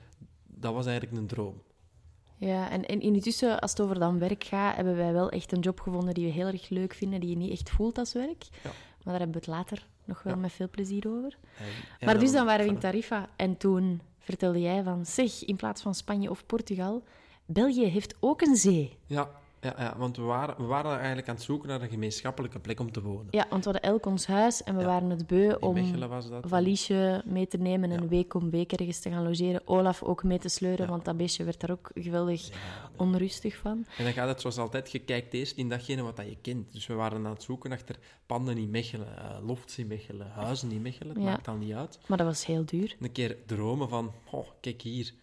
Dat 0.48 0.74
was 0.74 0.86
eigenlijk 0.86 1.18
een 1.18 1.28
droom. 1.28 1.62
Ja, 2.40 2.70
en, 2.70 2.86
en 2.86 3.02
intussen, 3.02 3.60
als 3.60 3.72
het 3.72 3.82
over 3.82 4.00
dan 4.00 4.20
werk 4.20 4.44
gaat, 4.44 4.76
hebben 4.76 4.96
wij 4.96 5.14
wel 5.14 5.30
echt 5.30 5.52
een 5.52 5.60
job 5.60 5.80
gevonden 5.80 6.14
die 6.14 6.26
we 6.26 6.32
heel 6.32 6.48
erg 6.48 6.70
leuk 6.70 6.94
vinden, 6.94 7.20
die 7.20 7.30
je 7.30 7.36
niet 7.36 7.52
echt 7.52 7.70
voelt 7.70 7.98
als 7.98 8.14
werk. 8.14 8.44
Ja. 8.64 8.70
Maar 9.04 9.18
daar 9.18 9.20
hebben 9.28 9.32
we 9.32 9.38
het 9.38 9.48
later 9.48 9.86
nog 10.06 10.24
wel 10.24 10.34
Ja. 10.34 10.40
met 10.40 10.52
veel 10.52 10.70
plezier 10.70 11.08
over. 11.08 11.38
En- 12.00 12.06
maar 12.06 12.20
dus 12.20 12.32
dan 12.32 12.46
waren 12.46 12.66
we 12.66 12.72
in. 12.72 12.80
Tarifa 12.80 13.30
en 13.36 13.58
toen 13.58 14.02
vertelde 14.20 14.62
jij 14.62 14.84
van, 14.84 15.06
zeg, 15.06 15.46
in 15.46 15.56
plaats 15.56 15.82
van 15.82 15.96
Spanje 15.96 16.30
of 16.30 16.46
Portugal, 16.46 17.04
België 17.46 17.86
heeft 17.86 18.16
ook 18.20 18.42
een 18.42 18.56
zee. 18.56 18.98
Ja, 19.06 19.30
ja, 19.62 19.74
ja, 19.78 19.96
want 19.98 20.16
we 20.18 20.22
waren, 20.24 20.56
we 20.58 20.64
waren 20.64 20.98
eigenlijk 20.98 21.28
aan 21.30 21.36
het 21.36 21.44
zoeken 21.44 21.70
naar 21.70 21.82
een 21.82 21.90
gemeenschappelijke 21.90 22.60
plek 22.60 22.80
om 22.80 22.92
te 22.92 23.02
wonen. 23.02 23.28
Ja, 23.30 23.46
want 23.50 23.66
we 23.66 23.72
hadden 23.72 23.90
elk 23.92 24.06
ons 24.06 24.26
huis 24.28 24.64
en 24.64 24.74
we 24.76 24.82
Ja. 24.82 24.86
waren 24.88 25.10
het 25.10 25.28
beu 25.28 25.54
om 25.60 25.74
Mechelen 25.74 26.10
was 26.10 26.30
dat. 26.30 26.44
valiesje 26.48 27.22
mee 27.26 27.48
te 27.48 27.58
nemen 27.58 27.92
en 27.92 28.02
Ja. 28.02 28.08
week 28.08 28.34
om 28.34 28.50
week 28.50 28.72
ergens 28.72 29.00
te 29.00 29.10
gaan 29.10 29.24
logeren. 29.24 29.62
Olaf 29.66 30.04
ook 30.04 30.24
mee 30.24 30.40
te 30.40 30.50
sleuren, 30.50 30.88
want 30.88 31.06
dat 31.06 31.18
beestje 31.18 31.44
werd 31.44 31.60
daar 31.60 31.72
ook 31.72 31.92
geweldig 31.94 32.50
onrustig 32.96 33.56
van. 33.58 33.86
En 33.98 34.04
dan 34.04 34.14
gaat 34.14 34.28
het 34.28 34.42
zoals 34.42 34.58
altijd, 34.58 34.92
je 34.92 35.00
kijkt 35.00 35.34
eerst 35.34 35.58
in 35.58 35.70
datgene 35.70 36.02
wat 36.02 36.16
dat 36.16 36.26
je 36.30 36.38
kent. 36.42 36.72
Dus 36.74 36.88
we 36.88 36.94
waren 36.94 37.26
aan 37.26 37.32
het 37.32 37.44
zoeken 37.44 37.72
achter 37.72 37.96
panden 38.26 38.58
in 38.58 38.70
Mechelen, 38.70 39.18
eh, 39.18 39.38
lofts 39.48 39.78
in 39.78 39.88
Mechelen, 39.88 40.28
huizen 40.32 40.72
in 40.72 40.82
Mechelen, 40.82 41.16
het 41.16 41.24
maakt 41.24 41.48
al 41.48 41.56
niet 41.56 41.74
uit. 41.74 42.00
Maar 42.08 42.18
dat 42.18 42.28
was 42.28 42.46
heel 42.46 42.66
duur. 42.66 42.96
Een 43.00 43.12
keer 43.12 43.38
dromen 43.46 43.90
van, 43.90 44.12
oh, 44.32 44.48
kijk 44.62 44.82
hier, 44.82 45.14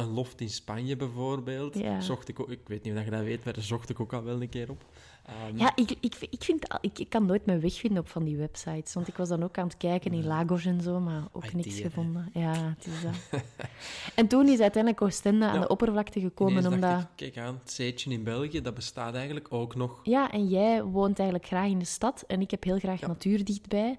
een 0.00 0.12
loft 0.12 0.40
in 0.40 0.48
Spanje 0.50 0.96
bijvoorbeeld. 0.96 1.78
Ja. 1.78 2.00
Zocht 2.00 2.28
ik, 2.28 2.40
ook, 2.40 2.50
ik 2.50 2.60
weet 2.66 2.82
niet 2.82 2.96
of 2.96 3.04
je 3.04 3.10
dat 3.10 3.22
weet, 3.22 3.44
maar 3.44 3.52
daar 3.54 3.62
zocht 3.62 3.88
ik 3.88 4.00
ook 4.00 4.12
al 4.12 4.22
wel 4.22 4.42
een 4.42 4.48
keer 4.48 4.70
op. 4.70 4.84
Ehm, 5.26 5.58
Ja, 5.58 5.72
ik, 5.76 5.90
ik, 6.00 6.16
ik, 6.30 6.44
vind, 6.44 6.78
ik, 6.80 6.98
ik 6.98 7.08
kan 7.08 7.26
nooit 7.26 7.46
mijn 7.46 7.60
weg 7.60 7.74
vinden 7.74 8.02
op 8.02 8.08
van 8.08 8.24
die 8.24 8.36
websites. 8.36 8.94
Want 8.94 9.08
ik 9.08 9.16
was 9.16 9.28
dan 9.28 9.42
ook 9.42 9.58
aan 9.58 9.66
het 9.66 9.76
kijken 9.76 10.12
in 10.12 10.26
Lagos 10.26 10.64
en 10.64 10.80
zo, 10.80 11.00
maar 11.00 11.22
ook 11.32 11.52
niks 11.52 11.76
hè. 11.76 11.82
gevonden. 11.82 12.30
Ja, 12.34 12.74
het 12.76 12.86
is 12.86 13.02
dat. 13.02 13.42
en 14.14 14.26
toen 14.28 14.48
is 14.48 14.60
uiteindelijk 14.60 15.02
Oostende 15.02 15.46
aan 15.46 15.60
de 15.60 15.68
oppervlakte 15.68 16.20
gekomen, 16.20 16.66
omdat... 16.66 17.00
ik, 17.00 17.06
kijk 17.16 17.38
aan, 17.38 17.58
het 17.62 17.72
zeetje 17.72 18.10
in 18.10 18.24
België, 18.24 18.60
dat 18.60 18.74
bestaat 18.74 19.14
eigenlijk 19.14 19.52
ook 19.52 19.74
nog. 19.74 20.00
Ja, 20.02 20.30
en 20.30 20.48
jij 20.48 20.82
woont 20.82 21.18
eigenlijk 21.18 21.48
graag 21.48 21.68
in 21.68 21.78
de 21.78 21.84
stad 21.84 22.24
en 22.26 22.40
ik 22.40 22.50
heb 22.50 22.64
heel 22.64 22.78
graag 22.78 23.00
Ja. 23.00 23.06
natuur 23.06 23.44
dichtbij. 23.44 23.98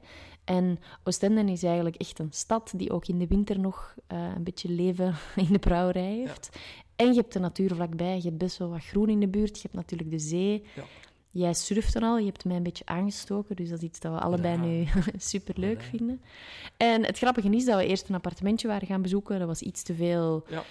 En 0.51 0.79
Oostende 1.03 1.51
is 1.51 1.63
eigenlijk 1.63 1.95
echt 1.95 2.19
een 2.19 2.31
stad 2.31 2.73
die 2.75 2.91
ook 2.91 3.07
in 3.07 3.19
de 3.19 3.27
winter 3.27 3.59
nog 3.59 3.95
eh, 4.07 4.31
een 4.35 4.43
beetje 4.43 4.69
leven 4.69 5.15
in 5.47 5.47
de 5.51 5.59
brouwerij 5.59 6.13
heeft. 6.25 6.49
En 6.95 7.07
je 7.07 7.19
hebt 7.19 7.33
de 7.33 7.39
natuur 7.39 7.75
vlakbij, 7.75 8.15
je 8.15 8.21
hebt 8.23 8.37
best 8.37 8.57
wel 8.57 8.69
wat 8.69 8.83
groen 8.83 9.09
in 9.09 9.19
de 9.19 9.27
buurt, 9.27 9.55
je 9.55 9.61
hebt 9.61 9.73
natuurlijk 9.73 10.11
de 10.11 10.19
zee. 10.19 10.63
Ja. 10.75 10.83
Jij 11.31 11.53
surft 11.53 11.93
dan 11.93 12.03
al, 12.03 12.17
je 12.17 12.25
hebt 12.25 12.45
mij 12.45 12.55
een 12.55 12.63
beetje 12.63 12.85
aangestoken, 12.85 13.55
dus 13.55 13.69
dat 13.69 13.77
is 13.77 13.83
iets 13.83 13.99
dat 13.99 14.13
we 14.13 14.19
allebei 14.19 14.57
Ja. 14.57 14.63
nu 14.63 14.85
super 15.17 15.59
leuk 15.59 15.81
vinden. 15.81 16.21
En 16.77 17.05
het 17.05 17.17
grappige 17.17 17.49
is 17.49 17.65
dat 17.65 17.77
we 17.77 17.85
eerst 17.85 18.09
een 18.09 18.15
appartementje 18.15 18.67
waren 18.67 18.87
gaan 18.87 19.01
bezoeken. 19.01 19.39
Dat 19.39 19.47
was 19.47 19.61
iets 19.61 19.83
te 19.83 19.93
veel 19.95 20.43
Ja. 20.49 20.63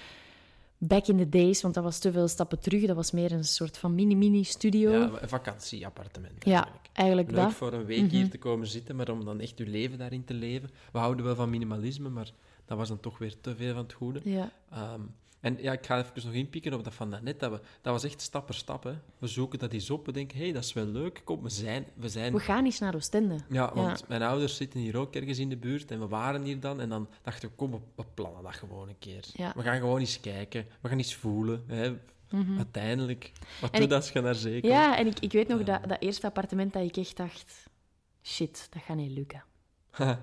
Back 0.83 1.07
in 1.07 1.17
the 1.17 1.29
days, 1.29 1.63
want 1.63 1.75
dat 1.75 1.85
was 1.85 1.99
te 1.99 2.13
veel 2.13 2.29
stappen 2.29 2.59
terug. 2.61 2.87
Dat 2.87 2.97
was 2.97 3.11
meer 3.11 3.33
een 3.33 3.45
soort 3.45 3.79
van 3.79 3.95
mini-mini-studio. 3.95 4.91
Ja, 4.91 5.11
een 5.21 5.29
vakantieappartement 5.29 6.45
Ja, 6.45 6.69
eigenlijk. 6.93 7.31
Leuk 7.31 7.41
dat. 7.41 7.53
voor 7.53 7.73
een 7.73 7.85
week 7.85 8.01
Mhm. 8.03 8.11
hier 8.11 8.31
te 8.31 8.39
komen 8.39 8.67
zitten, 8.67 8.97
maar 8.97 9.11
om 9.11 9.25
dan 9.25 9.41
echt 9.41 9.59
je 9.59 9.67
leven 9.67 9.99
daarin 9.99 10.25
te 10.25 10.35
leven. 10.35 10.71
We 10.93 10.99
houden 10.99 11.25
wel 11.25 11.35
van 11.35 11.51
minimalisme, 11.51 12.09
maar 12.09 12.31
dat 12.65 12.79
was 12.79 12.89
dan 12.89 13.01
toch 13.01 13.19
weer 13.19 13.35
te 13.41 13.57
veel 13.57 13.75
van 13.75 13.83
het 13.83 13.93
goede. 13.93 14.21
Ja. 14.25 14.51
Ehm, 14.73 15.01
en 15.41 15.57
ja, 15.61 15.73
ik 15.73 15.87
ga 15.87 15.99
even 15.99 16.13
nog 16.25 16.35
inpikken 16.35 16.73
op 16.73 16.85
dat 16.85 16.95
van 16.95 17.19
net. 17.23 17.41
Dat, 17.41 17.51
we, 17.51 17.61
dat 17.81 17.93
was 17.93 18.05
echt 18.05 18.21
stap 18.21 18.47
per 18.47 18.55
stap. 18.55 18.85
Hè. 18.85 18.93
We 19.19 19.27
zoeken 19.27 19.59
dat 19.59 19.73
eens 19.73 19.91
op. 19.91 20.07
We 20.07 20.13
denken, 20.13 20.37
hé, 20.37 20.45
hey, 20.45 20.53
dat 20.53 20.65
is 20.65 20.73
wel 20.73 20.87
leuk. 20.87 21.21
Kom, 21.25 21.43
we 21.43 21.49
zijn... 21.49 21.87
We 21.95 22.09
zijn 22.09 22.33
We 22.33 22.41
gaan 22.41 22.65
eens 22.65 22.79
naar 22.79 22.95
Oostende. 22.95 23.39
ja, 23.49 23.75
want 23.75 24.09
mijn 24.09 24.23
ouders 24.23 24.57
zitten 24.57 24.81
hier 24.81 24.97
ook 24.97 25.15
ergens 25.15 25.39
in 25.39 25.49
de 25.49 25.57
buurt 25.57 25.91
en 25.91 25.99
we 25.99 26.09
waren 26.09 26.43
hier 26.43 26.61
dan. 26.61 26.81
En 26.81 26.89
dan 26.89 27.09
dachten 27.23 27.49
we, 27.49 27.55
kom, 27.55 27.71
we, 27.95 28.05
plannen 28.15 28.43
dat 28.43 28.55
gewoon 28.55 28.89
een 28.89 28.99
keer. 28.99 29.25
Ja. 29.33 29.53
We 29.57 29.63
gaan 29.63 29.79
gewoon 29.79 30.01
eens 30.01 30.21
kijken. 30.21 30.67
We 30.81 30.89
gaan 30.89 30.99
eens 30.99 31.15
voelen. 31.15 31.65
Hè. 31.67 31.97
Uiteindelijk. 32.57 33.33
Wat 33.61 33.75
doe 33.75 33.87
dat 33.87 34.03
als 34.03 34.11
je 34.11 34.21
naar 34.21 34.35
zee 34.35 34.61
komt? 34.61 34.73
Ja, 34.73 34.99
en 34.99 35.07
ik, 35.07 35.19
ik 35.19 35.33
weet 35.33 35.49
nog 35.49 35.63
dat, 35.63 35.89
dat 35.89 36.01
eerste 36.01 36.27
appartement 36.27 36.73
dat 36.73 36.83
ik 36.83 36.97
echt 36.97 37.17
dacht... 37.17 37.69
Shit, 38.23 38.67
dat 38.71 38.83
gaat 38.83 38.97
niet 38.97 39.11
lukken. 39.11 39.45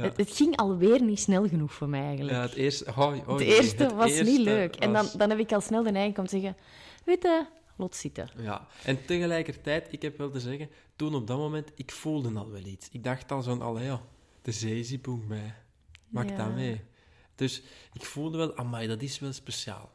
Ja. 0.00 0.06
Het, 0.06 0.16
het 0.16 0.30
ging 0.30 0.56
alweer 0.56 1.02
niet 1.02 1.20
snel 1.20 1.48
genoeg 1.48 1.72
voor 1.72 1.88
mij 1.88 2.04
eigenlijk. 2.04 2.36
Ja, 2.36 2.42
het 2.42 2.54
eerste... 2.54 2.84
Oh, 2.90 2.98
oh 2.98 3.26
het 3.26 3.40
eerste 3.40 3.82
het 3.82 3.92
was 3.92 4.10
eerste 4.10 4.24
niet 4.24 4.40
leuk. 4.40 4.76
En 4.76 4.92
dan, 4.92 5.08
dan 5.16 5.30
heb 5.30 5.38
ik 5.38 5.52
al 5.52 5.60
snel 5.60 5.82
de 5.82 5.90
neiging 5.90 6.18
om 6.18 6.26
te 6.26 6.38
zeggen... 6.38 6.56
Weet 7.04 7.22
je, 7.22 7.46
lot 7.76 7.96
zitten. 7.96 8.30
Ja, 8.36 8.66
en 8.84 9.04
tegelijkertijd, 9.04 9.92
ik 9.92 10.02
heb 10.02 10.18
wel 10.18 10.30
te 10.30 10.40
zeggen, 10.40 10.70
toen 10.96 11.14
op 11.14 11.26
dat 11.26 11.38
moment, 11.38 11.72
ik 11.74 11.90
voelde 11.90 12.38
al 12.38 12.50
wel 12.50 12.64
iets. 12.64 12.88
Ik 12.90 13.04
dacht 13.04 13.32
al 13.32 13.42
zo'n, 13.42 13.62
allee 13.62 13.84
ja, 13.84 14.00
de 14.42 14.52
zee 14.52 15.00
mij. 15.28 15.54
Maak 16.08 16.28
Ja. 16.28 16.36
dat 16.36 16.54
mee. 16.54 16.80
Dus 17.34 17.62
ik 17.92 18.04
voelde 18.04 18.38
wel, 18.38 18.56
amai, 18.56 18.86
dat 18.86 19.02
is 19.02 19.18
wel 19.18 19.32
speciaal. 19.32 19.90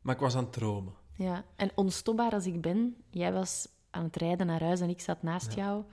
Maar 0.00 0.14
ik 0.14 0.20
was 0.20 0.34
aan 0.34 0.44
het 0.44 0.52
dromen. 0.52 0.94
Ja, 1.16 1.44
en 1.56 1.70
onstopbaar 1.74 2.32
als 2.32 2.46
ik 2.46 2.60
ben... 2.60 2.96
Jij 3.10 3.32
was 3.32 3.68
aan 3.90 4.04
het 4.04 4.16
rijden 4.16 4.46
naar 4.46 4.62
huis 4.62 4.80
en 4.80 4.88
ik 4.88 5.00
zat 5.00 5.22
naast 5.22 5.54
jou... 5.54 5.84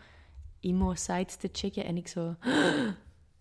Imo-sites 0.59 1.35
te 1.35 1.49
checken 1.51 1.85
en 1.85 1.97
ik 1.97 2.07
zo... 2.07 2.35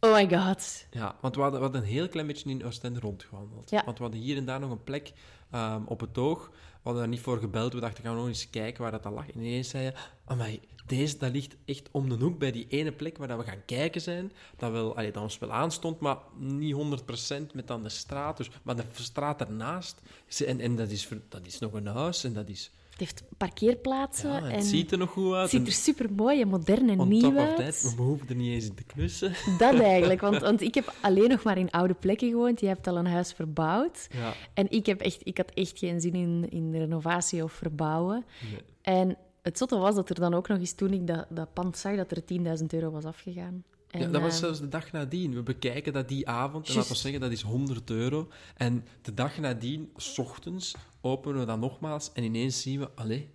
Oh 0.04 0.12
my 0.12 0.28
god. 0.28 0.86
Ja, 0.90 1.16
want 1.20 1.34
we 1.34 1.40
hadden, 1.40 1.60
we 1.60 1.64
hadden 1.64 1.82
een 1.82 1.92
heel 1.92 2.08
klein 2.08 2.26
beetje 2.26 2.50
in 2.50 2.64
Oostende 2.64 3.00
rondgewandeld. 3.00 3.70
Ja. 3.70 3.84
Want 3.84 3.96
we 3.96 4.02
hadden 4.02 4.20
hier 4.20 4.36
en 4.36 4.44
daar 4.44 4.60
nog 4.60 4.70
een 4.70 4.82
plek 4.82 5.12
ehm, 5.50 5.82
op 5.84 6.00
het 6.00 6.18
oog. 6.18 6.48
We 6.48 6.80
hadden 6.82 7.02
daar 7.02 7.10
niet 7.10 7.20
voor 7.20 7.38
gebeld. 7.38 7.72
We 7.72 7.80
dachten, 7.80 8.04
gaan 8.04 8.12
we 8.12 8.18
nog 8.18 8.28
eens 8.28 8.50
kijken 8.50 8.82
waar 8.82 8.90
dat 8.90 9.06
al 9.06 9.12
lag. 9.12 9.30
En 9.30 9.40
ineens 9.40 9.68
zei 9.68 9.84
je, 9.84 9.92
amai, 10.24 10.60
deze 10.86 11.18
dat 11.18 11.32
ligt 11.32 11.56
echt 11.64 11.88
om 11.90 12.08
de 12.08 12.14
hoek 12.14 12.38
bij 12.38 12.52
die 12.52 12.66
ene 12.68 12.92
plek 12.92 13.18
waar 13.18 13.28
dat 13.28 13.38
we 13.38 13.44
gaan 13.44 13.64
kijken 13.66 14.00
zijn. 14.00 14.32
Dat, 14.56 14.70
wel, 14.70 14.96
allee, 14.96 15.12
dat 15.12 15.22
ons 15.22 15.38
wel 15.38 15.52
aanstond, 15.52 16.00
maar 16.00 16.16
niet 16.38 16.74
100% 16.74 17.54
met 17.54 17.66
dan 17.66 17.82
de 17.82 17.88
straat. 17.88 18.36
Dus, 18.36 18.50
maar 18.62 18.76
de 18.76 18.84
straat 18.92 19.40
ernaast. 19.40 20.00
En, 20.46 20.60
en 20.60 20.76
dat, 20.76 20.90
is, 20.90 21.08
dat 21.28 21.46
is 21.46 21.58
nog 21.58 21.72
een 21.72 21.86
huis 21.86 22.24
en 22.24 22.32
dat 22.32 22.48
is... 22.48 22.70
Het 22.94 23.02
heeft 23.02 23.22
parkeerplaatsen 23.36 24.30
Ja, 24.30 24.36
en 24.36 24.44
en 24.44 24.50
het 24.50 24.64
ziet 24.64 24.92
er 24.92 24.98
nog 24.98 25.10
goed 25.10 25.32
uit. 25.32 25.42
het 25.42 25.50
ziet 25.50 25.66
er 25.66 25.72
super 25.72 26.12
mooi 26.12 26.40
en 26.40 26.48
modern 26.48 26.90
en 26.90 27.08
nieuw 27.08 27.38
uit. 27.38 27.94
we 27.96 28.02
hoeven 28.02 28.28
er 28.28 28.34
niet 28.34 28.52
eens 28.52 28.66
in 28.66 28.74
te 28.74 28.84
klussen. 28.84 29.32
Dat 29.58 29.80
eigenlijk, 29.80 30.20
want, 30.20 30.40
want 30.50 30.60
ik 30.60 30.74
heb 30.74 30.94
alleen 31.00 31.28
nog 31.28 31.42
maar 31.42 31.58
in 31.58 31.70
oude 31.70 31.94
plekken 31.94 32.28
gewoond. 32.28 32.60
Je 32.60 32.66
hebt 32.66 32.86
al 32.86 32.96
een 32.96 33.06
huis 33.06 33.32
verbouwd. 33.32 34.08
Ja, 34.12 34.32
En 34.54 34.70
ik, 34.70 34.86
heb 34.86 35.00
echt, 35.00 35.20
ik 35.26 35.36
had 35.36 35.50
echt 35.50 35.78
geen 35.78 36.00
zin 36.00 36.14
in, 36.14 36.46
in 36.50 36.72
renovatie 36.72 37.42
of 37.42 37.52
verbouwen. 37.52 38.24
nee. 38.50 38.60
En 38.82 39.16
het 39.42 39.58
zotte 39.58 39.76
was 39.76 39.94
dat 39.94 40.08
er 40.08 40.20
dan 40.20 40.34
ook 40.34 40.48
nog 40.48 40.58
eens, 40.58 40.72
toen 40.74 40.92
ik 40.92 41.06
dat, 41.06 41.26
dat 41.28 41.52
pand 41.52 41.78
zag, 41.78 41.96
dat 41.96 42.10
er 42.10 42.22
10.000 42.60 42.64
euro 42.66 42.90
was 42.90 43.04
afgegaan. 43.04 43.64
En, 43.90 44.00
ja, 44.00 44.06
dat 44.06 44.20
was 44.20 44.32
eh, 44.32 44.38
zelfs 44.38 44.60
de 44.60 44.68
dag 44.68 44.92
nadien. 44.92 45.34
We 45.34 45.42
bekijken 45.42 45.92
dat 45.92 46.08
die 46.08 46.28
avond, 46.28 46.68
en 46.68 46.74
laten 46.74 46.90
we 46.92 46.96
zeggen 46.96 47.20
dat 47.20 47.30
is 47.30 47.42
100 47.42 47.90
euro. 47.90 48.28
En 48.56 48.84
de 49.02 49.14
dag 49.14 49.38
nadien, 49.38 49.90
s 49.96 50.18
ochtends, 50.18 50.74
openen 51.04 51.40
we 51.40 51.46
dat 51.46 51.58
nogmaals 51.58 52.12
en 52.12 52.22
ineens 52.22 52.62
zien 52.62 52.80
we, 52.80 52.90
allee, 52.94 53.30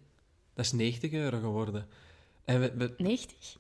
dat 0.54 0.66
is 0.66 0.72
90 0.72 1.12
euro 1.12 1.40
geworden. 1.40 1.88
En 2.46 2.60
we, 2.60 2.74
we, 2.78 2.94
90? 2.98 3.58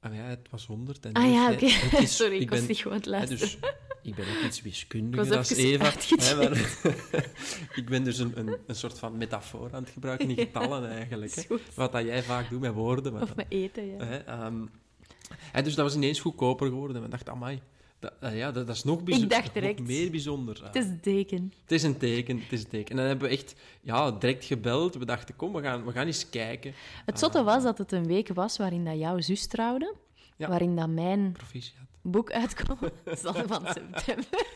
ah 0.00 0.14
ja, 0.14 0.22
het 0.22 0.48
was 0.50 0.66
100. 0.66 1.06
En 1.06 1.12
Ah 1.12 1.30
ja, 1.32 1.48
nee, 1.48 1.56
oké. 1.56 1.64
is- 1.96 2.16
Sorry, 2.16 2.36
ik 2.40 2.50
was 2.50 2.58
ben- 2.58 2.68
niet 2.68 2.78
gewoon 2.78 2.96
het 2.96 3.04
hè, 3.04 3.10
luisteren. 3.10 3.38
dus, 3.60 3.70
ik 4.02 4.14
ben 4.14 4.24
ook 4.36 4.42
iets 4.44 4.62
wiskundiger 4.62 5.28
was 5.36 5.50
even 5.50 5.64
Eva. 5.64 5.92
hè, 6.16 6.34
maar 6.36 6.56
ik 7.78 7.84
ben 7.88 8.04
dus 8.04 8.18
een, 8.18 8.38
een, 8.38 8.56
een 8.66 8.74
soort 8.76 8.98
van 8.98 9.16
metafoor 9.16 9.68
aan 9.74 9.82
het 9.82 9.92
gebruiken 9.92 10.28
in 10.30 10.36
getallen 10.36 10.88
eigenlijk. 10.90 11.34
Hè. 11.34 11.42
Wat 11.74 11.92
dat 11.92 12.04
jij 12.04 12.22
vaak 12.22 12.50
doet 12.50 12.60
met 12.60 12.72
woorden. 12.72 13.12
maar 13.12 13.22
Of 13.22 13.36
met 13.36 13.46
eten, 13.48 13.86
ja. 13.86 14.04
Hè, 14.04 14.16
ehm, 14.16 14.66
en 15.52 15.64
dus 15.64 15.74
dat 15.74 15.84
was 15.84 15.94
ineens 15.94 16.20
goedkoper 16.20 16.68
geworden. 16.68 16.96
En 16.96 17.02
we 17.02 17.08
dachten, 17.08 17.32
amai, 17.32 17.60
dat, 18.04 18.12
eh, 18.32 18.38
ja, 18.38 18.52
dat, 18.52 18.66
dat 18.66 18.76
is 18.76 18.84
nog, 18.84 19.02
bijzo- 19.02 19.22
Ik 19.22 19.30
dacht 19.30 19.54
nog 19.54 19.78
meer 19.78 20.10
bijzonder. 20.10 20.60
Het 20.64 20.74
is 20.76 20.84
een 20.84 21.00
teken. 21.00 21.52
Het 21.62 21.72
is 21.72 21.82
een 21.82 21.96
teken, 21.96 22.38
het 22.40 22.52
is 22.52 22.60
een 22.62 22.68
teken. 22.68 22.90
En 22.90 22.96
dan 22.96 23.06
hebben 23.06 23.28
we 23.28 23.34
echt 23.34 23.54
ja, 23.82 24.10
direct 24.10 24.44
gebeld. 24.44 24.94
We 24.94 25.04
dachten, 25.04 25.36
kom, 25.36 25.52
we 25.52 25.62
gaan, 25.62 25.84
we 25.84 25.92
gaan 25.92 26.06
eens 26.06 26.30
kijken. 26.30 26.72
Het 27.06 27.18
zotte 27.18 27.42
was 27.42 27.62
dat 27.62 27.78
het 27.78 27.92
een 27.92 28.06
week 28.06 28.28
was 28.28 28.56
waarin 28.56 28.84
dat 28.84 28.98
jouw 28.98 29.20
zus 29.20 29.46
trouwde. 29.46 29.94
Ja. 30.36 30.48
Waarin 30.48 30.76
dat 30.76 30.88
mijn 30.88 31.32
Proficiat. 31.32 31.82
Boek 32.04 32.30
uitkwam. 32.32 32.78
Zal 33.22 33.32
van 33.46 33.66
september. 33.66 34.46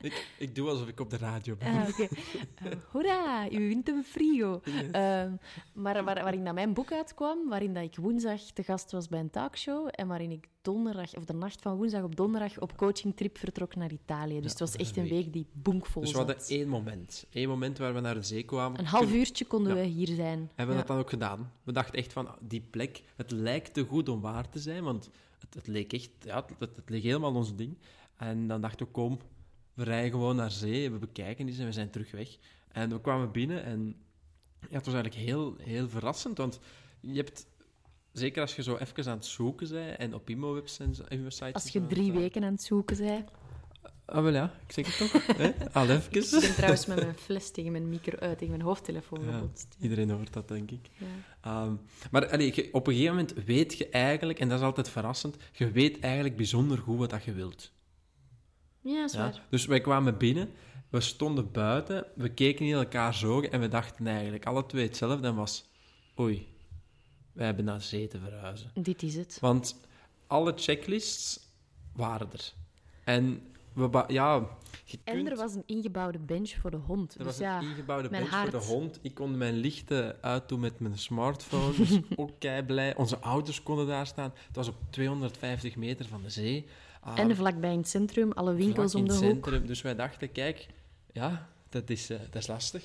Ik, 0.00 0.26
ik 0.38 0.54
doe 0.54 0.68
alsof 0.68 0.88
ik 0.88 1.00
op 1.00 1.10
de 1.10 1.16
radio 1.16 1.56
ben. 1.56 1.68
Eh, 1.68 2.72
hoera, 2.90 3.50
u 3.50 3.68
wint 3.68 3.88
een 3.88 4.04
frigo. 4.04 4.60
Ehm, 4.92 5.32
maar 5.72 6.04
waar, 6.04 6.22
waarin 6.22 6.44
dat 6.44 6.54
mijn 6.54 6.72
boek 6.74 6.92
uitkwam, 6.92 7.48
waarin 7.48 7.74
dat 7.74 7.82
ik 7.82 7.96
woensdag 7.96 8.40
te 8.40 8.62
gast 8.62 8.92
was 8.92 9.08
bij 9.08 9.20
een 9.20 9.30
talkshow 9.30 9.88
en 9.90 10.06
waarin 10.08 10.30
ik 10.30 10.46
donderdag, 10.62 11.14
of 11.14 11.24
de 11.24 11.32
nacht 11.32 11.62
van 11.62 11.76
woensdag 11.76 12.02
op 12.02 12.16
donderdag, 12.16 12.58
op 12.60 12.76
coachingtrip 12.76 13.38
vertrok 13.38 13.74
naar 13.74 13.92
Italië. 13.92 14.40
Dus 14.40 14.50
het 14.50 14.60
was 14.60 14.72
dat 14.72 14.80
echt 14.80 14.96
een 14.96 15.08
week 15.08 15.32
die 15.32 15.46
bonkvol 15.52 16.02
Dus 16.02 16.10
we 16.10 16.16
zat. 16.18 16.26
hadden 16.26 16.46
één 16.48 16.68
moment. 16.68 17.26
Eén 17.32 17.48
moment 17.48 17.78
waar 17.78 17.94
we 17.94 18.00
naar 18.00 18.14
de 18.14 18.22
zee 18.22 18.42
kwamen. 18.42 18.78
Een 18.78 18.86
half 18.86 19.12
uurtje 19.12 19.44
konden 19.44 19.74
Ja. 19.76 19.80
we 19.82 19.86
hier 19.86 20.06
zijn. 20.14 20.38
Hebben 20.54 20.66
we 20.66 20.72
Ja. 20.72 20.78
dat 20.78 20.86
dan 20.86 20.98
ook 20.98 21.10
gedaan? 21.10 21.52
We 21.62 21.72
dachten 21.72 21.94
echt 21.98 22.12
van, 22.12 22.28
die 22.40 22.60
plek, 22.70 23.02
het 23.16 23.30
lijkt 23.30 23.74
te 23.74 23.84
goed 23.84 24.08
om 24.08 24.20
waar 24.20 24.48
te 24.48 24.58
zijn, 24.58 24.84
want 24.84 25.10
het, 25.40 25.54
het 25.54 25.66
leek 25.66 25.92
echt, 25.92 26.10
ja, 26.20 26.44
het, 26.58 26.76
het 26.76 26.90
leek 26.90 27.02
helemaal 27.02 27.34
ons 27.34 27.56
ding. 27.56 27.78
En 28.16 28.46
dan 28.46 28.60
dachten 28.60 28.86
we, 28.86 28.92
kom, 28.92 29.18
we 29.74 29.84
rijden 29.84 30.10
gewoon 30.10 30.36
naar 30.36 30.50
zee, 30.50 30.90
we 30.90 30.98
bekijken 30.98 31.46
eens 31.48 31.58
en 31.58 31.64
we 31.64 31.72
zijn 31.72 31.90
terug 31.90 32.10
weg. 32.10 32.36
En 32.68 32.90
we 32.90 33.00
kwamen 33.00 33.32
binnen 33.32 33.62
en 33.64 33.96
ja, 34.60 34.76
het 34.76 34.86
was 34.86 34.94
eigenlijk 34.94 35.24
heel, 35.24 35.54
heel 35.58 35.88
verrassend, 35.88 36.38
want 36.38 36.60
je 37.00 37.16
hebt, 37.16 37.46
zeker 38.12 38.40
als 38.42 38.56
je 38.56 38.62
zo 38.62 38.76
even 38.76 39.04
aan 39.10 39.16
het 39.16 39.26
zoeken 39.26 39.68
bent 39.68 39.96
en 39.98 40.14
op 40.14 40.30
IMO-webs 40.30 40.78
en 40.78 40.94
zo- 40.94 41.04
websites... 41.08 41.52
Als 41.52 41.68
je 41.68 41.86
drie 41.86 42.12
zo- 42.12 42.18
weken 42.18 42.44
aan 42.44 42.52
het 42.52 42.62
zoeken 42.62 42.96
bent. 42.96 43.30
Ah, 44.10 44.22
wel 44.22 44.32
ja, 44.32 44.54
ik 44.66 44.72
zeg 44.72 44.98
het 44.98 45.10
toch. 45.12 45.26
hè? 45.36 45.52
Al 45.72 45.84
Ik 45.90 46.14
even. 46.14 46.40
ben 46.40 46.54
trouwens 46.54 46.86
met 46.86 46.96
mijn 47.02 47.14
fles 47.26 47.50
tegen 47.50 47.72
mijn, 47.72 47.88
micro, 47.88 48.16
eh, 48.18 48.30
tegen 48.30 48.48
mijn 48.48 48.60
hoofdtelefoon 48.60 49.24
Ja, 49.24 49.32
gebotst. 49.32 49.76
iedereen 49.80 50.10
hoort 50.10 50.32
dat, 50.32 50.48
denk 50.48 50.70
ik. 50.70 50.88
Ja. 50.96 51.06
Ehm, 51.40 51.74
maar 52.10 52.30
allee, 52.30 52.74
op 52.74 52.86
een 52.86 52.92
gegeven 52.92 53.14
moment 53.16 53.44
weet 53.44 53.78
je 53.78 53.88
eigenlijk, 53.88 54.38
en 54.38 54.48
dat 54.48 54.58
is 54.58 54.64
altijd 54.64 54.88
verrassend, 54.88 55.36
je 55.52 55.70
weet 55.70 56.00
eigenlijk 56.00 56.36
bijzonder 56.36 56.78
goed 56.78 56.98
wat 56.98 57.10
dat 57.10 57.24
je 57.24 57.32
wilt. 57.32 57.72
Ja, 58.80 59.04
is 59.04 59.12
Ja? 59.12 59.18
waar. 59.18 59.42
Dus 59.50 59.66
wij 59.66 59.80
kwamen 59.80 60.18
binnen, 60.18 60.50
we 60.90 61.00
stonden 61.00 61.50
buiten, 61.52 62.06
we 62.14 62.28
keken 62.28 62.66
in 62.66 62.74
elkaar 62.74 63.14
zo 63.14 63.40
en 63.40 63.60
we 63.60 63.68
dachten 63.68 64.06
eigenlijk 64.06 64.46
alle 64.46 64.66
twee 64.66 64.86
hetzelfde 64.86 65.26
en 65.26 65.34
was, 65.34 65.64
oei, 66.20 66.48
wij 67.32 67.46
hebben 67.46 67.64
naar 67.64 67.80
zee 67.82 68.08
te 68.08 68.18
verhuizen. 68.18 68.70
Dit 68.74 69.02
is 69.02 69.14
het. 69.14 69.38
Want 69.40 69.80
alle 70.26 70.52
checklists 70.56 71.40
waren 71.92 72.32
er. 72.32 72.52
En 73.04 73.42
we, 73.78 74.04
ja, 74.06 74.46
je 74.84 74.98
En 75.04 75.30
er 75.30 75.36
was 75.36 75.54
een 75.54 75.62
ingebouwde 75.66 76.18
bench 76.18 76.50
voor 76.50 76.70
de 76.70 76.76
hond. 76.76 77.12
Er 77.12 77.18
dus 77.18 77.26
was 77.26 77.38
ja, 77.38 77.58
een 77.58 77.68
ingebouwde 77.68 78.08
bench 78.08 78.28
voor 78.28 78.50
de 78.50 78.66
hond. 78.66 78.98
Ik 79.02 79.14
kon 79.14 79.38
mijn 79.38 79.54
lichten 79.54 80.16
uitdoen 80.20 80.60
met 80.60 80.80
mijn 80.80 80.98
smartphone. 80.98 81.76
Dus 81.76 81.98
ook 82.16 82.30
kei 82.38 82.62
blij. 82.62 82.96
Onze 82.96 83.18
auto's 83.18 83.62
konden 83.62 83.86
daar 83.86 84.06
staan. 84.06 84.32
Het 84.46 84.56
was 84.56 84.68
op 84.68 84.76
250 84.90 85.76
meter 85.76 86.06
van 86.06 86.22
de 86.22 86.30
zee. 86.30 86.66
Ah, 87.00 87.18
en 87.18 87.36
vlakbij 87.36 87.72
in 87.72 87.78
het 87.78 87.88
centrum, 87.88 88.32
alle 88.32 88.54
winkels 88.54 88.94
om 88.94 89.00
in 89.00 89.06
de 89.06 89.12
het 89.12 89.22
hoek. 89.22 89.32
centrum. 89.32 89.66
Dus 89.66 89.82
wij 89.82 89.94
dachten, 89.94 90.32
kijk, 90.32 90.66
ja, 91.12 91.48
dat 91.68 91.90
is, 91.90 92.10
eh, 92.10 92.18
dat 92.30 92.42
is 92.42 92.46
lastig. 92.48 92.84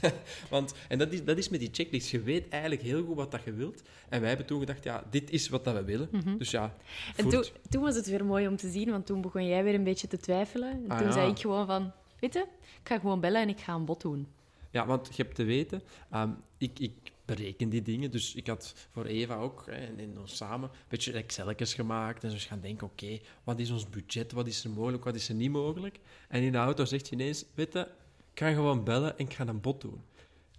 Want, 0.50 0.74
en 0.88 0.98
dat 0.98 1.12
is, 1.12 1.24
dat 1.24 1.38
is 1.38 1.48
met 1.48 1.60
die 1.60 1.68
checklist. 1.72 2.10
Je 2.10 2.20
weet 2.22 2.48
eigenlijk 2.48 2.82
heel 2.82 3.04
goed 3.04 3.16
wat 3.16 3.30
dat 3.30 3.42
je 3.44 3.52
wilt. 3.52 3.82
En 4.08 4.18
wij 4.20 4.28
hebben 4.28 4.46
toen 4.46 4.58
gedacht, 4.60 4.84
ja, 4.84 5.04
dit 5.10 5.30
is 5.30 5.48
wat 5.48 5.64
dat 5.64 5.74
we 5.74 5.84
willen. 5.84 6.38
Dus 6.38 6.50
ja, 6.50 6.74
Mhm. 7.16 7.20
En 7.20 7.28
toen, 7.28 7.44
toen 7.68 7.82
was 7.82 7.94
het 7.94 8.06
weer 8.06 8.24
mooi 8.24 8.46
om 8.48 8.56
te 8.56 8.70
zien, 8.70 8.90
want 8.90 9.06
toen 9.06 9.20
begon 9.20 9.46
jij 9.46 9.64
weer 9.64 9.74
een 9.74 9.84
beetje 9.84 10.06
te 10.06 10.16
twijfelen. 10.18 10.70
En 10.70 10.84
Ah, 10.88 10.96
toen 10.98 11.06
ja. 11.06 11.12
zei 11.12 11.30
ik 11.30 11.38
gewoon 11.38 11.66
van, 11.66 11.92
weet 12.20 12.32
je, 12.32 12.40
ik 12.82 12.88
ga 12.88 12.98
gewoon 12.98 13.20
bellen 13.20 13.40
en 13.42 13.48
ik 13.48 13.60
ga 13.60 13.74
een 13.74 13.84
bod 13.84 14.00
doen. 14.00 14.26
Ja, 14.70 14.86
want 14.86 15.16
je 15.16 15.22
hebt 15.22 15.34
te 15.34 15.44
weten, 15.44 15.82
ehm, 16.10 16.30
ik, 16.58 16.78
ik 16.78 16.92
bereken 17.24 17.68
die 17.68 17.82
dingen. 17.82 18.10
Dus 18.10 18.34
ik 18.34 18.46
had 18.46 18.74
voor 18.90 19.04
Eva 19.04 19.34
ook, 19.36 19.62
hè, 19.66 19.72
en, 19.72 19.98
en 19.98 20.18
ons 20.18 20.36
samen, 20.36 20.68
een 20.68 20.76
beetje 20.88 21.12
Excelletjes 21.12 21.74
gemaakt. 21.74 22.24
En 22.24 22.30
dus 22.30 22.44
gaan 22.44 22.60
denken, 22.60 22.86
oké, 22.86 23.18
wat 23.44 23.58
is 23.58 23.70
ons 23.70 23.88
budget? 23.88 24.32
Wat 24.32 24.46
is 24.46 24.64
er 24.64 24.70
mogelijk? 24.70 25.04
Wat 25.04 25.14
is 25.14 25.28
er 25.28 25.34
niet 25.34 25.50
mogelijk? 25.50 25.98
En 26.28 26.42
in 26.42 26.52
de 26.52 26.58
auto 26.58 26.84
zegt 26.84 27.08
je 27.08 27.14
ineens, 27.14 27.44
weet 27.54 27.72
je, 27.72 27.88
ik 28.32 28.38
ga 28.38 28.52
gewoon 28.52 28.84
bellen 28.84 29.18
en 29.18 29.24
ik 29.24 29.32
ga 29.34 29.46
een 29.46 29.60
bod 29.60 29.80
doen. 29.80 30.00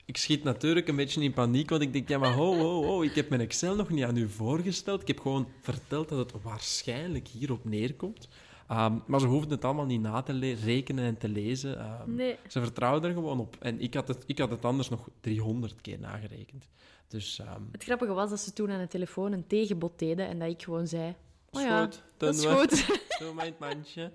Ik 0.05 0.17
schiet 0.17 0.43
natuurlijk 0.43 0.87
een 0.87 0.95
beetje 0.95 1.23
in 1.23 1.33
paniek, 1.33 1.69
want 1.69 1.81
ik 1.81 1.93
denk, 1.93 2.09
ja, 2.09 2.17
maar 2.17 2.33
ho, 2.33 2.57
ho, 2.57 2.83
ho, 2.83 3.01
ik 3.01 3.15
heb 3.15 3.29
mijn 3.29 3.41
Excel 3.41 3.75
nog 3.75 3.89
niet 3.89 4.03
aan 4.03 4.17
u 4.17 4.29
voorgesteld. 4.29 5.01
Ik 5.01 5.07
heb 5.07 5.19
gewoon 5.19 5.47
verteld 5.61 6.09
dat 6.09 6.17
het 6.17 6.41
waarschijnlijk 6.41 7.27
hierop 7.27 7.65
neerkomt. 7.65 8.27
Ehm, 8.67 8.95
maar 9.05 9.19
ze 9.19 9.25
hoefden 9.25 9.51
het 9.51 9.65
allemaal 9.65 9.85
niet 9.85 10.01
na 10.01 10.21
te 10.21 10.53
rekenen 10.53 11.05
en 11.05 11.17
te 11.17 11.29
lezen. 11.29 11.79
Ehm, 11.79 12.15
Nee. 12.15 12.35
ze 12.47 12.59
vertrouwden 12.61 13.09
er 13.09 13.15
gewoon 13.15 13.39
op. 13.39 13.55
En 13.59 13.81
ik 13.81 13.93
had 13.93 14.07
het, 14.07 14.23
ik 14.25 14.37
had 14.37 14.49
het 14.49 14.65
anders 14.65 14.89
nog 14.89 15.09
300 15.21 15.81
keer 15.81 15.99
nagerekend. 15.99 16.67
Dus, 17.07 17.39
ehm 17.39 17.61
Het 17.71 17.83
grappige 17.83 18.13
was 18.13 18.29
dat 18.29 18.39
ze 18.39 18.53
toen 18.53 18.71
aan 18.71 18.79
de 18.79 18.87
telefoon 18.87 19.31
een 19.31 19.47
tegenbod 19.47 19.99
deden 19.99 20.27
en 20.27 20.39
dat 20.39 20.49
ik 20.49 20.63
gewoon 20.63 20.87
zei, 20.87 21.15
oh 21.51 21.61
ja, 21.61 21.89
dat 22.17 22.35
is 22.35 22.45
goed. 22.45 22.85
In 23.19 23.37
het 23.37 23.59
mandje. 23.59 24.11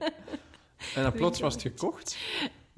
En 0.95 1.03
dan 1.03 1.13
plots 1.21 1.41
was 1.41 1.53
het 1.53 1.63
gekocht. 1.63 2.17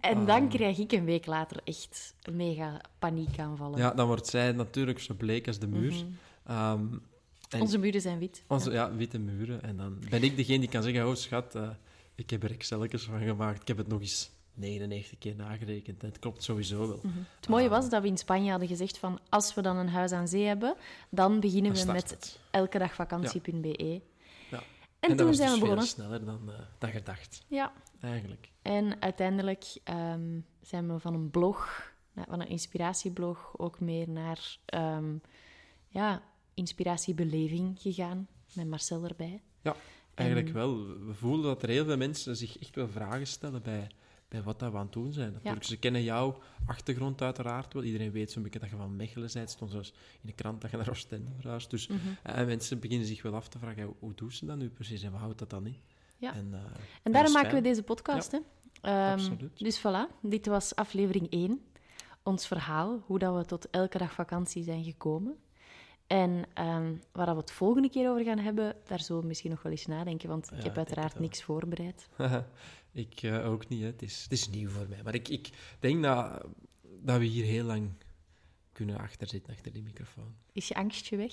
En 0.00 0.26
dan 0.26 0.48
krijg 0.48 0.78
ik 0.78 0.92
een 0.92 1.04
week 1.04 1.26
later 1.26 1.60
echt 1.64 2.14
mega 2.32 2.80
paniekaanvallen. 2.98 3.78
Ja, 3.78 3.90
dan 3.90 4.06
wordt 4.06 4.26
zij 4.26 4.52
natuurlijk 4.52 5.00
zo 5.00 5.14
bleek 5.14 5.46
als 5.46 5.58
de 5.58 5.66
muur. 5.66 5.92
Mhm. 5.92 6.04
Ehm, 6.44 6.86
en 7.48 7.60
Onze 7.60 7.78
muren 7.78 8.00
zijn 8.00 8.18
wit. 8.18 8.42
onze 8.46 8.70
ja, 8.70 8.94
witte 8.94 9.18
muren. 9.18 9.62
En 9.62 9.76
dan 9.76 9.98
ben 10.10 10.22
ik 10.22 10.36
degene 10.36 10.58
die 10.58 10.68
kan 10.68 10.82
zeggen, 10.82 11.08
oh 11.08 11.14
schat, 11.14 11.54
eh, 11.54 11.68
ik 12.14 12.30
heb 12.30 12.42
er 12.42 12.50
Excelletjes 12.50 13.02
van 13.02 13.20
gemaakt. 13.20 13.60
Ik 13.60 13.68
heb 13.68 13.76
het 13.76 13.88
nog 13.88 14.00
eens 14.00 14.30
99 14.54 15.18
keer 15.18 15.34
nagerekend. 15.36 16.02
En 16.02 16.08
het 16.08 16.18
klopt 16.18 16.42
sowieso 16.42 16.88
wel. 16.88 17.00
Het 17.40 17.48
mooie 17.48 17.68
was 17.68 17.90
dat 17.90 18.02
we 18.02 18.08
in 18.08 18.18
Spanje 18.18 18.50
hadden 18.50 18.68
gezegd 18.68 18.98
van 18.98 19.18
als 19.28 19.54
we 19.54 19.62
dan 19.62 19.76
een 19.76 19.88
huis 19.88 20.12
aan 20.12 20.28
zee 20.28 20.44
hebben, 20.44 20.74
dan 21.08 21.40
beginnen 21.40 21.74
Dan 21.74 21.86
we 21.86 21.92
met 21.92 22.38
elke 22.50 22.78
dag 22.78 22.94
vakantie.be. 22.94 23.84
Ja. 23.84 23.98
En, 25.00 25.08
dat 25.08 25.18
toen 25.18 25.26
was 25.26 25.36
zijn 25.36 25.48
dus 25.50 25.58
we 25.58 25.64
veel 25.66 25.74
begonnen. 25.76 25.86
sneller 25.86 26.24
dan, 26.24 26.52
eh, 26.52 26.58
dan 26.78 26.90
gedacht, 26.90 27.44
Ja. 27.48 27.72
eigenlijk. 28.00 28.50
En 28.62 29.02
uiteindelijk 29.02 29.78
ehm, 29.84 30.40
zijn 30.60 30.92
we 30.92 30.98
van 30.98 31.14
een 31.14 31.30
blog, 31.30 31.82
van 32.28 32.40
een 32.40 32.48
inspiratieblog, 32.48 33.58
ook 33.58 33.80
meer 33.80 34.08
naar 34.08 34.58
ehm, 34.64 35.16
ja, 35.88 36.22
inspiratiebeleving 36.54 37.78
gegaan, 37.80 38.28
met 38.54 38.66
Marcel 38.68 39.04
erbij. 39.04 39.42
Ja, 39.62 39.76
eigenlijk 40.14 40.48
En- 40.48 40.54
wel. 40.54 40.86
We 40.86 41.14
voelen 41.14 41.42
dat 41.42 41.62
er 41.62 41.68
heel 41.68 41.84
veel 41.84 41.96
mensen 41.96 42.36
zich 42.36 42.58
echt 42.58 42.74
wel 42.74 42.88
vragen 42.88 43.26
stellen 43.26 43.62
bij, 43.62 43.90
bij 44.28 44.42
wat 44.42 44.58
dat 44.58 44.70
we 44.72 44.76
aan 44.78 44.82
het 44.84 44.92
doen 44.92 45.12
zijn. 45.12 45.32
Natuurlijk, 45.32 45.64
ze 45.64 45.76
kennen 45.78 46.02
jouw 46.02 46.38
achtergrond 46.66 47.22
uiteraard 47.22 47.72
wel. 47.72 47.82
Iedereen 47.82 48.10
weet 48.10 48.30
zo'n 48.30 48.42
beetje 48.42 48.58
dat 48.58 48.70
je 48.70 48.76
van 48.76 48.96
Mechelen 48.96 49.30
bent. 49.32 49.50
stond 49.50 49.70
zelfs 49.70 49.92
in 50.20 50.26
de 50.26 50.32
krant 50.32 50.60
dat 50.60 50.70
je 50.70 50.76
naar 50.76 50.90
Oostende 50.90 51.30
verhuist. 51.40 51.70
Dus 51.70 51.86
Mhm. 51.86 51.98
eh, 52.22 52.46
mensen 52.46 52.78
beginnen 52.80 53.06
zich 53.06 53.22
wel 53.22 53.34
af 53.34 53.48
te 53.48 53.58
vragen, 53.58 53.94
hoe, 53.98 54.14
doen 54.14 54.32
ze 54.32 54.46
dat 54.46 54.56
nu 54.56 54.68
precies 54.68 55.02
en 55.02 55.10
wat 55.12 55.20
houdt 55.20 55.38
dat 55.38 55.50
dan 55.50 55.66
in? 55.66 55.76
Ja. 56.16 56.34
En, 56.34 56.48
eh, 56.52 56.60
En 57.02 57.12
daarom 57.12 57.32
maken 57.32 57.54
we 57.54 57.60
deze 57.60 57.82
podcast. 57.82 58.32
Hè? 58.32 58.38
Ehm, 58.80 59.12
absoluut. 59.12 59.58
dus 59.58 59.78
voilà, 59.80 60.20
dit 60.22 60.46
was 60.46 60.74
aflevering 60.74 61.26
1. 61.30 61.60
Ons 62.22 62.46
verhaal, 62.46 63.02
hoe 63.06 63.18
dat 63.18 63.36
we 63.36 63.44
tot 63.44 63.70
elke 63.70 63.98
dag 63.98 64.12
vakantie 64.12 64.62
zijn 64.62 64.84
gekomen. 64.84 65.36
En 66.06 66.44
ehm, 66.54 66.94
waar 67.12 67.26
we 67.34 67.40
het 67.40 67.50
volgende 67.50 67.90
keer 67.90 68.10
over 68.10 68.24
gaan 68.24 68.38
hebben, 68.38 68.76
daar 68.86 69.00
zullen 69.00 69.22
we 69.22 69.28
misschien 69.28 69.50
nog 69.50 69.62
wel 69.62 69.72
eens 69.72 69.86
nadenken, 69.86 70.28
want 70.28 70.44
ik 70.46 70.50
Ja, 70.56 70.62
heb 70.62 70.70
ik 70.72 70.76
uiteraard 70.76 71.18
niks 71.18 71.42
voorbereid. 71.42 72.08
ik 72.98 73.22
eh, 73.22 73.50
ook 73.50 73.68
niet, 73.68 73.80
hè. 73.80 73.86
Het, 73.86 74.02
is, 74.02 74.22
het 74.22 74.32
is 74.32 74.48
nieuw 74.48 74.68
voor 74.68 74.88
mij. 74.88 75.02
Maar 75.02 75.14
ik, 75.14 75.28
ik 75.28 75.50
denk 75.80 76.02
dat, 76.02 76.44
dat 77.02 77.18
we 77.18 77.24
hier 77.24 77.44
heel 77.44 77.64
lang 77.64 77.90
kunnen 78.72 78.98
achterzitten, 78.98 79.52
achter 79.52 79.72
die 79.72 79.82
microfoon. 79.82 80.34
Is 80.52 80.68
je 80.68 80.74
angstje 80.74 81.16
weg? 81.16 81.32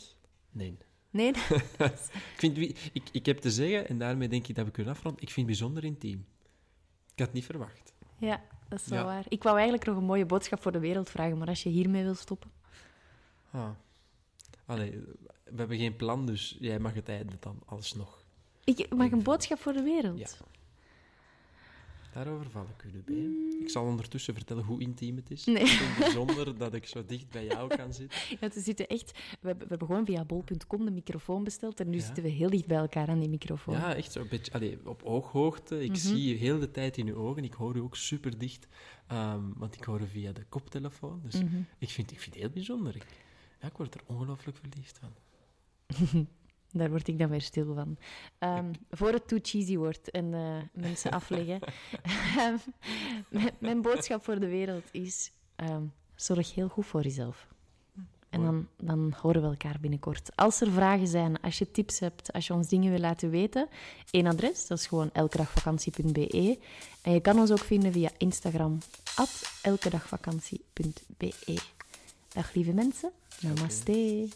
Nee. 0.52 0.78
Nee? 1.10 1.30
Ik, 1.78 1.94
vind, 2.38 2.58
ik, 2.58 3.04
ik 3.12 3.26
heb 3.26 3.38
te 3.38 3.52
zeggen, 3.52 3.88
en 3.88 3.98
daarmee 3.98 4.28
denk 4.28 4.48
ik 4.48 4.56
dat 4.56 4.66
we 4.66 4.72
kunnen 4.72 4.94
afronden, 4.94 5.22
ik 5.22 5.30
vind 5.30 5.48
het 5.48 5.58
bijzonder 5.58 5.84
intiem. 5.84 6.26
Ik 7.12 7.20
had 7.20 7.26
het 7.28 7.34
niet 7.34 7.46
verwacht. 7.46 7.94
ja, 8.20 8.44
dat 8.70 8.80
is 8.80 8.88
wel 8.88 9.00
Ja. 9.00 9.06
waar. 9.06 9.26
Ik 9.30 9.44
wou 9.44 9.56
eigenlijk 9.56 9.86
nog 9.88 9.98
een 9.98 10.04
mooie 10.04 10.26
boodschap 10.26 10.62
voor 10.62 10.72
de 10.72 10.80
wereld 10.80 11.10
vragen, 11.10 11.38
maar 11.38 11.48
als 11.48 11.64
je 11.64 11.70
hiermee 11.70 12.04
wil 12.04 12.16
stoppen... 12.16 12.52
Ah. 13.52 13.70
Allee, 14.66 14.92
we 15.44 15.56
hebben 15.56 15.78
geen 15.78 15.96
plan, 15.96 16.26
dus 16.26 16.58
jij 16.60 16.80
mag 16.80 16.94
het 16.94 17.10
einde 17.10 17.36
dan 17.40 17.60
alsnog. 17.66 18.24
Ik 18.64 18.96
mag 18.96 19.12
een 19.12 19.24
boodschap 19.24 19.60
voor 19.60 19.74
de 19.74 19.82
wereld. 19.84 20.20
Ja. 20.20 20.28
Daarover 22.16 22.50
val 22.50 22.66
ik 22.78 22.84
u 22.84 22.92
nu 22.92 23.02
bij. 23.06 23.60
Ik 23.66 23.70
zal 23.70 23.86
ondertussen 23.86 24.34
vertellen 24.34 24.64
hoe 24.64 24.82
intiem 24.82 25.16
het 25.16 25.32
is. 25.32 25.46
Nee. 25.46 25.78
Bijzonder 26.00 26.58
dat 26.58 26.74
ik 26.74 26.88
zo 26.88 27.06
dicht 27.06 27.30
bij 27.30 27.46
jou 27.46 27.76
kan 27.76 27.94
zitten. 27.94 28.20
Ja, 28.40 28.50
we 28.54 28.60
zitten 28.62 28.88
echt... 28.88 29.12
We 29.12 29.48
hebben, 29.48 29.58
we 29.64 29.70
hebben 29.70 29.88
gewoon 29.88 30.06
via 30.06 30.26
bol.com 30.26 30.86
de 30.86 30.92
microfoon 30.92 31.44
besteld 31.44 31.80
en 31.80 31.90
nu 31.90 31.98
Ja. 31.98 32.04
zitten 32.04 32.24
we 32.24 32.30
heel 32.30 32.50
dicht 32.50 32.68
bij 32.68 32.78
elkaar 32.78 33.08
aan 33.08 33.20
die 33.20 33.30
microfoon. 33.30 33.74
Ja, 33.76 33.96
echt 33.96 34.12
zo 34.12 34.20
een 34.22 34.28
beetje 34.30 34.54
allee, 34.54 34.80
op 34.84 35.04
ooghoogte. 35.04 35.84
Ik 35.84 35.90
Mhm. 35.90 35.98
zie 36.00 36.24
je 36.28 36.36
heel 36.36 36.60
de 36.60 36.72
tijd 36.72 36.98
in 36.98 37.08
uw 37.08 37.16
ogen. 37.16 37.44
Ik 37.44 37.54
hoor 37.54 37.76
u 37.76 37.80
ook 37.80 37.96
super 37.96 38.38
dicht, 38.38 38.68
ehm, 39.08 39.44
want 39.56 39.76
ik 39.76 39.84
hoor 39.84 40.02
u 40.02 40.08
via 40.08 40.32
de 40.32 40.44
koptelefoon. 40.50 41.20
Dus 41.24 41.42
Mhm. 41.42 41.56
ik, 41.78 41.90
vind, 41.90 42.12
ik 42.12 42.20
vind 42.20 42.34
het 42.36 42.44
heel 42.44 42.54
bijzonder. 42.54 42.96
Ik, 42.96 43.06
ja, 43.62 43.68
ik 43.68 43.78
word 43.78 43.94
er 43.96 44.02
ongelooflijk 44.06 44.58
verliefd 44.58 45.00
van. 45.00 45.14
Daar 46.78 46.90
word 46.90 47.08
ik 47.08 47.20
dan 47.20 47.30
weer 47.30 47.42
stil 47.42 47.74
van. 47.74 47.98
Ehm, 48.38 48.74
voor 48.90 49.12
het 49.12 49.28
too 49.28 49.40
cheesy 49.42 49.78
wordt 49.78 50.12
en 50.12 50.34
eh, 50.34 50.58
mensen 50.74 51.12
afleggen. 51.20 51.60
Ehm, 52.38 52.58
mijn, 53.60 53.82
boodschap 53.82 54.24
voor 54.24 54.40
de 54.40 54.48
wereld 54.48 54.84
is: 54.92 55.32
ehm, 55.56 55.84
zorg 56.16 56.54
heel 56.54 56.68
goed 56.68 56.86
voor 56.86 57.02
jezelf. 57.02 57.48
En 58.30 58.42
dan, 58.42 58.68
dan 58.78 59.14
horen 59.22 59.42
we 59.42 59.48
elkaar 59.48 59.78
binnenkort. 59.82 60.30
Als 60.36 60.62
er 60.62 60.72
vragen 60.72 61.08
zijn, 61.08 61.42
als 61.42 61.58
je 61.58 61.72
tips 61.72 62.00
hebt, 62.00 62.34
als 62.34 62.48
je 62.48 62.54
ons 62.54 62.68
dingen 62.68 62.92
wil 62.92 63.00
laten 63.00 63.30
weten, 63.30 63.68
één 64.12 64.28
adres, 64.28 64.68
dat 64.68 64.78
is 64.78 64.88
gewoon 64.88 65.10
elkedagvakantie.be. 65.14 66.60
En 67.02 67.12
je 67.12 67.20
kan 67.20 67.40
ons 67.40 67.52
ook 67.52 67.60
vinden 67.60 67.92
via 67.92 68.10
Instagram, 68.18 68.78
elkedagvakantie.be. 69.62 71.60
Dag 72.34 72.54
lieve 72.54 72.74
mensen, 72.74 73.12
namaste. 73.40 74.28